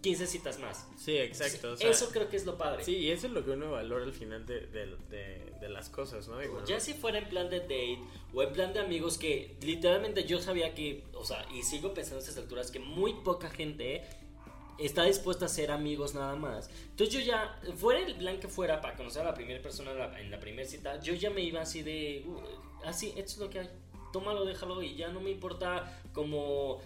15 0.01 0.27
citas 0.27 0.59
más. 0.61 0.87
Sí, 0.97 1.17
exacto. 1.17 1.73
O 1.73 1.77
sea, 1.77 1.91
eso 1.91 2.11
creo 2.11 2.29
que 2.29 2.37
es 2.37 2.47
lo 2.47 2.57
padre. 2.57 2.85
Sí, 2.85 2.97
y 2.97 3.11
eso 3.11 3.27
es 3.27 3.33
lo 3.33 3.45
que 3.45 3.51
uno 3.51 3.73
valora 3.73 4.05
al 4.05 4.13
final 4.13 4.47
de, 4.47 4.61
de, 4.67 4.97
de, 5.11 5.53
de 5.61 5.69
las 5.69 5.89
cosas, 5.89 6.29
¿no? 6.29 6.37
Bueno, 6.37 6.65
ya 6.65 6.79
si 6.79 6.95
fuera 6.95 7.19
en 7.19 7.29
plan 7.29 7.51
de 7.51 7.61
date 7.61 7.99
o 8.33 8.43
en 8.43 8.53
plan 8.53 8.73
de 8.73 8.81
amigos 8.81 9.19
que 9.19 9.57
literalmente 9.61 10.25
yo 10.25 10.41
sabía 10.41 10.75
que, 10.75 11.05
o 11.15 11.25
sea, 11.25 11.45
y 11.53 11.63
sigo 11.63 11.95
pensando 11.95 12.19
a 12.19 12.21
estas 12.21 12.39
alturas 12.39 12.71
que 12.71 12.79
muy 12.79 13.15
poca 13.15 13.51
gente 13.51 14.05
está 14.79 15.03
dispuesta 15.03 15.47
a 15.47 15.49
ser 15.49 15.73
amigos 15.73 16.15
nada 16.15 16.37
más. 16.37 16.71
Entonces 16.91 17.15
yo 17.15 17.21
ya, 17.21 17.61
fuera 17.77 18.01
el 18.01 18.15
plan 18.17 18.39
que 18.39 18.47
fuera 18.49 18.81
para 18.81 18.97
conocer 18.97 19.23
a 19.23 19.27
la 19.27 19.35
primera 19.35 19.61
persona 19.61 19.91
en 19.91 19.99
la, 19.99 20.21
en 20.21 20.31
la 20.31 20.39
primera 20.39 20.69
cita, 20.69 21.01
yo 21.01 21.15
ya 21.15 21.31
me 21.31 21.43
iba 21.43 21.61
así 21.61 21.83
de, 21.83 22.25
uh, 22.27 22.87
así, 22.87 23.09
esto 23.17 23.33
es 23.33 23.39
lo 23.39 23.51
que 23.51 23.61
hay. 23.61 23.71
Tómalo, 24.13 24.45
déjalo 24.45 24.81
y 24.81 24.95
ya 24.95 25.09
no 25.09 25.21
me 25.21 25.31
importa 25.31 26.01
como 26.15 26.81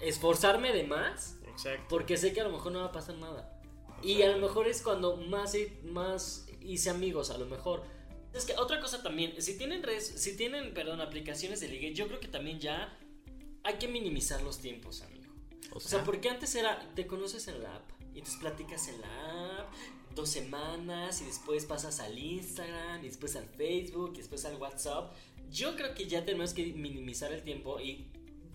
esforzarme 0.00 0.72
de 0.72 0.82
más 0.84 1.38
Exacto. 1.56 1.86
Porque 1.88 2.16
sé 2.16 2.32
que 2.32 2.40
a 2.40 2.44
lo 2.44 2.50
mejor 2.50 2.72
no 2.72 2.80
va 2.80 2.86
a 2.86 2.92
pasar 2.92 3.16
nada. 3.16 3.60
Exacto. 3.62 4.08
Y 4.08 4.22
a 4.22 4.28
lo 4.28 4.38
mejor 4.38 4.68
es 4.68 4.82
cuando 4.82 5.16
más, 5.16 5.54
más 5.84 6.46
hice 6.60 6.90
amigos, 6.90 7.30
a 7.30 7.38
lo 7.38 7.46
mejor. 7.46 7.84
Es 8.34 8.44
que 8.44 8.54
otra 8.56 8.80
cosa 8.80 9.02
también, 9.02 9.40
si 9.40 9.56
tienen 9.56 9.82
redes, 9.82 10.06
si 10.06 10.36
tienen, 10.36 10.74
perdón, 10.74 11.00
aplicaciones 11.00 11.60
de 11.60 11.68
ligue, 11.68 11.94
yo 11.94 12.06
creo 12.06 12.20
que 12.20 12.28
también 12.28 12.60
ya 12.60 12.98
hay 13.64 13.74
que 13.74 13.88
minimizar 13.88 14.42
los 14.42 14.58
tiempos, 14.58 15.02
amigo. 15.02 15.32
O 15.72 15.80
sea, 15.80 16.04
porque 16.04 16.28
antes 16.28 16.54
era, 16.54 16.88
te 16.94 17.06
conoces 17.06 17.48
en 17.48 17.62
la 17.62 17.76
app 17.76 17.90
y 18.14 18.22
te 18.22 18.30
platicas 18.40 18.88
en 18.88 19.00
la 19.00 19.60
app 19.60 19.72
dos 20.14 20.30
semanas 20.30 21.20
y 21.20 21.26
después 21.26 21.66
pasas 21.66 22.00
al 22.00 22.18
Instagram 22.18 23.04
y 23.04 23.08
después 23.08 23.36
al 23.36 23.48
Facebook 23.48 24.12
y 24.14 24.18
después 24.18 24.44
al 24.44 24.56
WhatsApp. 24.56 25.14
Yo 25.50 25.76
creo 25.76 25.94
que 25.94 26.06
ya 26.06 26.24
tenemos 26.24 26.54
que 26.54 26.72
minimizar 26.72 27.32
el 27.32 27.42
tiempo 27.42 27.78
y 27.80 28.06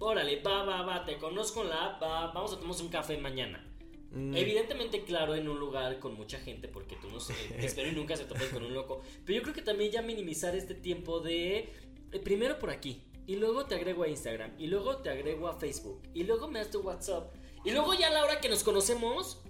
órale, 0.01 0.41
va, 0.41 0.63
va, 0.63 0.81
va, 0.81 1.05
te 1.05 1.17
conozco 1.17 1.61
en 1.61 1.69
la 1.69 1.85
app, 1.85 2.01
va, 2.01 2.31
vamos 2.31 2.53
a 2.53 2.59
tomar 2.59 2.75
un 2.81 2.89
café 2.89 3.17
mañana. 3.17 3.65
Mm. 4.11 4.35
Evidentemente, 4.35 5.03
claro, 5.03 5.35
en 5.35 5.47
un 5.47 5.57
lugar 5.59 5.99
con 5.99 6.15
mucha 6.15 6.39
gente, 6.39 6.67
porque 6.67 6.97
tú 6.97 7.09
no 7.09 7.19
sé, 7.19 7.33
espero 7.59 7.89
y 7.89 7.93
nunca 7.93 8.17
se 8.17 8.25
topes 8.25 8.49
con 8.49 8.63
un 8.63 8.73
loco. 8.73 9.01
Pero 9.25 9.37
yo 9.37 9.43
creo 9.43 9.53
que 9.53 9.61
también 9.61 9.91
ya 9.91 10.01
minimizar 10.01 10.55
este 10.55 10.75
tiempo 10.75 11.19
de, 11.19 11.69
eh, 12.11 12.19
primero 12.23 12.59
por 12.59 12.71
aquí, 12.71 13.03
y 13.27 13.35
luego 13.37 13.65
te 13.65 13.75
agrego 13.75 14.03
a 14.03 14.09
Instagram, 14.09 14.53
y 14.57 14.67
luego 14.67 14.97
te 14.97 15.09
agrego 15.09 15.47
a 15.47 15.53
Facebook, 15.53 16.01
y 16.13 16.23
luego 16.23 16.49
me 16.49 16.59
das 16.59 16.71
tu 16.71 16.81
WhatsApp, 16.81 17.33
y 17.63 17.71
luego 17.71 17.93
ya 17.93 18.07
a 18.07 18.11
la 18.11 18.23
hora 18.23 18.41
que 18.41 18.49
nos 18.49 18.63
conocemos, 18.63 19.41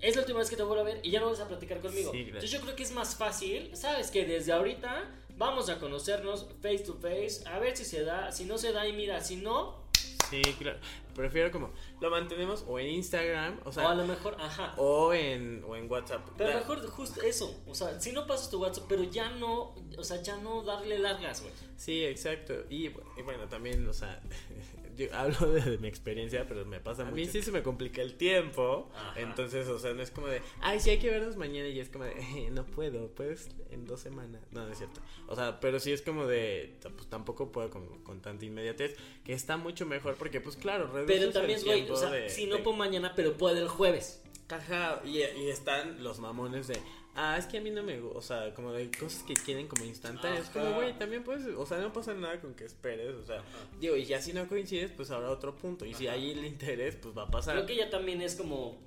es 0.00 0.16
la 0.16 0.22
última 0.22 0.40
vez 0.40 0.50
que 0.50 0.56
te 0.56 0.62
vuelvo 0.62 0.82
a 0.82 0.84
ver 0.84 1.00
y 1.02 1.10
ya 1.10 1.20
no 1.20 1.30
vas 1.30 1.40
a 1.40 1.48
platicar 1.48 1.80
conmigo. 1.80 2.12
Entonces 2.12 2.50
yo 2.50 2.60
creo 2.60 2.76
que 2.76 2.82
es 2.82 2.92
más 2.92 3.16
fácil, 3.16 3.74
sabes 3.74 4.10
que 4.10 4.26
desde 4.26 4.52
ahorita 4.52 5.10
vamos 5.36 5.68
a 5.68 5.78
conocernos 5.78 6.46
face 6.62 6.80
to 6.80 6.94
face, 6.94 7.42
a 7.46 7.58
ver 7.58 7.76
si 7.76 7.84
se 7.84 8.04
da, 8.04 8.32
si 8.32 8.44
no 8.44 8.58
se 8.58 8.72
da 8.72 8.86
y 8.86 8.92
mira, 8.92 9.20
si 9.20 9.36
no... 9.36 9.84
Sí, 10.30 10.42
claro. 10.58 10.78
Prefiero 11.14 11.50
como 11.52 11.70
lo 12.00 12.10
mantenemos 12.10 12.64
o 12.66 12.78
en 12.78 12.88
Instagram, 12.88 13.60
o 13.64 13.70
sea, 13.70 13.86
o 13.86 13.88
a 13.88 13.94
lo 13.94 14.04
mejor, 14.04 14.36
ajá, 14.40 14.74
o 14.78 15.12
en 15.12 15.62
o 15.64 15.76
en 15.76 15.88
WhatsApp. 15.88 16.26
Pero 16.36 16.58
mejor 16.58 16.84
justo 16.88 17.22
eso, 17.22 17.62
o 17.68 17.74
sea, 17.74 18.00
si 18.00 18.10
no 18.10 18.26
pasas 18.26 18.50
tu 18.50 18.60
WhatsApp, 18.60 18.86
pero 18.88 19.04
ya 19.04 19.30
no, 19.30 19.74
o 19.96 20.02
sea, 20.02 20.20
ya 20.22 20.36
no 20.38 20.62
darle 20.62 20.98
largas, 20.98 21.42
güey. 21.42 21.52
Sí, 21.76 22.04
exacto. 22.04 22.54
Y, 22.68 22.86
y 22.86 23.22
bueno, 23.22 23.48
también, 23.48 23.86
o 23.88 23.92
sea, 23.92 24.20
yo 24.96 25.06
hablo 25.14 25.52
de, 25.52 25.78
mi 25.78 25.88
experiencia, 25.88 26.46
pero 26.46 26.64
me 26.64 26.80
pasa 26.80 27.06
a 27.06 27.10
mí 27.10 27.26
sí 27.26 27.42
se 27.42 27.52
me 27.52 27.62
complica 27.62 28.02
el 28.02 28.14
tiempo. 28.14 28.90
Entonces, 29.16 29.68
o 29.68 29.78
sea, 29.78 29.92
no 29.94 30.02
es 30.02 30.10
como 30.10 30.26
de, 30.26 30.40
ay, 30.60 30.80
sí 30.80 30.90
hay 30.90 30.98
que 30.98 31.10
vernos 31.10 31.36
mañana 31.36 31.68
y 31.68 31.80
es 31.80 31.88
como 31.88 32.04
de, 32.04 32.12
eh, 32.12 32.50
no 32.50 32.64
puedo, 32.64 33.08
pues 33.08 33.48
en 33.70 33.84
dos 33.86 34.00
semanas. 34.00 34.42
No, 34.52 34.66
no 34.66 34.72
es 34.72 34.78
cierto. 34.78 35.00
O 35.26 35.36
sea, 35.36 35.60
pero 35.60 35.80
sí 35.80 35.92
es 35.92 36.02
como 36.02 36.26
de, 36.26 36.74
pues 36.82 37.08
tampoco 37.08 37.52
puedo 37.52 37.70
con, 37.70 38.02
con 38.02 38.20
tanta 38.20 38.44
inmediatez, 38.44 38.96
que 39.24 39.32
está 39.32 39.56
mucho 39.56 39.86
mejor 39.86 40.16
porque, 40.16 40.40
pues 40.40 40.56
claro, 40.56 40.90
Pero 41.06 41.30
también, 41.30 41.60
güey, 41.64 41.88
o 41.90 41.96
sea, 41.96 42.28
si 42.28 42.46
no 42.46 42.62
puedo 42.62 42.76
mañana, 42.76 43.12
pero 43.14 43.36
puedo 43.36 43.56
el 43.58 43.68
jueves. 43.68 44.23
Caja, 44.46 45.00
y, 45.04 45.18
y 45.18 45.48
están 45.50 46.02
los 46.02 46.18
mamones 46.18 46.66
de, 46.66 46.78
Ah, 47.16 47.36
es 47.38 47.46
que 47.46 47.58
a 47.58 47.60
mí 47.60 47.70
no 47.70 47.84
me 47.84 48.00
gusta, 48.00 48.18
o 48.18 48.22
sea, 48.22 48.54
como 48.54 48.72
de 48.72 48.90
cosas 48.90 49.22
que 49.22 49.34
quieren 49.34 49.68
como 49.68 49.84
instantáneas. 49.84 50.50
Como, 50.50 50.72
güey, 50.72 50.98
también 50.98 51.22
puedes, 51.22 51.46
o 51.46 51.64
sea, 51.64 51.78
no 51.78 51.92
pasa 51.92 52.12
nada 52.12 52.40
con 52.40 52.54
que 52.54 52.64
esperes, 52.64 53.14
o 53.14 53.24
sea, 53.24 53.40
digo, 53.80 53.94
y 53.96 54.04
ya 54.04 54.20
si 54.20 54.32
no 54.32 54.48
coincides, 54.48 54.90
pues 54.90 55.12
habrá 55.12 55.30
otro 55.30 55.54
punto. 55.54 55.84
Y 55.84 55.94
si 55.94 56.08
hay 56.08 56.32
el 56.32 56.44
interés, 56.44 56.96
pues 56.96 57.16
va 57.16 57.22
a 57.22 57.30
pasar. 57.30 57.54
Creo 57.54 57.66
que 57.66 57.76
ya 57.76 57.88
también 57.88 58.20
es 58.20 58.34
como, 58.34 58.80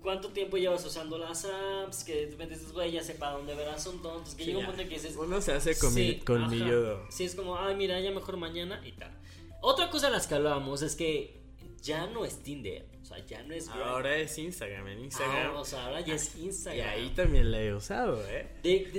¿cuánto 0.00 0.28
tiempo 0.28 0.58
llevas 0.58 0.84
usando 0.86 1.18
las 1.18 1.44
apps? 1.44 2.04
Que 2.04 2.26
de 2.26 2.30
repente 2.30 2.54
dices, 2.54 2.72
güey, 2.72 2.92
ya 2.92 3.02
sé 3.02 3.14
para 3.14 3.32
dónde 3.32 3.56
verás 3.56 3.82
son 3.82 4.00
tontos. 4.00 4.36
Que 4.36 4.44
llega 4.44 4.60
un 4.60 4.66
punto 4.66 4.82
que 4.84 4.90
dices, 4.90 5.16
uno 5.16 5.40
se 5.40 5.52
hace 5.52 5.76
con 5.76 5.92
sí, 5.92 6.22
colmillo. 6.24 7.04
Sí, 7.10 7.24
es 7.24 7.34
como, 7.34 7.58
ay, 7.58 7.74
mira, 7.74 7.98
ya 7.98 8.12
mejor 8.12 8.36
mañana 8.36 8.80
y 8.86 8.92
tal. 8.92 9.10
Otra 9.60 9.90
cosa 9.90 10.06
de 10.06 10.12
las 10.12 10.28
que 10.28 10.36
hablábamos 10.36 10.82
es 10.82 10.94
que 10.94 11.40
ya 11.86 12.06
no 12.08 12.24
es 12.24 12.42
Tinder. 12.42 12.84
O 13.00 13.04
sea, 13.04 13.24
ya 13.24 13.42
no 13.44 13.54
es 13.54 13.68
Ahora 13.68 14.16
es 14.16 14.36
Instagram. 14.36 14.88
En 14.88 15.04
Instagram. 15.04 15.52
Ah, 15.54 15.60
o 15.60 15.64
sea, 15.64 15.86
ahora 15.86 16.00
ya 16.00 16.14
es 16.14 16.34
Instagram. 16.34 16.84
Y 16.84 16.88
ahí 16.88 17.10
también 17.10 17.52
la 17.52 17.62
he 17.62 17.72
usado, 17.72 18.20
¿eh? 18.28 18.48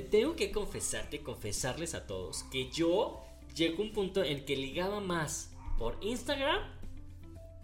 tengo 0.09 0.35
que 0.35 0.51
confesarte, 0.51 1.21
confesarles 1.21 1.93
a 1.93 2.07
todos 2.07 2.43
que 2.45 2.71
yo 2.71 3.21
llego 3.53 3.83
a 3.83 3.85
un 3.85 3.91
punto 3.91 4.23
en 4.23 4.45
que 4.45 4.55
ligaba 4.55 5.01
más 5.01 5.51
por 5.77 5.97
Instagram 6.01 6.61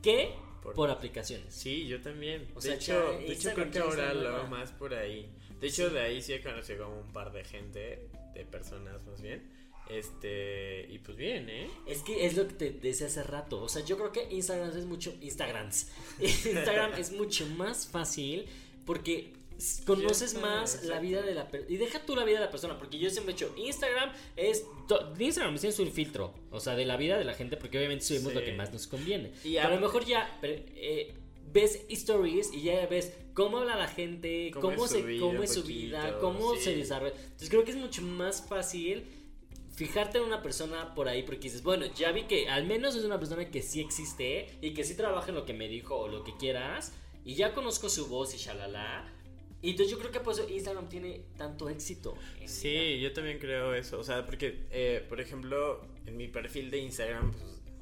que 0.02 0.36
por, 0.62 0.90
aplicaciones. 0.90 1.54
Sí, 1.54 1.88
yo 1.88 2.02
también. 2.02 2.48
de 2.62 2.74
hecho, 2.74 3.12
de 3.14 3.32
hecho 3.32 3.54
creo 3.54 3.72
que 3.72 3.80
ahora 3.80 4.14
lo 4.14 4.30
hago 4.30 4.48
más 4.48 4.72
por 4.72 4.94
ahí. 4.94 5.34
De 5.60 5.68
hecho, 5.68 5.90
de 5.90 6.02
ahí 6.02 6.22
sí 6.22 6.34
he 6.34 6.42
conocido 6.42 6.86
como 6.86 7.00
un 7.00 7.14
par 7.14 7.32
de 7.32 7.46
gente, 7.46 8.10
de 8.34 8.46
personas 8.46 9.06
más 9.06 9.22
bien 9.22 9.63
este, 9.90 10.88
y 10.90 11.00
pues 11.00 11.18
bien, 11.18 11.50
¿eh? 11.50 11.70
Es 11.86 12.02
que 12.02 12.26
es 12.26 12.36
lo 12.36 12.48
que 12.48 12.54
te 12.54 12.72
decía 12.72 13.08
hace 13.08 13.24
rato. 13.24 13.62
O 13.62 13.70
sea, 13.70 13.84
yo 13.84 13.98
creo 13.98 14.12
que 14.12 14.34
Instagram 14.34 14.78
es 14.78 14.86
mucho. 14.86 15.14
Instagrams. 15.22 15.88
Instagram 16.20 16.94
es 16.94 17.12
mucho 17.12 17.46
más 17.48 17.88
fácil 17.88 18.46
porque 18.86 19.34
conoces 19.86 20.36
más 20.36 20.84
la 20.86 21.00
vida 21.00 21.22
de 21.22 21.36
la 21.36 21.50
persona. 21.50 21.74
Y 21.74 21.78
deja 21.78 22.06
tú 22.06 22.16
la 22.16 22.24
vida 22.24 22.40
de 22.40 22.46
la 22.46 22.52
persona, 22.52 22.78
porque 22.78 22.98
yo 22.98 23.10
siempre 23.10 23.34
he 23.34 23.36
dicho, 23.36 23.54
Instagram 23.58 24.12
es. 24.36 24.66
Instagram 25.20 25.56
es 25.56 25.80
un 25.80 25.92
filtro, 25.92 26.34
o 26.52 26.60
sea, 26.60 26.76
de 26.76 26.86
la 26.86 26.98
vida 26.98 27.18
de 27.18 27.26
la 27.26 27.34
gente, 27.34 27.58
porque 27.58 27.78
obviamente 27.78 28.06
subimos 28.06 28.34
lo 28.34 28.44
que 28.44 28.54
más 28.54 28.72
nos 28.72 28.88
conviene. 28.88 29.32
Y 29.44 29.58
a 29.58 29.70
lo 29.70 29.80
mejor 29.80 30.06
ya. 30.06 30.40
Eh, 30.42 31.14
ves 31.54 31.86
stories 31.88 32.52
y 32.52 32.64
ya 32.64 32.88
ves 32.88 33.14
cómo 33.36 33.60
habla 33.60 33.76
la 33.76 33.88
gente, 33.88 34.50
cómo, 34.60 34.88
se, 34.88 35.20
cómo 35.20 35.44
es 35.44 35.54
su 35.54 35.64
vida, 35.64 36.18
cómo 36.20 36.56
se 36.56 36.76
desarrolla. 36.76 37.14
Entonces 37.16 37.50
creo 37.50 37.64
que 37.64 37.72
es 37.72 37.78
mucho 37.78 38.02
más 38.02 38.44
fácil 38.48 39.04
fijarte 39.74 40.20
en 40.20 40.26
una 40.26 40.42
persona 40.42 40.94
por 40.94 41.08
ahí 41.08 41.24
porque 41.24 41.42
dices, 41.44 41.64
bueno, 41.64 41.86
ya 41.96 42.12
vi 42.12 42.24
que 42.24 42.50
al 42.50 42.66
menos 42.66 42.96
es 42.96 43.04
una 43.04 43.20
persona 43.20 43.50
que 43.50 43.62
sí 43.62 43.82
existe 43.82 44.58
y 44.62 44.74
que 44.74 44.84
sí 44.84 44.96
trabaja 44.96 45.30
en 45.30 45.36
lo 45.36 45.46
que 45.46 45.54
me 45.54 45.68
dijo 45.68 45.96
o 45.96 46.08
lo 46.08 46.24
que 46.24 46.36
quieras 46.38 46.94
y 47.26 47.36
ya 47.36 47.54
conozco 47.54 47.90
su 47.90 48.08
voz 48.08 48.34
y 48.34 48.38
shalala. 48.38 49.12
Y 49.62 49.72
entonces 49.72 49.92
yo 49.92 50.00
creo 50.00 50.12
que 50.12 50.20
por 50.20 50.36
Instagram 50.52 50.90
tiene 50.90 51.22
tanto 51.38 51.70
éxito. 51.70 52.16
Sí, 52.46 53.00
yo 53.00 53.14
también 53.14 53.40
creo 53.40 53.74
eso. 53.74 53.98
O 53.98 54.04
sea, 54.04 54.26
porque, 54.26 54.66
eh, 54.72 55.06
por 55.08 55.22
ejemplo, 55.22 55.88
en 56.06 56.18
mi 56.18 56.28
perfil 56.28 56.70
de 56.70 56.80
Instagram, 56.80 57.32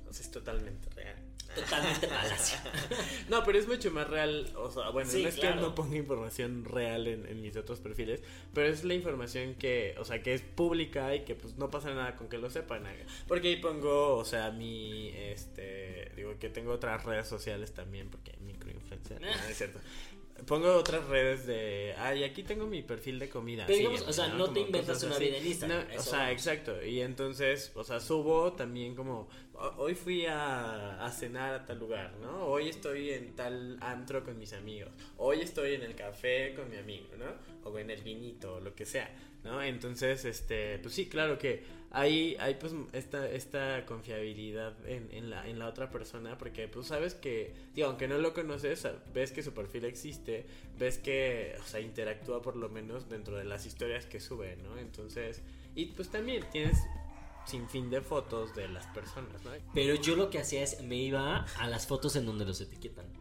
pues, 0.05 0.19
es 0.19 0.29
totalmente 0.29 0.89
real 0.91 1.30
totalmente 1.55 2.07
no, 3.29 3.43
pero 3.43 3.57
es 3.57 3.67
mucho 3.67 3.91
más 3.91 4.09
real. 4.09 4.51
O 4.55 4.71
sea, 4.71 4.89
bueno, 4.89 5.11
no 5.11 5.27
es 5.27 5.35
que 5.35 5.53
no 5.55 5.75
ponga 5.75 5.97
información 5.97 6.65
real 6.65 7.07
en, 7.07 7.41
mis 7.41 7.55
otros 7.55 7.79
perfiles, 7.79 8.21
pero 8.53 8.67
es 8.67 8.83
la 8.83 8.93
información 8.93 9.55
que, 9.55 9.95
o 9.99 10.05
sea, 10.05 10.21
que 10.21 10.33
es 10.33 10.41
pública 10.41 11.15
y 11.15 11.21
que 11.21 11.35
pues 11.35 11.57
no 11.57 11.69
pasa 11.69 11.93
nada 11.93 12.15
con 12.15 12.27
que 12.29 12.37
lo 12.37 12.49
sepan. 12.49 12.83
Porque 13.27 13.49
ahí 13.49 13.57
pongo, 13.57 14.17
o 14.17 14.25
sea, 14.25 14.51
mi, 14.51 15.09
este, 15.09 16.11
digo 16.15 16.37
que 16.39 16.49
tengo 16.49 16.71
otras 16.71 17.03
redes 17.03 17.27
sociales 17.27 17.73
también, 17.73 18.09
porque 18.09 18.33
microinfluencer, 18.39 19.21
no, 19.21 19.27
es 19.27 19.57
cierto 19.57 19.79
pongo 20.45 20.73
otras 20.75 21.05
redes 21.07 21.45
de, 21.45 21.93
ay, 21.97 22.23
aquí 22.23 22.43
tengo 22.43 22.65
mi 22.65 22.81
perfil 22.81 23.19
de 23.19 23.29
comida. 23.29 23.67
o 24.07 24.13
sea, 24.13 24.29
no, 24.29 24.51
te 24.51 24.61
inventas 24.61 25.03
una 25.03 25.17
vida 25.17 25.37
en 25.37 25.47
Instagram. 25.47 25.85
o 25.97 26.01
sea, 26.01 26.31
exacto. 26.31 26.83
Y 26.83 27.01
entonces, 27.01 27.71
o 27.75 27.83
sea, 27.83 27.99
subo 27.99 28.53
también 28.53 28.95
como, 28.95 29.29
hoy 29.77 29.95
fui 29.95 30.25
a, 30.25 31.03
a, 31.03 31.11
cenar 31.11 31.53
a 31.53 31.65
tal 31.65 31.79
lugar, 31.79 32.13
¿no? 32.21 32.45
Hoy 32.45 32.69
estoy 32.69 33.11
en 33.11 33.35
tal 33.35 33.77
antro 33.81 34.23
con 34.23 34.37
mis 34.37 34.53
amigos. 34.53 34.91
Hoy 35.17 35.41
estoy 35.41 35.75
en 35.75 35.83
el 35.83 35.95
café 35.95 36.53
con 36.55 36.69
mi 36.69 36.77
amigo, 36.77 37.07
¿no? 37.17 37.69
O 37.69 37.77
en 37.77 37.89
el 37.89 38.01
vinito, 38.01 38.55
o 38.55 38.59
lo 38.59 38.73
que 38.73 38.85
sea. 38.85 39.09
¿no? 39.43 39.61
Entonces, 39.61 40.25
este, 40.25 40.77
pues 40.79 40.93
sí, 40.93 41.07
claro 41.07 41.37
que 41.37 41.63
hay, 41.91 42.35
hay 42.39 42.55
pues 42.55 42.73
esta, 42.93 43.29
esta 43.29 43.85
confiabilidad 43.85 44.73
en, 44.87 45.09
en, 45.11 45.29
la, 45.29 45.47
en 45.47 45.59
la 45.59 45.67
otra 45.67 45.89
persona, 45.89 46.37
porque 46.37 46.67
pues 46.67 46.87
sabes 46.87 47.15
que, 47.15 47.53
digo, 47.73 47.87
aunque 47.87 48.07
no 48.07 48.17
lo 48.17 48.33
conoces, 48.33 48.87
ves 49.13 49.31
que 49.31 49.43
su 49.43 49.53
perfil 49.53 49.85
existe, 49.85 50.45
ves 50.77 50.97
que, 50.97 51.55
o 51.59 51.63
sea, 51.63 51.79
interactúa 51.79 52.41
por 52.41 52.55
lo 52.55 52.69
menos 52.69 53.09
dentro 53.09 53.35
de 53.37 53.45
las 53.45 53.65
historias 53.65 54.05
que 54.05 54.19
sube, 54.19 54.57
¿no? 54.57 54.77
Entonces, 54.77 55.41
y 55.75 55.87
pues 55.87 56.09
también 56.09 56.45
tienes 56.51 56.77
sin 57.45 57.67
fin 57.67 57.89
de 57.89 58.01
fotos 58.01 58.55
de 58.55 58.67
las 58.67 58.85
personas, 58.87 59.43
¿no? 59.43 59.51
Pero 59.73 59.95
yo 59.95 60.15
lo 60.15 60.29
que 60.29 60.39
hacía 60.39 60.63
es, 60.63 60.81
me 60.81 60.95
iba 60.95 61.45
a 61.57 61.67
las 61.67 61.87
fotos 61.87 62.15
en 62.15 62.25
donde 62.25 62.45
los 62.45 62.61
etiquetan. 62.61 63.20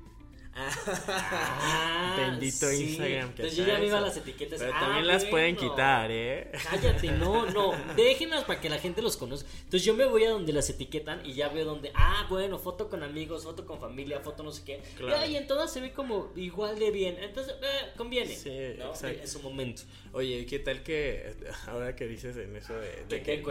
Ah, 0.55 2.15
Bendito 2.17 2.71
Instagram. 2.71 3.29
Entonces 3.31 3.57
yo 3.57 3.65
ya 3.65 3.79
me 3.79 3.87
iba 3.87 4.01
las 4.01 4.17
etiquetas. 4.17 4.59
Pero 4.59 4.73
también 4.73 5.07
las 5.07 5.25
pueden 5.25 5.57
quitar, 5.57 6.11
¿eh? 6.11 6.51
Cállate, 6.71 7.13
no, 7.13 7.47
no. 7.47 7.73
Déjenlas 7.95 8.45
para 8.45 8.61
que 8.61 8.69
la 8.69 8.79
gente 8.79 9.03
los 9.03 9.17
conozca. 9.17 9.49
Entonces 9.59 9.85
yo 9.85 9.95
me 9.95 10.07
voy 10.07 10.25
a 10.25 10.31
donde 10.31 10.53
las 10.53 10.69
etiquetan 10.71 11.25
y 11.25 11.35
ya 11.35 11.49
veo 11.49 11.65
donde, 11.65 11.93
ah, 11.95 12.27
bueno, 12.29 12.59
foto 12.59 12.89
con 12.89 13.03
amigos, 13.03 13.45
foto 13.45 13.65
con 13.65 13.81
familia, 13.81 14.21
foto 14.21 14.43
no 14.43 14.53
sé 14.53 14.65
qué. 14.65 14.83
Y 15.29 15.37
en 15.37 15.47
todas 15.47 15.73
se 15.73 15.81
ve 15.81 15.93
como 15.93 16.33
igual 16.37 16.79
de 16.79 16.91
bien. 16.91 17.17
Entonces, 17.21 17.55
eh, 17.63 17.93
conviene. 17.97 18.35
Sí, 18.35 18.75
¿no? 18.79 18.93
En 19.09 19.29
su 19.29 19.41
momento. 19.41 19.83
Oye, 20.13 20.47
¿qué 20.47 20.59
tal 20.59 20.83
que 20.83 21.35
ahora 21.69 21.95
que 21.95 22.07
dices 22.07 22.37
en 22.37 22.57
eso 22.57 22.75
de, 22.75 23.05
de 23.09 23.23
que, 23.23 23.43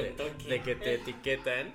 de 0.48 0.62
que 0.62 0.76
te 0.76 0.94
etiquetan? 0.96 1.74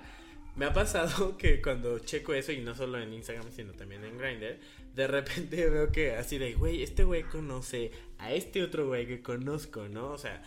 Me 0.55 0.65
ha 0.65 0.73
pasado 0.73 1.37
que 1.37 1.61
cuando 1.61 1.99
checo 1.99 2.33
eso, 2.33 2.51
y 2.51 2.61
no 2.61 2.75
solo 2.75 2.99
en 2.99 3.13
Instagram, 3.13 3.51
sino 3.51 3.73
también 3.73 4.03
en 4.05 4.17
Grindr, 4.17 4.57
de 4.95 5.07
repente 5.07 5.69
veo 5.69 5.91
que 5.91 6.11
así 6.13 6.37
de, 6.37 6.53
güey, 6.53 6.81
este 6.81 7.03
güey 7.03 7.23
conoce 7.23 7.91
a 8.17 8.33
este 8.33 8.63
otro 8.63 8.87
güey 8.87 9.05
que 9.05 9.21
conozco, 9.21 9.87
¿no? 9.89 10.11
O 10.11 10.17
sea, 10.17 10.41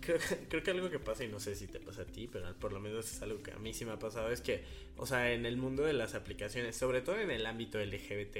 creo, 0.00 0.18
creo, 0.48 0.62
que 0.62 0.70
algo 0.70 0.90
que 0.90 1.00
pasa, 1.00 1.24
y 1.24 1.28
no 1.28 1.40
sé 1.40 1.56
si 1.56 1.66
te 1.66 1.80
pasa 1.80 2.02
a 2.02 2.06
ti, 2.06 2.28
pero 2.32 2.54
por 2.54 2.72
lo 2.72 2.80
menos 2.80 3.10
es 3.12 3.20
algo 3.22 3.42
que 3.42 3.50
a 3.50 3.58
mí 3.58 3.74
sí 3.74 3.84
me 3.84 3.92
ha 3.92 3.98
pasado, 3.98 4.30
es 4.30 4.40
que, 4.40 4.62
o 4.96 5.06
sea, 5.06 5.32
en 5.32 5.44
el 5.44 5.56
mundo 5.56 5.82
de 5.82 5.92
las 5.92 6.14
aplicaciones, 6.14 6.76
sobre 6.76 7.00
todo 7.00 7.18
en 7.18 7.30
el 7.30 7.44
ámbito 7.44 7.78
LGBT, 7.84 8.36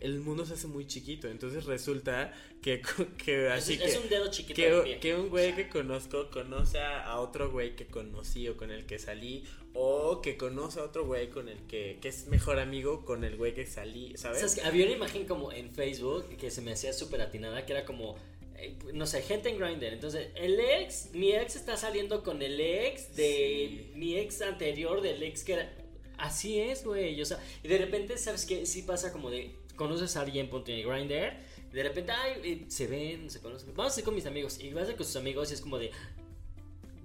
el 0.00 0.20
mundo 0.20 0.46
se 0.46 0.54
hace 0.54 0.66
muy 0.66 0.86
chiquito. 0.86 1.28
Entonces 1.28 1.66
resulta 1.66 2.32
que, 2.62 2.82
que 3.22 3.48
así 3.48 3.74
es, 3.74 3.92
que, 3.92 3.98
un 3.98 4.08
dedo 4.08 4.30
chiquito. 4.30 4.84
que, 4.84 4.98
que 4.98 5.14
un 5.14 5.28
güey 5.28 5.54
que 5.54 5.68
conozco 5.68 6.30
conoce 6.30 6.80
a 6.80 7.18
otro 7.18 7.50
güey 7.50 7.76
que 7.76 7.86
conocí 7.86 8.48
o 8.48 8.56
con 8.56 8.70
el 8.70 8.86
que 8.86 8.98
salí. 8.98 9.44
O 9.72 10.20
que 10.20 10.36
conoce 10.36 10.80
a 10.80 10.84
otro 10.84 11.06
güey 11.06 11.30
con 11.30 11.48
el 11.48 11.58
que, 11.66 11.98
que 12.00 12.08
es 12.08 12.26
mejor 12.26 12.58
amigo 12.58 13.04
con 13.04 13.22
el 13.24 13.36
güey 13.36 13.54
que 13.54 13.66
salí, 13.66 14.16
¿sabes? 14.16 14.40
¿Sabes? 14.40 14.64
Había 14.64 14.86
una 14.86 14.94
imagen 14.96 15.26
como 15.26 15.52
en 15.52 15.70
Facebook 15.70 16.36
que 16.36 16.50
se 16.50 16.60
me 16.60 16.72
hacía 16.72 16.92
súper 16.92 17.20
atinada, 17.20 17.64
que 17.64 17.72
era 17.72 17.84
como 17.84 18.16
eh, 18.60 18.76
no 18.92 19.06
sé, 19.06 19.22
gente 19.22 19.48
en 19.48 19.58
Grindr. 19.58 19.92
Entonces, 19.92 20.28
el 20.34 20.60
ex, 20.60 21.10
mi 21.12 21.32
ex 21.32 21.56
está 21.56 21.76
saliendo 21.76 22.22
con 22.22 22.42
el 22.42 22.60
ex 22.60 23.16
de 23.16 23.90
mi 23.94 24.16
ex 24.16 24.42
anterior, 24.42 25.00
del 25.00 25.22
ex 25.22 25.44
que 25.44 25.54
era. 25.54 25.72
Así 26.18 26.60
es, 26.60 26.84
güey. 26.84 27.20
O 27.22 27.24
sea, 27.24 27.42
y 27.62 27.68
de 27.68 27.78
repente, 27.78 28.18
¿sabes 28.18 28.44
qué? 28.44 28.66
Sí 28.66 28.82
pasa 28.82 29.12
como 29.12 29.30
de. 29.30 29.56
Conoces 29.76 30.16
a 30.16 30.20
alguien, 30.20 30.50
ponte 30.50 30.78
en 30.78 30.86
Grindr. 30.86 31.32
De 31.72 31.82
repente, 31.82 32.12
ay, 32.12 32.32
eh, 32.44 32.64
se 32.68 32.86
ven, 32.86 33.30
se 33.30 33.40
conocen. 33.40 33.72
Vamos 33.74 33.96
a 33.96 34.00
ir 34.00 34.04
con 34.04 34.14
mis 34.14 34.26
amigos. 34.26 34.60
Y 34.60 34.70
vas 34.74 34.88
a 34.88 34.90
ir 34.90 34.96
con 34.96 35.06
sus 35.06 35.16
amigos 35.16 35.50
y 35.50 35.54
es 35.54 35.62
como 35.62 35.78
de 35.78 35.90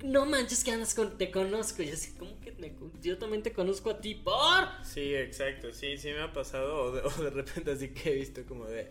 no 0.05 0.25
manches 0.25 0.63
que 0.63 0.71
andas 0.71 0.93
con, 0.93 1.17
te 1.17 1.31
conozco. 1.31 1.81
Y 1.81 1.89
así, 1.89 2.13
¿cómo 2.17 2.39
que 2.39 2.53
yo 3.01 3.17
también 3.17 3.43
te 3.43 3.51
conozco 3.51 3.89
a 3.89 3.99
ti? 3.99 4.15
¿Por? 4.15 4.33
Sí, 4.83 5.15
exacto, 5.15 5.73
sí, 5.73 5.97
sí 5.97 6.09
me 6.09 6.21
ha 6.21 6.31
pasado. 6.31 6.75
O 6.85 6.91
de, 6.91 7.29
repente 7.31 7.71
así 7.71 7.89
que 7.89 8.11
he 8.11 8.15
visto 8.15 8.45
como 8.45 8.65
de 8.65 8.89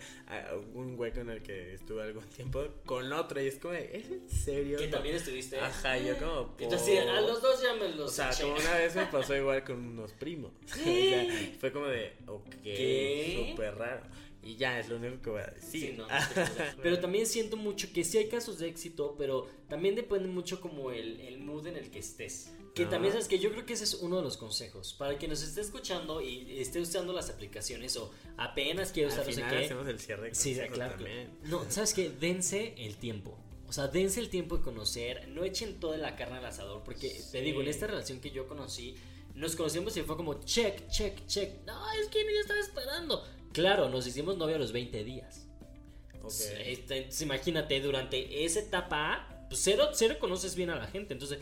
un 0.74 0.96
güey 0.96 1.12
con 1.12 1.30
el 1.30 1.42
que 1.42 1.74
estuve 1.74 2.02
algún 2.02 2.24
tiempo 2.24 2.66
con 2.84 3.12
otro. 3.12 3.40
Y 3.40 3.46
es 3.46 3.58
como, 3.58 3.74
¿es 3.74 4.10
en 4.10 4.28
serio? 4.28 4.78
Que 4.78 4.88
también 4.88 5.16
estuviste. 5.16 5.58
Ajá, 5.58 5.96
yo 5.98 6.16
como. 6.18 6.54
Entonces, 6.58 7.06
a 7.06 7.20
los 7.20 7.40
dos 7.40 7.62
ya 7.62 7.74
me 7.74 7.88
los. 7.90 8.10
O 8.10 8.14
sea, 8.14 8.30
como 8.40 8.54
una 8.54 8.74
vez 8.74 8.96
me 8.96 9.06
pasó 9.06 9.36
igual 9.36 9.64
con 9.64 9.76
unos 9.76 10.12
primos. 10.12 10.52
fue 11.60 11.72
como 11.72 11.86
de, 11.86 12.12
ok, 12.26 13.50
súper 13.50 13.74
raro. 13.76 14.02
Y 14.45 14.57
ya 14.57 14.78
es 14.78 14.88
lo 14.88 14.97
único 14.97 15.22
que 15.22 15.30
voy 15.30 15.40
a 15.40 15.47
decir. 15.47 16.03
pero 16.82 17.01
también 17.01 17.26
siento 17.26 17.57
mucho 17.57 17.88
que 17.92 18.05
sí 18.05 18.18
hay 18.18 18.28
casos 18.28 18.59
de 18.59 18.68
éxito, 18.68 19.14
pero 19.16 19.49
también 19.68 19.95
depende 19.95 20.28
mucho 20.28 20.61
como 20.61 20.90
el, 20.90 21.18
el 21.20 21.40
mood 21.40 21.66
en 21.66 21.76
el 21.76 21.90
que 21.90 22.01
estés. 22.01 22.51
Que 22.74 22.86
también 22.86 23.12
sabes 23.12 23.28
que 23.28 23.38
yo 23.38 23.53
creo 23.53 23.64
que 23.64 23.74
ese 23.74 23.84
es 23.84 23.95
uno 23.95 24.16
de 24.16 24.22
los 24.22 24.36
consejos. 24.36 24.95
Para 24.95 25.16
quien 25.16 25.30
nos 25.30 25.42
esté 25.42 25.61
escuchando 25.61 26.20
y 26.20 26.59
esté 26.59 26.80
usando 26.80 27.12
las 27.12 27.30
aplicaciones 27.30 27.97
o 27.97 28.12
apenas 28.36 28.90
quiere 28.90 29.11
usar 29.11 29.24
no 29.24 29.32
sé 29.32 29.42
qué. 29.49 29.64
hacemos 29.64 29.86
el 29.86 30.01
cierre 30.01 30.34
Sí, 30.34 30.59
claro. 30.72 30.97
No, 31.45 31.64
¿sabes 31.70 31.95
qué? 31.95 32.11
Dense 32.11 32.74
el 32.76 32.97
tiempo. 32.97 33.38
O 33.68 33.72
sea, 33.72 33.86
dense 33.86 34.18
el 34.18 34.28
tiempo 34.28 34.57
de 34.57 34.64
conocer. 34.64 35.28
No 35.28 35.45
echen 35.45 35.78
toda 35.78 35.97
la 35.99 36.16
carne 36.16 36.38
al 36.38 36.47
asador. 36.47 36.82
Porque 36.82 37.22
te 37.30 37.40
digo, 37.42 37.62
en 37.62 37.68
esta 37.68 37.86
relación 37.86 38.20
que 38.20 38.32
yo 38.32 38.49
conocí, 38.49 38.97
nos 39.36 39.55
conocimos 39.55 39.97
y 39.97 40.03
fue 40.03 40.16
como 40.16 40.42
check, 40.45 40.88
check, 40.88 41.26
check. 41.28 41.64
No, 41.66 41.92
es 41.92 42.09
que 42.09 42.24
yo 42.24 42.40
estaba 42.40 42.59
esperando. 42.59 43.24
Claro, 43.55 43.88
nos 43.88 44.07
hicimos 44.07 44.36
novio 44.36 44.57
a 44.57 44.59
los 44.59 44.72
20 44.72 45.05
días. 45.05 45.46
Este, 46.66 47.09
imagínate, 47.20 47.80
durante 47.80 48.44
esa 48.44 48.61
etapa, 48.61 49.46
pues 49.48 49.61
cero, 49.62 49.90
cero 49.92 50.16
conoces 50.18 50.57
bien 50.57 50.70
a 50.70 50.76
la 50.76 50.88
gente. 50.88 51.12
Entonces, 51.12 51.38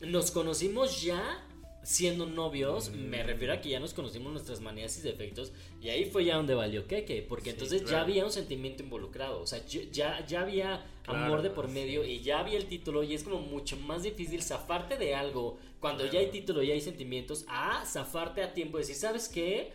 nos 0.00 0.30
conocimos 0.30 1.02
ya 1.02 1.44
siendo 1.82 2.24
novios. 2.26 2.90
Mm. 2.90 3.08
Me 3.08 3.22
refiero 3.24 3.52
a 3.52 3.60
que 3.60 3.70
ya 3.70 3.80
nos 3.80 3.94
conocimos 3.94 4.32
nuestras 4.32 4.60
manías 4.60 4.96
y 4.98 5.02
defectos. 5.02 5.52
Y 5.82 5.88
ahí 5.88 6.04
fue 6.04 6.24
ya 6.24 6.36
donde 6.36 6.54
valió 6.54 6.86
queque. 6.86 7.26
Porque 7.28 7.50
entonces 7.50 7.84
ya 7.84 8.02
había 8.02 8.24
un 8.24 8.32
sentimiento 8.32 8.84
involucrado. 8.84 9.40
O 9.40 9.46
sea, 9.48 9.60
ya, 9.66 10.24
ya 10.24 10.42
había 10.42 10.86
amor 11.06 11.42
de 11.42 11.50
por 11.50 11.66
medio 11.66 12.04
y 12.04 12.20
ya 12.20 12.38
había 12.38 12.58
el 12.58 12.66
título. 12.66 13.02
Y 13.02 13.12
es 13.12 13.24
como 13.24 13.40
mucho 13.40 13.76
más 13.76 14.04
difícil 14.04 14.40
zafarte 14.40 14.98
de 14.98 15.16
algo 15.16 15.58
cuando 15.80 16.06
ya 16.06 16.20
hay 16.20 16.30
título 16.30 16.62
y 16.62 16.70
hay 16.70 16.80
sentimientos. 16.80 17.44
A 17.48 17.84
zafarte 17.86 18.44
a 18.44 18.54
tiempo. 18.54 18.78
Decir, 18.78 18.94
¿sabes 18.94 19.28
qué? 19.28 19.72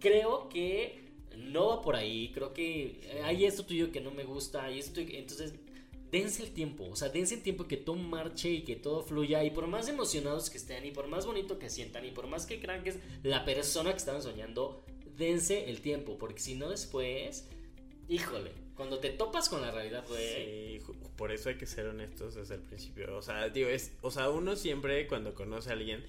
Creo 0.00 0.48
que 0.48 1.03
no 1.36 1.68
va 1.68 1.82
por 1.82 1.96
ahí, 1.96 2.30
creo 2.32 2.52
que 2.52 3.00
hay 3.24 3.44
esto 3.44 3.64
tuyo 3.64 3.92
que 3.92 4.00
no 4.00 4.10
me 4.10 4.24
gusta, 4.24 4.70
y 4.70 4.78
esto, 4.78 5.00
entonces 5.00 5.54
dense 6.10 6.42
el 6.42 6.52
tiempo, 6.52 6.88
o 6.88 6.96
sea, 6.96 7.08
dense 7.08 7.34
el 7.34 7.42
tiempo 7.42 7.66
que 7.66 7.76
todo 7.76 7.96
marche 7.96 8.50
y 8.50 8.62
que 8.62 8.76
todo 8.76 9.02
fluya, 9.02 9.42
y 9.44 9.50
por 9.50 9.66
más 9.66 9.88
emocionados 9.88 10.50
que 10.50 10.58
estén, 10.58 10.84
y 10.86 10.90
por 10.90 11.08
más 11.08 11.26
bonito 11.26 11.58
que 11.58 11.70
sientan, 11.70 12.04
y 12.04 12.10
por 12.10 12.26
más 12.26 12.46
que 12.46 12.60
crean 12.60 12.82
que 12.82 12.90
es 12.90 12.98
la 13.22 13.44
persona 13.44 13.90
que 13.90 13.98
estaban 13.98 14.22
soñando, 14.22 14.84
dense 15.16 15.70
el 15.70 15.80
tiempo, 15.80 16.16
porque 16.18 16.40
si 16.40 16.54
no 16.54 16.70
después, 16.70 17.48
híjole, 18.08 18.52
cuando 18.76 18.98
te 18.98 19.10
topas 19.10 19.48
con 19.48 19.62
la 19.62 19.70
realidad, 19.70 20.04
güey. 20.08 20.80
Sí, 20.80 20.92
por 21.16 21.30
eso 21.30 21.48
hay 21.48 21.56
que 21.56 21.66
ser 21.66 21.86
honestos 21.86 22.34
desde 22.34 22.56
el 22.56 22.62
principio. 22.62 23.16
O 23.16 23.22
sea, 23.22 23.48
digo, 23.48 23.68
es, 23.68 23.92
o 24.02 24.10
sea, 24.10 24.30
uno 24.30 24.56
siempre 24.56 25.06
cuando 25.06 25.32
conoce 25.32 25.70
a 25.70 25.74
alguien 25.74 26.04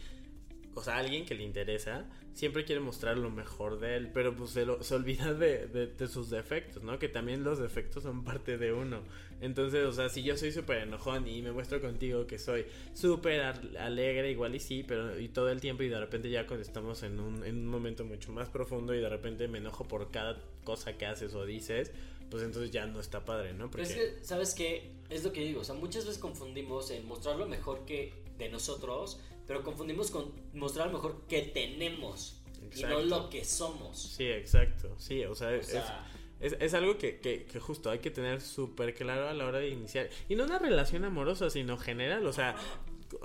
o 0.76 0.84
sea, 0.84 0.98
alguien 0.98 1.26
que 1.26 1.36
le 1.36 1.44
interesa, 1.44 2.06
siempre 2.34 2.66
quiere 2.66 2.82
mostrar 2.82 3.18
lo 3.18 3.32
mejor 3.32 3.80
de 3.80 3.96
él, 3.96 4.12
pero 4.14 4.36
pues 4.36 4.52
se, 4.52 4.66
se 4.82 4.94
olvida 4.94 5.34
de, 5.34 5.68
de, 5.68 6.08
sus 6.08 6.30
defectos, 6.30 6.84
¿no? 6.84 7.00
Que 7.00 7.08
también 7.08 7.46
los 7.46 7.60
defectos 7.60 8.04
son 8.04 8.26
parte 8.26 8.58
de 8.58 8.74
uno. 8.74 9.00
Entonces, 9.40 9.86
o 9.86 9.94
sea, 9.94 10.10
si 10.10 10.22
yo 10.22 10.38
soy 10.38 10.52
súper 10.52 10.80
enojón 10.80 11.28
y 11.30 11.42
me 11.42 11.54
muestro 11.54 11.80
contigo 11.82 12.28
que 12.28 12.38
soy 12.38 12.66
súper 12.94 13.42
alegre, 13.80 14.32
igual 14.32 14.54
y 14.54 14.60
sí, 14.60 14.84
pero 14.86 15.18
y 15.18 15.30
todo 15.30 15.50
el 15.50 15.62
tiempo 15.62 15.84
y 15.84 15.90
de 15.90 16.00
repente 16.00 16.30
ya 16.30 16.46
cuando 16.46 16.64
estamos 16.64 17.04
en 17.04 17.22
un, 17.22 17.46
en 17.46 17.56
un 17.56 17.68
momento 17.68 18.04
mucho 18.04 18.34
más 18.34 18.50
profundo 18.50 18.94
y 18.94 19.00
de 19.00 19.10
repente 19.10 19.48
me 19.48 19.60
enojo 19.60 19.88
por 19.88 20.12
cada 20.12 20.42
cosa 20.66 20.98
que 20.98 21.06
haces 21.06 21.34
o 21.36 21.46
dices, 21.46 21.94
pues 22.30 22.44
entonces 22.44 22.72
ya 22.72 22.86
no 22.86 23.00
está 23.00 23.24
padre, 23.24 23.54
¿no? 23.54 23.72
Porque... 23.72 23.84
Es 23.84 23.94
que, 23.94 24.18
¿sabes 24.22 24.54
qué? 24.54 24.92
Es 25.10 25.24
lo 25.24 25.32
que 25.32 25.42
digo, 25.42 25.62
o 25.62 25.64
sea, 25.64 25.76
muchas 25.76 26.06
veces 26.06 26.20
confundimos 26.20 26.92
en 26.92 27.08
mostrar 27.08 27.38
lo 27.38 27.48
mejor 27.48 27.86
que 27.86 28.14
de 28.38 28.50
nosotros 28.50 29.22
pero 29.48 29.64
confundimos 29.64 30.12
con 30.12 30.32
mostrar 30.54 30.92
mejor 30.92 31.22
que 31.28 31.42
tenemos 31.42 32.42
y 32.76 32.84
no 32.84 33.02
lo 33.02 33.30
que 33.30 33.46
somos. 33.46 33.98
Sí, 33.98 34.26
exacto. 34.26 34.96
Sí, 34.98 35.24
o 35.24 35.36
sea, 35.36 35.54
es, 35.54 36.74
algo 36.74 36.98
que, 36.98 37.20
que, 37.20 37.46
que, 37.46 37.60
justo 37.60 37.90
hay 37.90 38.00
que 38.00 38.12
tener 38.12 38.42
súper 38.42 38.94
claro 38.94 39.30
a 39.30 39.34
la 39.34 39.46
hora 39.46 39.60
de 39.60 39.70
iniciar. 39.70 40.10
Y 40.28 40.36
no 40.36 40.46
una 40.46 40.60
relación 40.60 41.06
amorosa, 41.06 41.50
sino 41.50 41.78
general. 41.78 42.26
O 42.26 42.34
sea, 42.34 42.56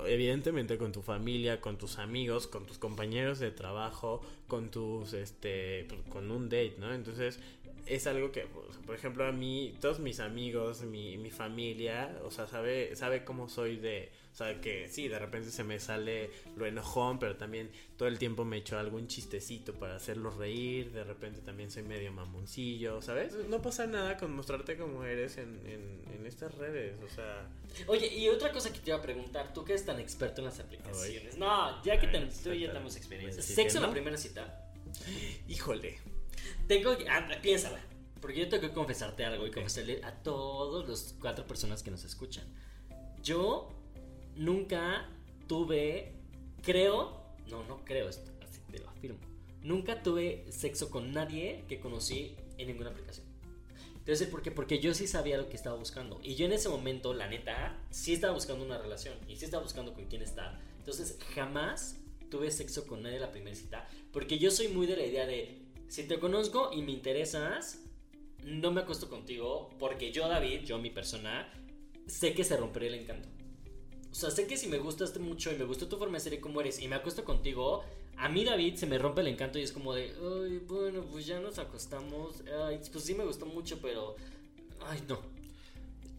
evidentemente 0.07 0.79
con 0.79 0.93
tu 0.93 1.03
familia, 1.03 1.61
con 1.61 1.79
tus 1.79 1.99
amigos, 1.99 2.47
con 2.47 2.67
tus 2.67 2.79
compañeros 2.79 3.39
de 3.39 3.51
trabajo, 3.51 4.21
con 4.47 4.71
tus, 4.71 5.13
este, 5.13 5.87
con 6.09 6.31
un 6.31 6.49
date, 6.49 6.77
¿no? 6.79 6.93
Entonces, 6.93 7.41
es 7.87 8.07
algo 8.07 8.33
que, 8.33 8.47
por 8.87 8.95
ejemplo, 8.95 9.25
a 9.25 9.33
mí, 9.33 9.77
todos 9.81 9.99
mis 10.01 10.21
amigos, 10.21 10.83
mi, 10.83 11.19
mi 11.19 11.31
familia, 11.31 12.19
o 12.25 12.31
sea, 12.31 12.47
sabe, 12.47 12.95
sabe 12.97 13.25
cómo 13.25 13.49
soy 13.49 13.77
de 13.77 14.11
o 14.33 14.37
sea, 14.37 14.61
que 14.61 14.89
sí, 14.89 15.09
de 15.09 15.19
repente 15.19 15.51
se 15.51 15.65
me 15.65 15.81
sale 15.81 16.31
lo 16.57 16.65
enojón, 16.65 17.19
pero 17.19 17.37
también 17.37 17.71
todo 17.97 18.07
el 18.07 18.19
tiempo 18.19 18.45
me 18.45 18.59
echo 18.59 18.79
algún 18.79 19.09
chistecito 19.09 19.75
para 19.75 19.97
hacerlos 19.97 20.37
reír. 20.37 20.93
De 20.93 21.03
repente 21.03 21.41
también 21.41 21.71
soy 21.71 21.83
medio 21.83 22.13
mamoncillo, 22.13 23.03
¿sabes? 23.03 23.35
No 23.49 23.61
pasa 23.61 23.87
nada 23.87 24.17
con 24.17 24.33
mostrarte 24.35 24.77
como 24.77 25.05
eres 25.05 25.37
en, 25.37 25.61
en, 25.67 26.27
estas 26.27 26.55
redes, 26.55 26.97
o 27.03 27.09
sea. 27.09 27.49
Oye, 27.89 28.07
y 28.07 28.29
otra 28.29 28.53
cosa 28.53 28.73
que 28.73 28.79
te 28.79 28.91
iba 28.91 28.99
a 28.99 29.03
preguntar, 29.03 29.53
tú 29.53 29.65
que 29.65 29.73
eres 29.73 29.85
tan 29.85 29.99
experto 29.99 30.43
en 30.43 30.45
las 30.45 30.61
aplicaciones. 30.61 31.37
No, 31.37 31.83
ya 31.83 31.99
que 31.99 32.07
te, 32.07 32.21
tú 32.21 32.53
y 32.53 32.61
yo 32.61 32.69
tenemos 32.69 32.95
experiencia. 32.95 33.43
¿Sexo 33.43 33.79
en 33.79 33.83
la 33.83 33.91
primera 33.91 34.17
cita? 34.17 34.71
Híjole. 35.49 35.99
Tengo 36.67 36.97
que. 36.97 37.09
Ah, 37.09 37.29
piénsala. 37.43 37.81
Porque 38.21 38.39
yo 38.39 38.49
tengo 38.49 38.69
que 38.69 38.75
confesarte 38.75 39.25
algo 39.25 39.47
y 39.47 39.51
confesarle 39.51 40.01
a 40.05 40.13
todos 40.13 40.87
los 40.87 41.15
cuatro 41.21 41.47
personas 41.47 41.83
que 41.83 41.91
nos 41.91 42.05
escuchan. 42.05 42.45
Yo 43.23 43.71
nunca 44.37 45.09
tuve, 45.47 46.13
creo, 46.63 47.23
no, 47.49 47.65
no 47.65 47.85
creo 47.85 48.09
esto, 48.09 48.31
así 48.43 48.61
te 48.71 48.79
lo 48.79 48.91
afirmo. 48.91 49.19
Nunca 49.63 50.03
tuve 50.03 50.47
sexo 50.51 50.91
con 50.91 51.13
nadie 51.13 51.65
que 51.69 51.81
conocí 51.81 52.37
en 52.59 52.69
ninguna 52.69 52.91
aplicación. 52.91 53.27
Entonces, 53.97 54.29
¿por 54.29 54.43
qué? 54.43 54.51
Porque 54.51 54.81
yo 54.81 54.95
sí 54.95 55.07
sabía 55.07 55.37
lo 55.37 55.49
que 55.49 55.57
estaba 55.57 55.77
buscando. 55.77 56.19
Y 56.23 56.35
yo 56.35 56.47
en 56.47 56.53
ese 56.53 56.69
momento, 56.69 57.13
la 57.15 57.29
neta, 57.29 57.79
sí 57.91 58.15
estaba 58.15 58.33
buscando 58.33 58.65
una 58.65 58.79
relación. 58.79 59.15
Y 59.29 59.37
sí 59.37 59.45
estaba 59.45 59.63
buscando 59.63 59.93
con 59.93 60.07
quién 60.07 60.23
estar. 60.23 60.59
Entonces, 60.79 61.19
jamás 61.35 61.97
tuve 62.31 62.51
sexo 62.51 62.87
con 62.87 63.03
nadie 63.03 63.17
en 63.17 63.23
la 63.23 63.31
primera 63.31 63.55
cita. 63.55 63.89
Porque 64.13 64.39
yo 64.39 64.51
soy 64.51 64.69
muy 64.69 64.87
de 64.87 64.97
la 64.97 65.05
idea 65.05 65.27
de, 65.27 65.60
si 65.91 66.05
te 66.05 66.21
conozco 66.21 66.71
y 66.73 66.83
me 66.83 66.93
interesas, 66.93 67.81
no 68.45 68.71
me 68.71 68.83
acuesto 68.83 69.09
contigo. 69.09 69.71
Porque 69.81 70.13
yo, 70.13 70.29
David, 70.29 70.61
yo, 70.61 70.79
mi 70.79 70.89
persona, 70.91 71.53
sé 72.07 72.33
que 72.33 72.45
se 72.45 72.57
rompería 72.57 72.91
el 72.91 72.95
encanto. 72.95 73.29
O 74.09 74.15
sea, 74.15 74.31
sé 74.31 74.47
que 74.47 74.57
si 74.57 74.69
me 74.69 74.79
gustaste 74.79 75.19
mucho 75.19 75.53
y 75.53 75.57
me 75.57 75.65
gustó 75.65 75.89
tu 75.89 75.97
forma 75.97 76.15
de 76.15 76.21
ser 76.21 76.35
y 76.35 76.39
cómo 76.39 76.61
eres 76.61 76.81
y 76.81 76.87
me 76.87 76.95
acuesto 76.95 77.25
contigo, 77.25 77.83
a 78.17 78.29
mí 78.29 78.45
David 78.45 78.77
se 78.77 78.87
me 78.87 78.99
rompe 78.99 79.21
el 79.21 79.27
encanto 79.27 79.59
y 79.59 79.63
es 79.63 79.73
como 79.73 79.93
de, 79.93 80.13
ay, 80.13 80.59
bueno, 80.69 81.05
pues 81.11 81.27
ya 81.27 81.41
nos 81.41 81.59
acostamos. 81.59 82.45
Ay, 82.65 82.81
pues 82.93 83.05
sí 83.05 83.15
me 83.15 83.25
gustó 83.25 83.47
mucho, 83.47 83.81
pero, 83.83 84.15
ay, 84.87 85.03
no. 85.09 85.19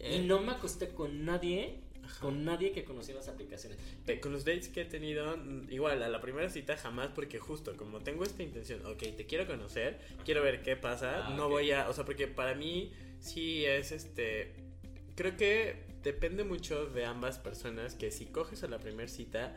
Y 0.00 0.16
eh. 0.16 0.22
no 0.22 0.40
me 0.40 0.52
acosté 0.52 0.90
con 0.90 1.24
nadie 1.24 1.80
con 2.20 2.44
nadie 2.44 2.72
que 2.72 2.84
conocía 2.84 3.14
las 3.14 3.28
aplicaciones. 3.28 3.78
Con 4.20 4.32
los 4.32 4.44
dates 4.44 4.68
que 4.68 4.82
he 4.82 4.84
tenido, 4.84 5.36
igual, 5.70 6.02
a 6.02 6.08
la 6.08 6.20
primera 6.20 6.48
cita 6.50 6.76
jamás, 6.76 7.10
porque 7.14 7.38
justo 7.38 7.76
como 7.76 8.00
tengo 8.00 8.24
esta 8.24 8.42
intención, 8.42 8.84
ok, 8.86 8.98
te 9.16 9.26
quiero 9.26 9.46
conocer, 9.46 10.00
quiero 10.24 10.42
ver 10.42 10.62
qué 10.62 10.76
pasa, 10.76 11.26
ah, 11.26 11.34
no 11.36 11.48
voy 11.48 11.72
a, 11.72 11.88
o 11.88 11.92
sea, 11.92 12.04
porque 12.04 12.28
para 12.28 12.54
mí 12.54 12.92
sí 13.20 13.64
es 13.64 13.92
este, 13.92 14.54
creo 15.14 15.36
que 15.36 15.84
depende 16.02 16.44
mucho 16.44 16.86
de 16.86 17.04
ambas 17.04 17.38
personas 17.38 17.94
que 17.94 18.10
si 18.10 18.26
coges 18.26 18.62
a 18.64 18.68
la 18.68 18.78
primera 18.78 19.08
cita, 19.08 19.56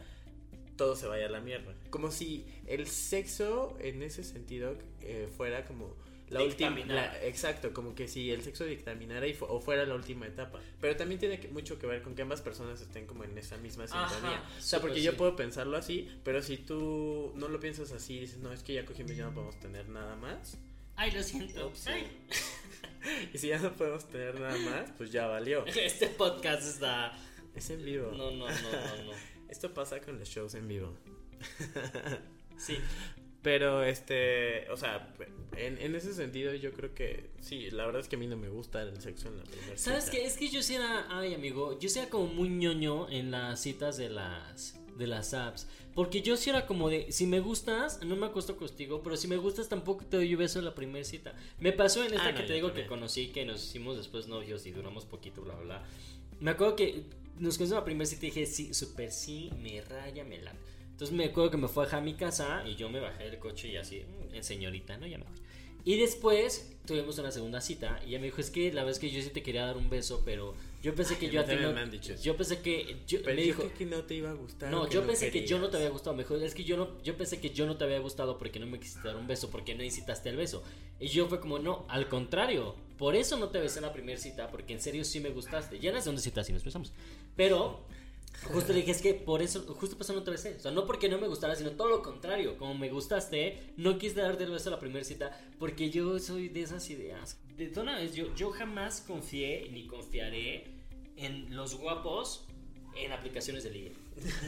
todo 0.75 0.95
se 0.95 1.07
vaya 1.07 1.25
a 1.25 1.29
la 1.29 1.41
mierda. 1.41 1.73
Como 1.89 2.11
si 2.11 2.45
el 2.67 2.87
sexo 2.87 3.77
en 3.79 4.03
ese 4.03 4.23
sentido 4.23 4.77
eh, 5.01 5.27
fuera 5.35 5.65
como 5.65 5.95
la 6.29 6.41
última, 6.43 6.79
exacto, 7.21 7.71
como 7.73 7.93
que 7.95 8.07
si 8.07 8.31
el 8.31 8.41
sexo 8.41 8.65
dictaminara 8.65 9.27
y 9.27 9.33
fu- 9.33 9.45
o 9.45 9.59
fuera 9.59 9.85
la 9.85 9.95
última 9.95 10.25
etapa. 10.27 10.59
Pero 10.81 10.95
también 10.95 11.19
tiene 11.19 11.39
que- 11.39 11.47
mucho 11.49 11.77
que 11.77 11.85
ver 11.87 12.01
con 12.01 12.15
que 12.15 12.21
ambas 12.23 12.41
personas 12.41 12.81
estén 12.81 13.05
como 13.05 13.23
en 13.23 13.37
esa 13.37 13.57
misma 13.57 13.83
Ajá, 13.85 14.09
sintonía. 14.09 14.43
o 14.57 14.61
sea, 14.61 14.79
porque 14.81 14.95
súper 14.95 15.03
yo 15.05 15.11
sí. 15.11 15.17
puedo 15.17 15.35
pensarlo 15.35 15.77
así, 15.77 16.09
pero 16.23 16.41
si 16.41 16.57
tú 16.57 17.31
no 17.35 17.47
lo 17.47 17.59
piensas 17.59 17.91
así, 17.91 18.19
dices, 18.19 18.37
no, 18.39 18.51
es 18.51 18.63
que 18.63 18.73
ya 18.73 18.85
cogimos, 18.85 19.15
ya 19.15 19.25
no 19.25 19.33
podemos 19.33 19.59
tener 19.59 19.87
nada 19.89 20.15
más. 20.15 20.57
Ay, 20.95 21.11
lo 21.11 21.21
siento. 21.23 21.71
Ay. 21.85 22.07
Y 23.33 23.37
si 23.37 23.49
ya 23.49 23.59
no 23.59 23.71
podemos 23.73 24.07
tener 24.09 24.39
nada 24.39 24.57
más, 24.57 24.91
pues 24.97 25.11
ya 25.11 25.27
valió. 25.27 25.63
Este 25.67 26.07
podcast 26.07 26.63
está. 26.63 27.15
Es 27.53 27.69
en 27.69 27.85
vivo. 27.85 28.11
No, 28.11 28.31
no, 28.31 28.49
no, 28.49 28.61
no, 28.71 29.03
no. 29.03 29.11
Esto 29.49 29.71
pasa 29.75 30.01
con 30.01 30.17
los 30.17 30.27
shows 30.27 30.55
en 30.55 30.67
vivo. 30.67 30.97
Sí. 32.57 32.77
Pero 33.45 33.83
este, 33.83 34.67
o 34.71 34.75
sea, 34.75 35.13
en, 35.55 35.77
en 35.77 35.93
ese 35.93 36.15
sentido 36.15 36.55
yo 36.55 36.73
creo 36.73 36.95
que 36.95 37.29
sí, 37.41 37.69
la 37.69 37.85
verdad 37.85 38.01
es 38.01 38.07
que 38.07 38.15
a 38.15 38.19
mí 38.19 38.25
no 38.25 38.37
me 38.37 38.49
gusta 38.49 38.81
el 38.81 38.99
sexo 38.99 39.27
en 39.27 39.37
la 39.37 39.43
primera 39.43 39.77
¿Sabes 39.77 40.09
qué? 40.09 40.25
Es 40.25 40.35
que 40.35 40.49
yo 40.49 40.63
sí 40.63 40.73
era, 40.73 41.05
ay 41.15 41.35
amigo, 41.35 41.77
yo 41.79 41.87
sí 41.87 41.99
era 41.99 42.09
como 42.09 42.25
muy 42.25 42.49
ñoño 42.49 43.07
en 43.07 43.29
las 43.29 43.61
citas 43.61 43.97
de 43.97 44.09
las 44.09 44.79
de 44.97 45.05
las 45.05 45.35
apps, 45.35 45.67
porque 45.93 46.23
yo 46.23 46.37
sí 46.37 46.49
era 46.49 46.65
como 46.65 46.89
de, 46.89 47.11
si 47.11 47.27
me 47.27 47.39
gustas, 47.39 48.01
no 48.03 48.15
me 48.15 48.25
acuesto 48.25 48.57
contigo, 48.57 49.03
pero 49.03 49.15
si 49.15 49.27
me 49.27 49.37
gustas 49.37 49.69
tampoco 49.69 50.05
te 50.05 50.17
doy 50.17 50.33
un 50.33 50.39
beso 50.39 50.57
en 50.57 50.65
la 50.65 50.73
primera 50.73 51.05
cita. 51.05 51.35
Me 51.59 51.71
pasó 51.71 52.03
en 52.03 52.15
esta 52.15 52.29
Ah, 52.29 52.31
no, 52.31 52.37
que 52.37 52.43
te 52.43 52.53
digo 52.53 52.69
también. 52.69 52.87
que 52.87 52.87
conocí, 52.87 53.27
que 53.27 53.45
nos 53.45 53.63
hicimos 53.63 53.95
después 53.95 54.27
novios 54.27 54.65
y 54.65 54.71
duramos 54.71 55.05
poquito, 55.05 55.43
bla, 55.43 55.53
bla. 55.55 55.83
Me 56.39 56.49
acuerdo 56.51 56.75
que 56.77 57.03
nos 57.37 57.57
conocimos 57.57 57.71
en 57.71 57.75
la 57.75 57.83
primera 57.85 58.05
cita 58.07 58.25
y 58.25 58.29
dije, 58.29 58.45
sí, 58.47 58.73
súper 58.73 59.11
sí, 59.11 59.51
me 59.61 59.81
raya, 59.81 60.23
me 60.23 60.41
late. 60.41 60.57
Entonces 60.95 61.13
me 61.13 61.25
acuerdo 61.25 61.51
que 61.51 61.57
me 61.57 61.67
fue 61.67 61.85
a 61.91 61.99
mi 61.99 62.13
casa 62.13 62.63
y 62.65 62.75
yo 62.75 62.87
me 62.89 63.01
bajé 63.01 63.25
del 63.25 63.37
coche 63.37 63.67
y 63.67 63.75
así, 63.75 63.99
"Mm, 64.31 64.33
en 64.35 64.43
señorita, 64.45 64.97
¿no? 64.97 65.05
Ya 65.05 65.17
me 65.17 65.25
voy. 65.25 65.33
Y 65.83 65.97
después 65.97 66.71
tuvimos 66.87 67.19
una 67.19 67.31
segunda 67.31 67.59
cita 67.61 67.99
y 68.05 68.09
ella 68.09 68.19
me 68.19 68.25
dijo, 68.25 68.41
es 68.41 68.49
que 68.49 68.71
la 68.73 68.83
vez 68.83 68.97
que 68.97 69.11
yo 69.11 69.21
sí 69.21 69.29
te 69.29 69.43
quería 69.43 69.65
dar 69.65 69.77
un 69.77 69.87
beso, 69.89 70.23
pero 70.25 70.55
yo 70.81 70.95
pensé 70.95 71.17
que 71.17 71.27
Ay, 71.27 71.31
yo 71.33 71.41
a 71.41 71.45
ti 71.45 71.55
no... 71.61 71.73
me 71.73 71.81
han 71.81 71.91
dicho 71.91 72.13
eso. 72.13 72.23
Yo 72.23 72.35
pensé 72.35 72.59
que... 72.61 73.01
Yo, 73.05 73.19
Pero 73.21 73.35
me 73.35 73.41
yo 73.41 73.45
dijo... 73.47 73.63
creo 73.63 73.73
que 73.77 73.85
no 73.85 74.03
te 74.03 74.15
iba 74.15 74.29
a 74.31 74.33
gustar. 74.33 74.71
No, 74.71 74.89
yo 74.89 75.05
pensé 75.05 75.29
que 75.29 75.45
yo 75.45 75.57
no 75.59 75.65
te 75.65 75.71
querías. 75.73 75.81
había 75.81 75.89
gustado. 75.91 76.15
Mejor 76.15 76.41
es 76.41 76.55
que 76.55 76.63
yo 76.63 76.75
no, 76.77 77.03
yo 77.03 77.15
pensé 77.17 77.39
que 77.39 77.51
yo 77.51 77.67
no 77.67 77.77
te 77.77 77.83
había 77.83 77.99
gustado 77.99 78.37
porque 78.39 78.59
no 78.59 78.65
me 78.65 78.79
quisiste 78.79 79.07
dar 79.07 79.15
un 79.17 79.27
beso, 79.27 79.51
porque 79.51 79.75
no 79.75 79.83
incitaste 79.83 80.29
al 80.29 80.37
beso. 80.37 80.63
Y 80.99 81.07
yo 81.07 81.27
fue 81.27 81.39
como, 81.39 81.59
no, 81.59 81.85
al 81.87 82.07
contrario. 82.07 82.75
Por 82.97 83.15
eso 83.15 83.37
no 83.37 83.49
te 83.49 83.59
besé 83.59 83.77
en 83.79 83.85
la 83.85 83.93
primera 83.93 84.17
cita, 84.19 84.49
porque 84.49 84.73
en 84.73 84.81
serio 84.81 85.03
sí 85.03 85.19
me 85.19 85.29
gustaste. 85.29 85.77
Ya 85.79 85.89
en 85.89 85.95
la 85.97 86.01
segunda 86.01 86.21
cita 86.21 86.43
sí 86.43 86.51
nos 86.53 86.63
besamos. 86.63 86.93
Pero 87.35 87.85
justo 88.43 88.73
le 88.73 88.79
dije, 88.79 88.91
es 88.91 89.01
que 89.01 89.13
por 89.13 89.41
eso, 89.41 89.61
justo 89.75 89.97
eso 89.99 90.13
no 90.13 90.23
te 90.23 90.31
besé. 90.31 90.55
O 90.55 90.59
sea, 90.59 90.71
no 90.71 90.85
porque 90.85 91.09
no 91.09 91.17
me 91.17 91.27
gustara, 91.27 91.55
sino 91.55 91.71
todo 91.71 91.89
lo 91.89 92.01
contrario. 92.01 92.57
Como 92.57 92.75
me 92.75 92.89
gustaste, 92.89 93.73
no 93.77 93.97
quise 93.97 94.21
darte 94.21 94.43
el 94.43 94.51
beso 94.51 94.69
a 94.69 94.73
la 94.73 94.79
primera 94.79 95.03
cita, 95.03 95.39
porque 95.59 95.89
yo 95.89 96.19
soy 96.19 96.49
de 96.49 96.61
esas 96.61 96.89
ideas. 96.89 97.39
De 97.57 97.67
toda 97.67 97.83
una 97.83 97.99
vez, 97.99 98.13
yo, 98.13 98.33
yo 98.35 98.51
jamás 98.51 99.01
confié 99.01 99.69
ni 99.71 99.87
confiaré 99.87 100.65
en 101.17 101.55
los 101.55 101.75
guapos 101.75 102.45
en 102.95 103.11
aplicaciones 103.11 103.63
de 103.63 103.71
ligue. 103.71 103.91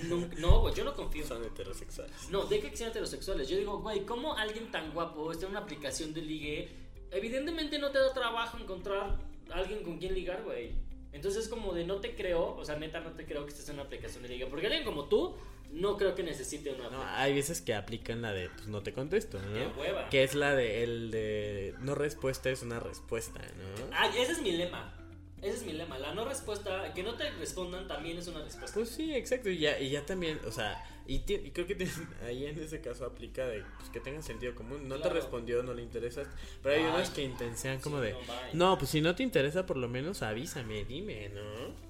No, 0.07 0.27
no, 0.39 0.61
güey, 0.61 0.73
yo 0.73 0.83
no 0.83 0.95
confío. 0.95 1.25
Son 1.25 1.43
heterosexuales. 1.43 2.29
No, 2.29 2.45
deja 2.45 2.69
que 2.69 2.77
sean 2.77 2.91
heterosexuales. 2.91 3.49
Yo 3.49 3.57
digo, 3.57 3.79
güey, 3.79 4.05
¿cómo 4.05 4.35
alguien 4.35 4.71
tan 4.71 4.93
guapo 4.93 5.31
está 5.31 5.45
en 5.45 5.51
una 5.51 5.61
aplicación 5.61 6.13
de 6.13 6.21
ligue? 6.21 6.69
Evidentemente 7.11 7.79
no 7.79 7.91
te 7.91 7.99
da 7.99 8.13
trabajo 8.13 8.57
encontrar 8.57 9.17
alguien 9.51 9.83
con 9.83 9.97
quien 9.97 10.13
ligar, 10.13 10.43
güey. 10.43 10.71
Entonces 11.13 11.43
es 11.43 11.49
como 11.49 11.73
de 11.73 11.85
no 11.85 11.95
te 11.95 12.15
creo, 12.15 12.55
o 12.55 12.65
sea, 12.65 12.75
neta 12.75 12.99
no 12.99 13.11
te 13.11 13.25
creo 13.25 13.45
que 13.45 13.51
estés 13.51 13.67
en 13.69 13.75
una 13.75 13.83
aplicación 13.83 14.23
de 14.23 14.29
ligue. 14.29 14.45
Porque 14.47 14.67
alguien 14.67 14.83
como 14.83 15.05
tú, 15.05 15.35
no 15.71 15.97
creo 15.97 16.15
que 16.15 16.23
necesite 16.23 16.71
una 16.71 16.89
No, 16.89 17.03
hay 17.03 17.33
veces 17.33 17.61
que 17.61 17.73
aplican 17.73 18.21
la 18.21 18.31
de 18.33 18.49
pues 18.49 18.67
no 18.67 18.83
te 18.83 18.93
contesto, 18.93 19.39
Qué 19.39 19.65
¿no? 19.65 19.81
hueva. 19.81 20.09
Que 20.09 20.23
es 20.23 20.35
la 20.35 20.55
de 20.55 20.83
el 20.83 21.11
de 21.11 21.75
no 21.79 21.95
respuesta 21.95 22.49
es 22.49 22.61
una 22.61 22.79
respuesta, 22.79 23.39
¿no? 23.39 23.87
Ah, 23.91 24.09
ese 24.15 24.33
es 24.33 24.41
mi 24.41 24.51
lema. 24.51 24.93
Ese 25.41 25.57
es 25.57 25.63
mi 25.65 25.73
lema. 25.73 25.99
La 25.99 26.13
no 26.13 26.25
respuesta, 26.25 26.93
que 26.93 27.03
no 27.03 27.15
te 27.15 27.29
respondan 27.31 27.87
también 27.87 28.17
es 28.17 28.27
una 28.27 28.43
respuesta. 28.43 28.73
Pues 28.73 28.89
sí, 28.89 29.13
exacto, 29.13 29.49
y 29.49 29.59
ya, 29.59 29.79
y 29.79 29.89
ya 29.89 30.05
también, 30.05 30.39
o 30.47 30.51
sea, 30.51 30.83
y, 31.07 31.19
creo 31.51 31.65
que 31.67 31.75
tiene- 31.75 31.91
ahí 32.25 32.45
en 32.45 32.59
ese 32.59 32.81
caso 32.81 33.05
aplica 33.05 33.47
de 33.47 33.63
pues, 33.77 33.89
que 33.89 33.99
tenga 33.99 34.21
sentido 34.21 34.53
común. 34.55 34.87
No 34.87 34.95
Claro. 34.95 35.11
te 35.11 35.15
respondió, 35.19 35.63
no 35.63 35.73
le 35.73 35.81
interesas, 35.81 36.27
pero 36.61 36.75
hay 36.75 36.81
Ay, 36.83 36.87
unos 36.93 37.09
que 37.11 37.23
intensean 37.23 37.79
como 37.79 37.97
sí, 37.97 38.07
de, 38.07 38.13
no, 38.53 38.71
no, 38.71 38.77
pues 38.77 38.91
si 38.91 39.01
no 39.01 39.15
te 39.15 39.23
interesa, 39.23 39.65
por 39.65 39.77
lo 39.77 39.87
menos 39.87 40.21
avísame, 40.21 40.83
dime, 40.85 41.29
¿no? 41.29 41.87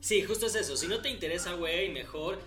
Sí, 0.00 0.22
justo 0.22 0.46
es 0.46 0.54
eso. 0.54 0.76
Si 0.76 0.88
no 0.88 1.00
te 1.00 1.10
interesa, 1.10 1.52
güey, 1.54 1.90
mejor 1.90 2.38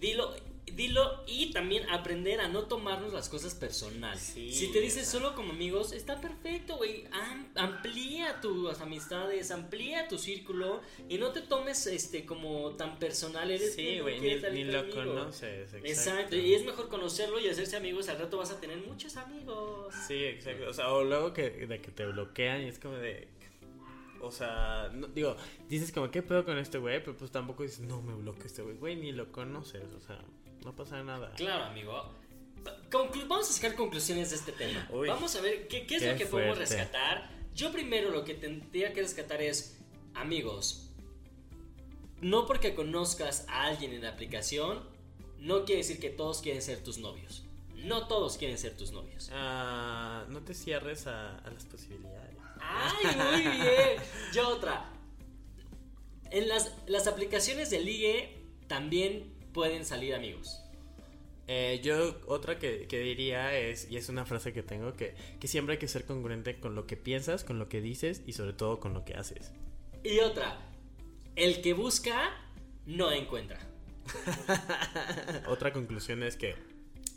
dilo, 0.00 0.34
dilo 0.80 1.22
y 1.26 1.52
también 1.52 1.88
aprender 1.90 2.40
a 2.40 2.48
no 2.48 2.62
tomarnos 2.64 3.12
las 3.12 3.28
cosas 3.28 3.54
personal. 3.54 4.18
Sí, 4.18 4.50
si 4.52 4.72
te 4.72 4.80
dices 4.80 5.06
solo 5.06 5.34
como 5.34 5.52
amigos, 5.52 5.92
está 5.92 6.20
perfecto, 6.20 6.76
güey. 6.78 7.04
Am- 7.12 7.48
amplía 7.54 8.40
tus 8.40 8.80
amistades, 8.80 9.50
amplía 9.50 10.08
tu 10.08 10.16
círculo 10.18 10.80
y 11.08 11.18
no 11.18 11.32
te 11.32 11.42
tomes 11.42 11.86
este 11.86 12.24
como 12.24 12.70
tan 12.76 12.98
personal. 12.98 13.50
Eres 13.50 13.74
Sí, 13.74 14.00
güey, 14.00 14.20
ni, 14.20 14.34
ni 14.52 14.64
lo 14.64 14.88
conoces, 14.90 15.74
exacto. 15.74 15.86
Exacto, 15.86 16.36
y 16.36 16.54
es 16.54 16.64
mejor 16.64 16.88
conocerlo 16.88 17.38
y 17.38 17.48
hacerse 17.48 17.76
amigos. 17.76 18.08
Al 18.08 18.18
rato 18.18 18.38
vas 18.38 18.50
a 18.50 18.60
tener 18.60 18.78
muchos 18.78 19.16
amigos. 19.16 19.94
Sí, 20.08 20.24
exacto. 20.24 20.70
O 20.70 20.72
sea, 20.72 20.92
o 20.92 21.04
luego 21.04 21.32
que, 21.34 21.50
de 21.50 21.80
que 21.80 21.90
te 21.90 22.06
bloquean 22.06 22.62
y 22.62 22.68
es 22.68 22.78
como 22.78 22.94
de. 22.96 23.28
O 24.22 24.30
sea, 24.30 24.90
no, 24.94 25.06
digo, 25.08 25.36
dices 25.68 25.92
como, 25.92 26.10
¿qué 26.10 26.22
pedo 26.22 26.44
con 26.44 26.58
este 26.58 26.78
güey? 26.78 27.00
Pero 27.02 27.16
pues 27.16 27.30
tampoco 27.30 27.62
dices, 27.62 27.80
no 27.80 28.02
me 28.02 28.14
bloqueo 28.14 28.46
este 28.46 28.62
güey. 28.62 28.76
Güey, 28.76 28.96
ni 28.96 29.12
lo 29.12 29.32
conoces. 29.32 29.82
O 29.96 30.00
sea, 30.00 30.18
no 30.64 30.74
pasa 30.74 31.02
nada. 31.02 31.32
Claro, 31.36 31.64
amigo. 31.64 32.14
Conclu- 32.90 33.26
vamos 33.26 33.48
a 33.48 33.52
sacar 33.52 33.74
conclusiones 33.74 34.30
de 34.30 34.36
este 34.36 34.52
tema. 34.52 34.86
Uy. 34.90 35.08
vamos 35.08 35.34
a 35.36 35.40
ver 35.40 35.66
qué, 35.68 35.86
qué 35.86 35.96
es 35.96 36.02
Qué 36.02 36.12
lo 36.12 36.18
que 36.18 36.26
podemos 36.26 36.58
rescatar. 36.58 37.30
Yo 37.54 37.72
primero 37.72 38.10
lo 38.10 38.24
que 38.24 38.34
tendría 38.34 38.92
que 38.92 39.00
rescatar 39.02 39.40
es, 39.42 39.78
amigos, 40.14 40.90
no 42.20 42.46
porque 42.46 42.74
conozcas 42.74 43.46
a 43.48 43.64
alguien 43.64 43.92
en 43.94 44.02
la 44.02 44.10
aplicación, 44.10 44.82
no 45.38 45.64
quiere 45.64 45.78
decir 45.82 45.98
que 46.00 46.10
todos 46.10 46.42
quieren 46.42 46.60
ser 46.62 46.82
tus 46.84 46.98
novios. 46.98 47.44
No 47.76 48.06
todos 48.08 48.36
quieren 48.36 48.58
ser 48.58 48.76
tus 48.76 48.92
novios. 48.92 49.30
Ah, 49.32 50.24
no 50.28 50.40
te 50.40 50.52
cierres 50.52 51.06
a, 51.06 51.38
a 51.38 51.50
las 51.50 51.64
posibilidades. 51.64 52.36
¡Ay, 52.60 53.16
muy 53.16 53.40
bien! 53.56 54.02
Yo 54.34 54.48
otra. 54.50 54.90
En 56.30 56.46
las, 56.46 56.72
las 56.86 57.06
aplicaciones 57.06 57.70
de 57.70 57.80
ligue 57.80 58.36
también 58.68 59.32
pueden 59.52 59.84
salir 59.84 60.14
amigos. 60.14 60.62
Eh, 61.46 61.80
yo 61.82 62.20
otra 62.26 62.58
que, 62.58 62.86
que 62.86 63.00
diría 63.00 63.56
es, 63.58 63.90
y 63.90 63.96
es 63.96 64.08
una 64.08 64.24
frase 64.24 64.52
que 64.52 64.62
tengo, 64.62 64.92
que, 64.92 65.14
que 65.40 65.48
siempre 65.48 65.74
hay 65.74 65.78
que 65.78 65.88
ser 65.88 66.04
congruente 66.04 66.60
con 66.60 66.76
lo 66.76 66.86
que 66.86 66.96
piensas, 66.96 67.42
con 67.42 67.58
lo 67.58 67.68
que 67.68 67.80
dices 67.80 68.22
y 68.26 68.34
sobre 68.34 68.52
todo 68.52 68.78
con 68.78 68.94
lo 68.94 69.04
que 69.04 69.14
haces. 69.14 69.50
Y 70.04 70.20
otra, 70.20 70.58
el 71.34 71.60
que 71.60 71.72
busca 71.72 72.30
no 72.86 73.10
encuentra. 73.10 73.58
Otra 75.46 75.72
conclusión 75.72 76.22
es 76.22 76.36
que 76.36 76.56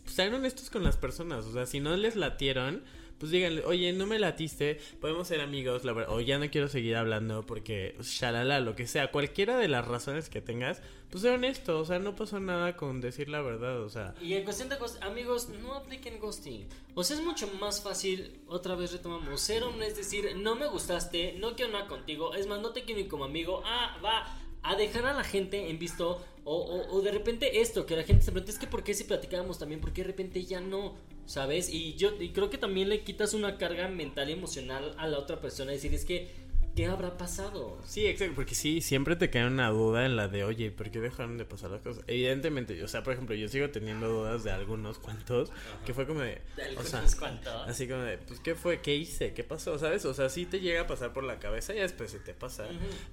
pues, 0.03 0.15
sean 0.15 0.33
honestos 0.33 0.69
con 0.69 0.83
las 0.83 0.97
personas. 0.97 1.45
O 1.45 1.53
sea, 1.53 1.65
si 1.65 1.79
no 1.79 1.95
les 1.95 2.15
latieron, 2.15 2.83
pues 3.17 3.31
díganle, 3.31 3.63
oye, 3.65 3.93
no 3.93 4.05
me 4.05 4.19
latiste, 4.19 4.79
podemos 4.99 5.27
ser 5.27 5.41
amigos, 5.41 5.83
la 5.85 5.93
verdad, 5.93 6.13
o 6.13 6.21
ya 6.21 6.37
no 6.37 6.49
quiero 6.49 6.67
seguir 6.67 6.95
hablando 6.95 7.45
porque, 7.45 7.95
shalala, 8.01 8.59
lo 8.59 8.75
que 8.75 8.87
sea, 8.87 9.11
cualquiera 9.11 9.57
de 9.57 9.67
las 9.67 9.87
razones 9.87 10.29
que 10.29 10.41
tengas, 10.41 10.81
pues 11.09 11.21
sé 11.21 11.29
honesto. 11.29 11.79
O 11.79 11.85
sea, 11.85 11.99
no 11.99 12.15
pasó 12.15 12.39
nada 12.39 12.75
con 12.75 12.99
decir 12.99 13.29
la 13.29 13.41
verdad. 13.41 13.81
O 13.81 13.89
sea, 13.89 14.15
Y 14.19 14.33
en 14.33 14.43
cuestión 14.43 14.69
de 14.69 14.77
amigos, 15.01 15.49
no 15.49 15.75
apliquen 15.75 16.19
ghosting. 16.19 16.67
O 16.95 17.03
sea, 17.03 17.17
es 17.17 17.23
mucho 17.23 17.47
más 17.59 17.83
fácil, 17.83 18.41
otra 18.47 18.75
vez 18.75 18.91
retomamos, 18.91 19.39
ser 19.39 19.63
es 19.81 19.95
decir, 19.95 20.35
no 20.37 20.55
me 20.55 20.67
gustaste, 20.67 21.35
no 21.39 21.55
quiero 21.55 21.71
nada 21.71 21.87
contigo, 21.87 22.33
es 22.33 22.47
más, 22.47 22.61
no 22.61 22.71
te 22.71 22.83
quiero 22.83 23.01
ni 23.01 23.07
como 23.07 23.25
amigo, 23.25 23.61
ah, 23.65 23.97
va 24.03 24.25
a 24.63 24.75
dejar 24.75 25.05
a 25.05 25.13
la 25.13 25.23
gente 25.23 25.69
en 25.69 25.77
visto, 25.77 26.21
o, 26.45 26.55
o, 26.55 26.95
o 26.95 27.01
de 27.01 27.11
repente 27.11 27.61
esto, 27.61 27.85
que 27.85 27.95
la 27.95 28.03
gente 28.03 28.23
se 28.23 28.31
pregunta, 28.31 28.51
es 28.51 28.59
que 28.59 28.67
¿por 28.67 28.83
qué 28.83 28.93
si 28.93 29.03
platicábamos 29.03 29.59
también? 29.59 29.81
¿Por 29.81 29.93
qué 29.93 30.01
de 30.01 30.07
repente 30.07 30.43
ya 30.43 30.61
no? 30.61 30.95
¿Sabes? 31.25 31.69
Y 31.69 31.95
yo 31.95 32.11
creo 32.33 32.49
que 32.49 32.57
también 32.57 32.89
le 32.89 33.03
quitas 33.03 33.33
una 33.33 33.57
carga 33.57 33.87
mental 33.87 34.29
y 34.29 34.33
emocional 34.33 34.93
a 34.97 35.07
la 35.07 35.19
otra 35.19 35.39
persona, 35.39 35.71
decir, 35.71 35.93
es 35.93 36.05
que, 36.05 36.29
¿qué 36.75 36.87
habrá 36.87 37.17
pasado? 37.17 37.79
Sí, 37.85 38.05
exacto, 38.05 38.33
porque 38.35 38.55
sí, 38.55 38.81
siempre 38.81 39.15
te 39.15 39.29
queda 39.29 39.47
una 39.47 39.69
duda 39.69 40.05
en 40.05 40.15
la 40.15 40.27
de, 40.27 40.43
oye, 40.43 40.71
¿por 40.71 40.89
qué 40.91 40.99
dejaron 40.99 41.37
de 41.37 41.45
pasar 41.45 41.71
las 41.71 41.81
cosas? 41.81 42.03
Evidentemente, 42.07 42.81
o 42.83 42.87
sea, 42.87 43.03
por 43.03 43.13
ejemplo, 43.13 43.35
yo 43.35 43.47
sigo 43.47 43.69
teniendo 43.69 44.07
dudas 44.07 44.43
de 44.43 44.51
algunos 44.51 44.99
cuantos, 44.99 45.51
que 45.85 45.93
fue 45.93 46.07
como 46.07 46.21
de, 46.21 46.41
De 46.55 46.77
o 46.77 46.83
sea, 46.83 46.99
algunos 46.99 47.15
cuantos. 47.15 47.67
así 47.67 47.87
como 47.87 48.01
de, 48.01 48.17
pues, 48.17 48.39
¿qué 48.39 48.55
fue? 48.55 48.81
¿Qué 48.81 48.95
hice? 48.95 49.33
¿Qué 49.33 49.43
pasó? 49.43 49.77
¿Sabes? 49.77 50.05
O 50.05 50.13
sea, 50.13 50.29
sí 50.29 50.45
te 50.45 50.59
llega 50.59 50.81
a 50.81 50.87
pasar 50.87 51.13
por 51.13 51.23
la 51.23 51.39
cabeza 51.39 51.73
y 51.75 51.79
después 51.79 52.11
se 52.11 52.19
te 52.19 52.33
pasa, 52.33 52.65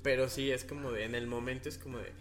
pero 0.03 0.29
sí 0.29 0.51
es 0.51 0.65
como 0.65 0.93
de, 0.93 1.05
en 1.05 1.15
el 1.15 1.27
momento 1.27 1.69
es 1.69 1.79
como 1.79 1.99
de, 1.99 2.13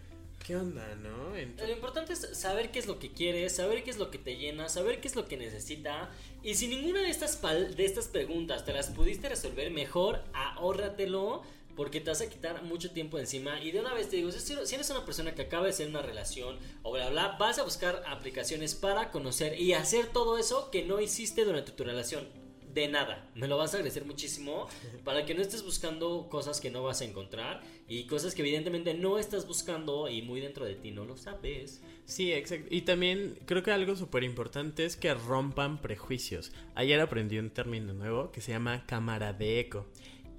¿qué 0.50 0.56
onda, 0.56 0.96
no? 0.96 1.30
Lo 1.64 1.72
importante 1.72 2.12
es 2.12 2.28
saber 2.32 2.72
qué 2.72 2.80
es 2.80 2.88
lo 2.88 2.98
que 2.98 3.12
quieres, 3.12 3.54
saber 3.54 3.84
qué 3.84 3.90
es 3.90 3.98
lo 3.98 4.10
que 4.10 4.18
te 4.18 4.36
llena, 4.36 4.68
saber 4.68 5.00
qué 5.00 5.06
es 5.06 5.14
lo 5.14 5.28
que 5.28 5.36
necesita. 5.36 6.10
Y 6.42 6.54
si 6.56 6.66
ninguna 6.66 7.02
de 7.02 7.08
estas, 7.08 7.40
pal- 7.40 7.76
de 7.76 7.84
estas 7.84 8.08
preguntas 8.08 8.64
te 8.64 8.72
las 8.72 8.88
pudiste 8.88 9.28
resolver, 9.28 9.70
mejor 9.70 10.24
ahórratelo. 10.32 11.42
Porque 11.76 12.00
te 12.00 12.10
vas 12.10 12.20
a 12.20 12.28
quitar 12.28 12.62
mucho 12.64 12.90
tiempo 12.90 13.18
encima. 13.18 13.62
Y 13.62 13.70
de 13.70 13.78
una 13.80 13.94
vez 13.94 14.10
te 14.10 14.16
digo, 14.16 14.30
si 14.32 14.74
eres 14.74 14.90
una 14.90 15.04
persona 15.06 15.34
que 15.34 15.42
acaba 15.42 15.64
de 15.66 15.72
ser 15.72 15.88
una 15.88 16.02
relación 16.02 16.58
o 16.82 16.90
bla 16.92 17.08
bla, 17.10 17.36
vas 17.38 17.58
a 17.58 17.62
buscar 17.62 18.02
aplicaciones 18.08 18.74
para 18.74 19.10
conocer 19.12 19.58
y 19.58 19.72
hacer 19.72 20.08
todo 20.08 20.36
eso 20.36 20.70
que 20.72 20.84
no 20.84 21.00
hiciste 21.00 21.44
durante 21.44 21.70
tu 21.70 21.84
relación. 21.84 22.28
De 22.74 22.88
nada. 22.88 23.30
Me 23.34 23.48
lo 23.48 23.56
vas 23.56 23.72
a 23.74 23.78
agradecer 23.78 24.04
muchísimo 24.04 24.68
para 25.04 25.24
que 25.24 25.34
no 25.34 25.42
estés 25.42 25.64
buscando 25.64 26.28
cosas 26.28 26.60
que 26.60 26.70
no 26.70 26.82
vas 26.82 27.00
a 27.00 27.04
encontrar 27.04 27.62
y 27.88 28.06
cosas 28.06 28.34
que 28.34 28.42
evidentemente 28.42 28.94
no 28.94 29.18
estás 29.18 29.46
buscando 29.46 30.08
y 30.08 30.22
muy 30.22 30.40
dentro 30.40 30.64
de 30.64 30.74
ti 30.74 30.90
no 30.90 31.04
lo 31.04 31.16
sabes. 31.16 31.82
Sí, 32.04 32.32
exacto. 32.32 32.68
Y 32.70 32.82
también 32.82 33.38
creo 33.46 33.62
que 33.62 33.70
algo 33.70 33.96
súper 33.96 34.24
importante 34.24 34.84
es 34.84 34.96
que 34.96 35.12
rompan 35.14 35.80
prejuicios. 35.80 36.52
Ayer 36.74 37.00
aprendí 37.00 37.38
un 37.38 37.50
término 37.50 37.92
nuevo 37.92 38.32
que 38.32 38.40
se 38.40 38.52
llama 38.52 38.84
cámara 38.86 39.32
de 39.32 39.60
eco. 39.60 39.86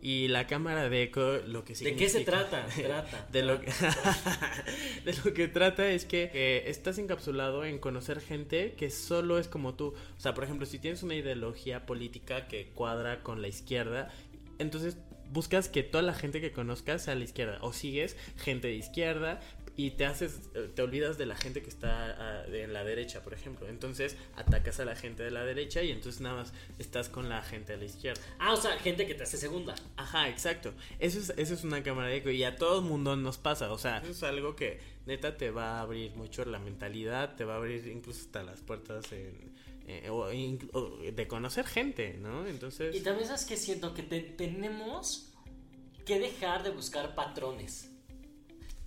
Y 0.01 0.29
la 0.29 0.47
cámara 0.47 0.89
de 0.89 1.03
eco 1.03 1.37
lo 1.45 1.63
que 1.63 1.75
significa... 1.75 1.99
¿De 1.99 2.05
qué 2.05 2.09
se 2.09 2.25
trata? 2.25 2.65
trata 2.75 3.27
de, 3.31 3.43
lo 3.43 3.61
que, 3.61 3.67
de 5.05 5.13
lo 5.23 5.33
que 5.33 5.47
trata 5.47 5.89
es 5.89 6.05
que 6.05 6.31
eh, 6.33 6.63
estás 6.67 6.97
encapsulado 6.97 7.63
en 7.65 7.77
conocer 7.77 8.19
gente 8.19 8.73
que 8.73 8.89
solo 8.89 9.37
es 9.37 9.47
como 9.47 9.75
tú. 9.75 9.93
O 10.17 10.19
sea, 10.19 10.33
por 10.33 10.43
ejemplo, 10.43 10.65
si 10.65 10.79
tienes 10.79 11.03
una 11.03 11.13
ideología 11.13 11.85
política 11.85 12.47
que 12.47 12.69
cuadra 12.69 13.21
con 13.21 13.43
la 13.43 13.47
izquierda, 13.47 14.11
entonces 14.57 14.97
buscas 15.31 15.69
que 15.69 15.83
toda 15.83 16.01
la 16.01 16.13
gente 16.13 16.41
que 16.41 16.51
conozcas 16.51 17.03
sea 17.03 17.13
a 17.13 17.15
la 17.15 17.23
izquierda. 17.23 17.59
O 17.61 17.71
sigues 17.73 18.17
gente 18.37 18.67
de 18.67 18.75
izquierda, 18.75 19.39
y 19.77 19.91
te 19.91 20.05
haces, 20.05 20.41
eh, 20.53 20.69
te 20.73 20.81
olvidas 20.81 21.17
de 21.17 21.25
la 21.25 21.35
gente 21.35 21.61
que 21.61 21.69
está 21.69 22.15
ah, 22.17 22.45
en 22.47 22.73
la 22.73 22.83
derecha, 22.83 23.23
por 23.23 23.33
ejemplo. 23.33 23.67
Entonces 23.67 24.17
atacas 24.35 24.79
a 24.79 24.85
la 24.85 24.95
gente 24.95 25.23
de 25.23 25.31
la 25.31 25.43
derecha 25.45 25.81
y 25.81 25.91
entonces 25.91 26.21
nada 26.21 26.35
más 26.37 26.53
estás 26.79 27.09
con 27.09 27.29
la 27.29 27.41
gente 27.41 27.73
de 27.73 27.79
la 27.79 27.85
izquierda. 27.85 28.21
Ah, 28.39 28.53
o 28.53 28.57
sea, 28.57 28.77
gente 28.79 29.07
que 29.07 29.15
te 29.15 29.23
hace 29.23 29.37
segunda. 29.37 29.75
Ajá, 29.95 30.29
exacto. 30.29 30.73
Eso 30.99 31.19
es, 31.19 31.33
eso 31.37 31.53
es 31.53 31.63
una 31.63 31.83
cámara 31.83 32.09
de 32.09 32.17
eco 32.17 32.29
y 32.29 32.43
a 32.43 32.55
todo 32.55 32.79
el 32.79 32.85
mundo 32.85 33.15
nos 33.15 33.37
pasa. 33.37 33.71
O 33.71 33.77
sea, 33.77 33.99
eso 33.99 34.11
es 34.11 34.23
algo 34.23 34.55
que 34.55 34.79
neta 35.05 35.37
te 35.37 35.51
va 35.51 35.79
a 35.79 35.81
abrir 35.81 36.15
mucho 36.15 36.45
la 36.45 36.59
mentalidad, 36.59 37.35
te 37.35 37.45
va 37.45 37.53
a 37.53 37.57
abrir 37.57 37.87
incluso 37.87 38.21
hasta 38.21 38.43
las 38.43 38.61
puertas 38.61 39.11
en, 39.11 39.51
eh, 39.87 41.11
de 41.13 41.27
conocer 41.27 41.65
gente, 41.65 42.17
¿no? 42.19 42.45
Entonces... 42.45 42.95
Y 42.95 43.01
también 43.01 43.27
sabes 43.27 43.45
que 43.45 43.57
siento 43.57 43.93
que 43.93 44.03
tenemos 44.03 45.31
que 46.05 46.19
dejar 46.19 46.63
de 46.63 46.71
buscar 46.71 47.15
patrones. 47.15 47.90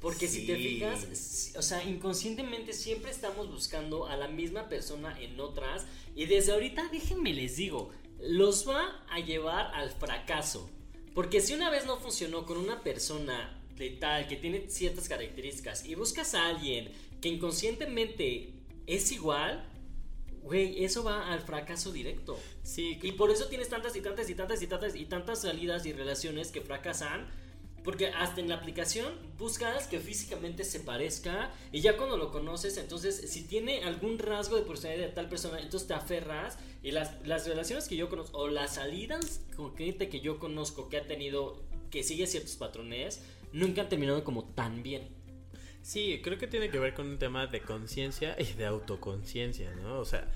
Porque 0.05 0.29
si 0.29 0.47
te 0.47 0.55
fijas, 0.57 1.55
o 1.57 1.63
sea, 1.63 1.83
inconscientemente 1.83 2.75
siempre 2.75 3.11
estamos 3.11 3.51
buscando 3.51 4.07
a 4.07 4.19
la 4.19 4.29
misma 4.29 4.69
persona 4.69 5.19
en 5.19 5.41
otras. 5.41 5.87
Y 6.15 6.27
desde 6.27 6.53
ahorita, 6.53 6.91
déjenme 6.93 7.33
les 7.33 7.57
digo, 7.57 7.91
los 8.21 8.69
va 8.69 9.03
a 9.09 9.21
llevar 9.21 9.75
al 9.75 9.89
fracaso. 9.89 10.69
Porque 11.15 11.41
si 11.41 11.55
una 11.55 11.71
vez 11.71 11.87
no 11.87 11.97
funcionó 11.97 12.45
con 12.45 12.59
una 12.59 12.83
persona 12.83 13.59
de 13.79 13.89
tal, 13.93 14.29
que 14.29 14.37
tiene 14.37 14.69
ciertas 14.69 15.09
características, 15.09 15.87
y 15.87 15.95
buscas 15.95 16.35
a 16.35 16.49
alguien 16.49 16.93
que 17.23 17.31
inconscientemente 17.31 18.53
es 18.87 19.11
igual, 19.11 19.67
güey, 20.43 20.85
eso 20.85 21.03
va 21.03 21.33
al 21.33 21.41
fracaso 21.41 21.93
directo. 21.93 22.39
Sí. 22.63 22.99
Y 23.03 23.13
por 23.13 23.31
eso 23.31 23.47
tienes 23.47 23.71
tantas 23.71 23.97
y 23.97 24.03
tantas 24.03 24.29
y 24.29 24.35
tantas 24.35 24.61
y 24.61 24.67
tantas 24.67 24.97
y 24.97 25.07
tantas 25.07 25.41
salidas 25.41 25.87
y 25.87 25.95
relaciones 25.95 26.51
que 26.51 26.61
fracasan 26.61 27.27
porque 27.85 28.09
hasta 28.09 28.41
en 28.41 28.49
la 28.49 28.57
aplicación 28.57 29.13
buscas 29.39 29.87
que 29.87 30.01
físicamente 30.01 30.65
se 30.65 30.81
parezca 30.81 31.53
y 31.71 31.83
ya 31.83 31.97
cuando 31.99 32.17
lo 32.17 32.33
conoces, 32.33 32.79
entonces 32.79 33.31
si 33.31 33.43
tiene 33.45 33.85
algún 33.85 34.19
rasgo 34.19 34.57
de 34.57 34.63
personalidad 34.63 35.07
de 35.07 35.13
tal 35.13 35.29
persona, 35.29 35.61
entonces 35.61 35.87
te 35.87 35.95
aferras 35.95 36.59
y 36.83 36.93
las, 36.93 37.15
las 37.27 37.47
relaciones 37.47 37.87
que 37.87 37.97
yo 37.97 38.09
conozco 38.09 38.39
o 38.39 38.49
las 38.49 38.77
salidas 38.77 39.43
con 39.55 39.77
gente 39.77 40.09
que 40.09 40.21
yo 40.21 40.39
conozco 40.39 40.89
que 40.89 40.97
ha 40.97 41.07
tenido, 41.07 41.63
que 41.91 42.03
sigue 42.03 42.27
ciertos 42.27 42.57
patrones, 42.57 43.23
nunca 43.53 43.83
han 43.83 43.89
terminado 43.91 44.25
como 44.25 44.45
tan 44.45 44.83
bien. 44.83 45.09
Sí, 45.83 46.21
creo 46.25 46.39
que 46.39 46.47
tiene 46.47 46.71
que 46.71 46.79
ver 46.79 46.95
con 46.95 47.07
un 47.07 47.19
tema 47.19 47.47
de 47.47 47.61
conciencia 47.61 48.35
y 48.39 48.55
de 48.55 48.65
autoconciencia, 48.65 49.71
¿no? 49.75 50.01
O 50.01 50.07
sea, 50.07 50.33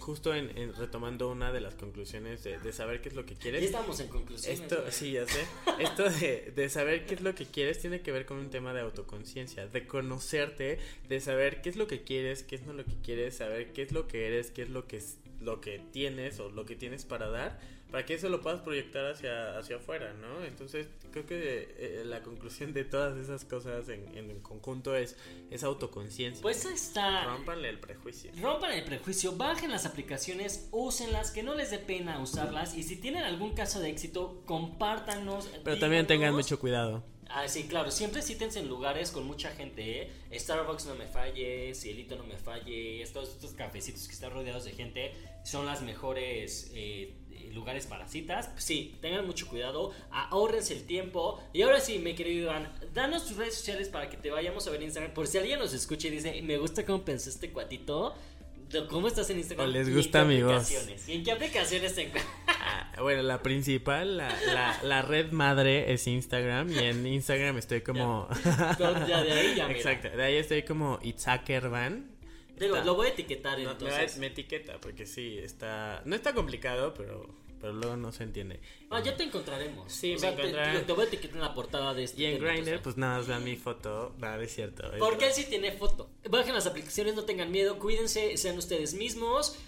justo 0.00 0.34
en, 0.34 0.74
retomando 0.74 1.30
una 1.30 1.52
de 1.52 1.60
las 1.60 1.74
conclusiones 1.74 2.42
de, 2.42 2.72
saber 2.72 3.00
qué 3.00 3.10
es 3.10 3.14
lo 3.14 3.24
que 3.24 3.34
quieres. 3.34 3.60
Ya 3.60 3.66
estamos 3.66 4.00
en 4.00 4.08
conclusiones. 4.08 4.60
Esto, 4.60 4.82
sí, 4.90 5.12
ya 5.12 5.26
sé. 5.26 5.46
Esto 5.78 6.10
de, 6.10 6.52
de, 6.54 6.68
saber 6.68 7.06
qué 7.06 7.14
es 7.14 7.20
lo 7.20 7.34
que 7.34 7.46
quieres 7.46 7.78
tiene 7.78 8.00
que 8.00 8.10
ver 8.12 8.26
con 8.26 8.38
un 8.38 8.50
tema 8.50 8.72
de 8.72 8.80
autoconciencia, 8.80 9.66
de 9.66 9.86
conocerte, 9.86 10.78
de 11.08 11.20
saber 11.20 11.62
qué 11.62 11.68
es 11.68 11.76
lo 11.76 11.86
que 11.86 12.02
quieres, 12.02 12.42
qué 12.42 12.56
es 12.56 12.62
no 12.62 12.72
lo 12.72 12.84
que 12.84 12.96
quieres, 13.02 13.36
saber 13.36 13.72
qué 13.72 13.82
es 13.82 13.92
lo 13.92 14.08
que 14.08 14.26
eres, 14.26 14.50
qué 14.50 14.62
es 14.62 14.70
lo 14.70 14.86
que 14.86 14.96
es 14.96 15.18
lo 15.40 15.60
que 15.60 15.80
tienes 15.92 16.38
o 16.40 16.50
lo 16.50 16.66
que 16.66 16.76
tienes 16.76 17.04
para 17.04 17.28
dar 17.28 17.60
para 17.90 18.06
que 18.06 18.14
eso 18.14 18.28
lo 18.28 18.40
puedas 18.40 18.60
proyectar 18.60 19.06
hacia, 19.06 19.58
hacia 19.58 19.76
afuera, 19.76 20.12
¿no? 20.14 20.44
Entonces, 20.44 20.88
creo 21.10 21.26
que 21.26 21.74
eh, 21.78 22.02
la 22.04 22.22
conclusión 22.22 22.72
de 22.72 22.84
todas 22.84 23.16
esas 23.18 23.44
cosas 23.44 23.88
en, 23.88 24.16
en 24.16 24.40
conjunto 24.40 24.94
es, 24.94 25.16
es 25.50 25.64
autoconciencia. 25.64 26.42
Pues 26.42 26.64
está. 26.64 27.24
Rompanle 27.24 27.68
el 27.68 27.80
prejuicio. 27.80 28.30
Rompan 28.40 28.72
el 28.72 28.84
prejuicio, 28.84 29.36
bajen 29.36 29.70
las 29.70 29.86
aplicaciones, 29.86 30.68
úsenlas, 30.70 31.30
que 31.30 31.42
no 31.42 31.54
les 31.54 31.70
dé 31.70 31.78
pena 31.78 32.20
usarlas. 32.20 32.76
Y 32.76 32.82
si 32.82 32.96
tienen 32.96 33.24
algún 33.24 33.54
caso 33.54 33.80
de 33.80 33.90
éxito, 33.90 34.42
compártanos. 34.46 35.48
Pero 35.64 35.78
también 35.78 36.06
tengan 36.06 36.34
mucho 36.34 36.58
cuidado. 36.58 37.02
Ah, 37.32 37.46
sí, 37.46 37.68
claro, 37.68 37.92
siempre 37.92 38.22
cítense 38.22 38.58
en 38.58 38.68
lugares 38.68 39.12
con 39.12 39.24
mucha 39.24 39.50
gente, 39.50 40.02
¿eh? 40.02 40.10
Starbucks 40.36 40.86
no 40.86 40.96
me 40.96 41.06
falle, 41.06 41.72
Cielito 41.76 42.16
no 42.16 42.24
me 42.24 42.36
falle, 42.36 43.02
estos, 43.02 43.30
estos 43.30 43.52
cafecitos 43.52 44.08
que 44.08 44.14
están 44.14 44.32
rodeados 44.32 44.64
de 44.64 44.72
gente 44.72 45.12
son 45.44 45.64
las 45.64 45.80
mejores 45.80 46.72
eh, 46.74 47.14
lugares 47.52 47.86
para 47.86 48.06
citas. 48.06 48.50
Sí, 48.56 48.96
tengan 49.00 49.26
mucho 49.26 49.46
cuidado, 49.48 49.92
ahorrense 50.10 50.74
el 50.74 50.84
tiempo. 50.84 51.42
Y 51.52 51.62
ahora 51.62 51.80
sí, 51.80 51.98
mi 51.98 52.14
querido 52.14 52.44
Iván, 52.44 52.72
danos 52.94 53.26
tus 53.26 53.36
redes 53.36 53.54
sociales 53.54 53.88
para 53.88 54.08
que 54.08 54.16
te 54.16 54.30
vayamos 54.30 54.66
a 54.66 54.70
ver 54.70 54.80
en 54.80 54.86
Instagram. 54.86 55.14
Por 55.14 55.26
si 55.26 55.38
alguien 55.38 55.58
nos 55.58 55.72
escucha 55.72 56.08
y 56.08 56.10
dice, 56.10 56.40
me 56.42 56.58
gusta 56.58 56.84
cómo 56.84 57.04
pensó 57.04 57.30
este 57.30 57.50
cuatito. 57.50 58.14
¿Cómo 58.88 59.08
estás 59.08 59.28
en 59.30 59.38
Instagram? 59.38 59.68
O 59.68 59.72
les 59.72 59.92
gusta 59.92 60.24
mi 60.24 60.42
voz. 60.42 60.70
¿Y 61.08 61.12
en 61.12 61.24
qué 61.24 61.32
aplicaciones 61.32 61.94
te 61.94 62.12
ah, 62.46 62.92
Bueno, 63.00 63.22
la 63.22 63.42
principal, 63.42 64.16
la, 64.16 65.02
red 65.02 65.32
madre 65.32 65.92
es 65.92 66.06
Instagram. 66.06 66.70
Y 66.70 66.78
en 66.78 67.06
Instagram 67.06 67.58
estoy 67.58 67.80
como. 67.80 68.28
Ya, 68.78 69.22
de 69.22 69.32
ahí 69.32 69.54
ya. 69.56 69.70
Exacto, 69.70 70.08
de 70.10 70.22
ahí 70.22 70.36
estoy 70.36 70.62
como 70.62 71.00
Itzakervan. 71.02 72.19
Digo, 72.60 72.76
lo 72.76 72.94
voy 72.94 73.08
a 73.08 73.10
etiquetar 73.10 73.58
entonces. 73.58 74.14
Me, 74.16 74.20
me, 74.20 74.26
etiqueta, 74.28 74.78
porque 74.78 75.06
sí, 75.06 75.38
está. 75.38 76.02
No 76.04 76.14
está 76.14 76.34
complicado, 76.34 76.94
pero 76.94 77.26
pero 77.60 77.74
luego 77.74 77.96
no 77.96 78.10
se 78.10 78.24
entiende. 78.24 78.58
Ah, 78.88 79.00
ya 79.00 79.16
te 79.16 79.22
encontraremos. 79.22 79.92
Sí, 79.92 80.16
te, 80.18 80.32
te, 80.32 80.92
voy 80.92 81.04
a 81.04 81.08
etiquetar 81.08 81.36
en 81.36 81.42
la 81.42 81.54
portada 81.54 81.92
de 81.92 82.04
este. 82.04 82.22
Y 82.22 82.24
en 82.26 82.42
Grindr, 82.42 82.80
pues 82.80 82.96
nada, 82.96 83.20
vean 83.20 83.44
mi 83.44 83.56
foto. 83.56 84.14
Nada, 84.18 84.42
es 84.42 84.54
cierto. 84.54 84.90
Porque 84.98 85.26
él 85.26 85.32
sí 85.32 85.44
tiene 85.44 85.72
foto. 85.72 86.08
Bajen 86.28 86.54
las 86.54 86.66
aplicaciones, 86.66 87.14
no 87.14 87.24
tengan 87.24 87.50
miedo, 87.50 87.78
cuídense, 87.78 88.36
sean 88.38 88.56
ustedes 88.56 88.94
mismos. 88.94 89.58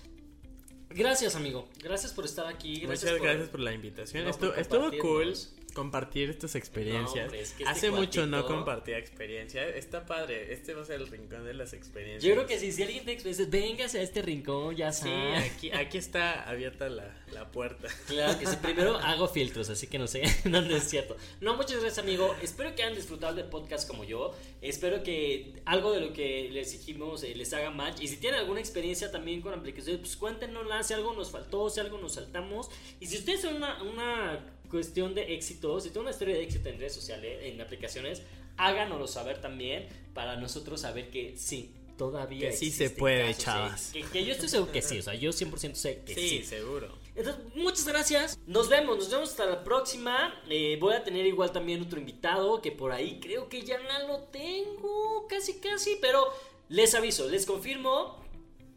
Gracias, 0.88 1.36
amigo. 1.36 1.68
Gracias 1.82 2.12
por 2.12 2.24
estar 2.24 2.46
aquí. 2.46 2.86
Muchas 2.86 3.20
gracias 3.20 3.48
por 3.50 3.60
la 3.60 3.72
invitación. 3.72 4.26
estuvo 4.26 4.90
cool 5.00 5.34
compartir 5.72 6.30
estas 6.30 6.54
experiencias. 6.54 7.32
Este 7.32 7.64
Hace 7.66 7.90
mucho 7.90 8.26
no 8.26 8.46
compartía 8.46 8.98
experiencias. 8.98 9.74
Está 9.76 10.06
padre. 10.06 10.52
Este 10.52 10.74
va 10.74 10.82
a 10.82 10.84
ser 10.84 11.00
el 11.00 11.08
rincón 11.08 11.44
de 11.44 11.54
las 11.54 11.72
experiencias. 11.72 12.22
Yo 12.22 12.34
creo 12.34 12.46
que 12.46 12.58
sí. 12.58 12.72
Si 12.72 12.82
alguien 12.82 13.04
te 13.04 13.12
experiencias, 13.12 13.50
véngase 13.50 13.98
a 14.00 14.02
este 14.02 14.22
rincón, 14.22 14.76
ya 14.76 14.92
sabes. 14.92 15.42
Sí, 15.42 15.50
aquí, 15.50 15.70
aquí 15.72 15.98
está 15.98 16.48
abierta 16.48 16.88
la, 16.88 17.14
la 17.32 17.50
puerta. 17.50 17.88
Claro 18.06 18.38
que 18.38 18.46
sí. 18.46 18.56
Primero 18.62 18.96
hago 19.02 19.28
filtros, 19.28 19.70
así 19.70 19.86
que 19.86 19.98
no 19.98 20.06
sé. 20.06 20.22
no, 20.44 20.58
es 20.58 20.88
cierto. 20.88 21.16
No, 21.40 21.56
muchas 21.56 21.80
gracias, 21.80 21.98
amigo. 21.98 22.34
Espero 22.42 22.74
que 22.74 22.82
hayan 22.82 22.94
disfrutado 22.94 23.34
del 23.34 23.46
podcast 23.46 23.88
como 23.88 24.04
yo. 24.04 24.34
Espero 24.60 25.02
que 25.02 25.54
algo 25.64 25.92
de 25.92 26.00
lo 26.00 26.12
que 26.12 26.48
les 26.50 26.72
dijimos 26.72 27.22
eh, 27.22 27.34
les 27.34 27.52
haga 27.52 27.70
match. 27.70 28.00
Y 28.00 28.08
si 28.08 28.16
tienen 28.16 28.40
alguna 28.40 28.60
experiencia 28.60 29.10
también 29.10 29.40
con 29.40 29.54
aplicaciones, 29.54 30.00
pues 30.00 30.16
cuéntenos 30.16 30.62
si 30.82 30.94
algo 30.94 31.12
nos 31.12 31.30
faltó, 31.30 31.70
si 31.70 31.80
algo 31.80 31.98
nos 31.98 32.14
saltamos. 32.14 32.70
Y 33.00 33.06
si 33.06 33.18
ustedes 33.18 33.42
son 33.42 33.56
una, 33.56 33.82
una 33.82 34.40
cuestión 34.72 35.14
de 35.14 35.34
éxito, 35.34 35.78
si 35.80 35.90
tengo 35.90 36.00
una 36.00 36.10
historia 36.10 36.34
de 36.34 36.42
éxito 36.42 36.70
en 36.70 36.78
redes 36.78 36.94
sociales, 36.94 37.40
en 37.42 37.60
aplicaciones, 37.60 38.22
háganoslo 38.56 39.06
saber 39.06 39.38
también 39.40 39.86
para 40.14 40.36
nosotros 40.36 40.80
saber 40.80 41.10
que 41.10 41.36
sí, 41.36 41.74
todavía 41.98 42.48
que 42.48 42.56
sí 42.56 42.70
se 42.70 42.88
puede, 42.88 43.34
chavas. 43.34 43.92
Que, 44.12 44.24
yo 44.24 44.32
estoy 44.32 44.48
seguro 44.48 44.72
que 44.72 44.80
sí, 44.80 44.98
o 44.98 45.02
sea, 45.02 45.14
yo 45.14 45.30
100% 45.30 45.74
sé 45.74 46.02
que 46.06 46.14
sí. 46.14 46.28
Sí, 46.28 46.44
seguro. 46.44 46.88
Entonces, 47.14 47.44
muchas 47.54 47.86
gracias. 47.86 48.38
Nos 48.46 48.70
vemos, 48.70 48.96
nos 48.96 49.10
vemos 49.10 49.28
hasta 49.28 49.44
la 49.44 49.62
próxima. 49.62 50.34
Eh, 50.48 50.78
voy 50.80 50.94
a 50.94 51.04
tener 51.04 51.26
igual 51.26 51.52
también 51.52 51.82
otro 51.82 52.00
invitado 52.00 52.62
que 52.62 52.72
por 52.72 52.92
ahí 52.92 53.20
creo 53.20 53.50
que 53.50 53.60
ya 53.60 53.78
no 53.78 54.08
lo 54.08 54.20
tengo, 54.24 55.26
casi 55.28 55.58
casi, 55.58 55.98
pero 56.00 56.32
les 56.70 56.94
aviso, 56.94 57.28
les 57.28 57.44
confirmo 57.44 58.21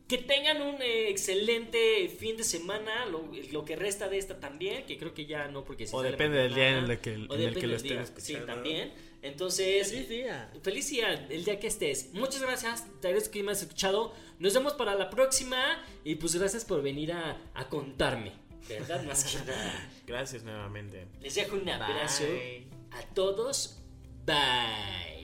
que 0.07 0.19
tengan 0.19 0.61
un 0.61 0.81
eh, 0.81 1.09
excelente 1.09 2.09
fin 2.09 2.37
de 2.37 2.43
semana, 2.43 3.05
lo, 3.05 3.65
que 3.65 3.75
resta 3.75 4.07
de 4.07 4.17
esta 4.17 4.39
también, 4.39 4.85
que 4.85 4.97
creo 4.97 5.13
que 5.13 5.25
ya 5.25 5.47
no, 5.47 5.63
porque 5.65 5.87
O 5.91 6.01
depende 6.01 6.37
del 6.37 6.53
día 6.53 6.77
en 6.77 6.89
el 6.89 6.99
que, 6.99 7.13
en 7.13 7.31
el 7.31 7.55
que 7.55 7.67
lo 7.67 7.75
estén 7.75 7.99
escuchando. 7.99 8.41
Sí, 8.41 8.45
también. 8.45 8.93
Entonces, 9.21 9.89
feliz 9.89 10.09
día. 10.09 10.51
Feliz 10.61 10.89
día, 10.89 11.27
el 11.29 11.43
día 11.43 11.59
que 11.59 11.67
estés. 11.67 12.13
Muchas 12.13 12.41
gracias, 12.41 12.85
te 13.01 13.07
agradezco 13.07 13.33
que 13.33 13.43
me 13.43 13.51
has 13.51 13.61
escuchado. 13.61 14.13
Nos 14.37 14.53
vemos 14.53 14.73
para 14.73 14.93
la 14.93 15.09
próxima 15.09 15.83
y 16.03 16.15
pues 16.15 16.35
gracias 16.35 16.63
por 16.65 16.83
venir 16.83 17.11
a, 17.11 17.41
a 17.55 17.67
contarme. 17.67 18.33
¿Verdad? 18.67 19.03
Más 19.03 19.23
que 19.23 19.37
nada. 19.45 19.89
Gracias 20.07 20.43
nuevamente. 20.43 21.07
Les 21.21 21.35
dejo 21.35 21.55
un 21.55 21.69
abrazo 21.69 22.25
a 22.91 23.01
todos. 23.13 23.79
Bye. 24.25 25.14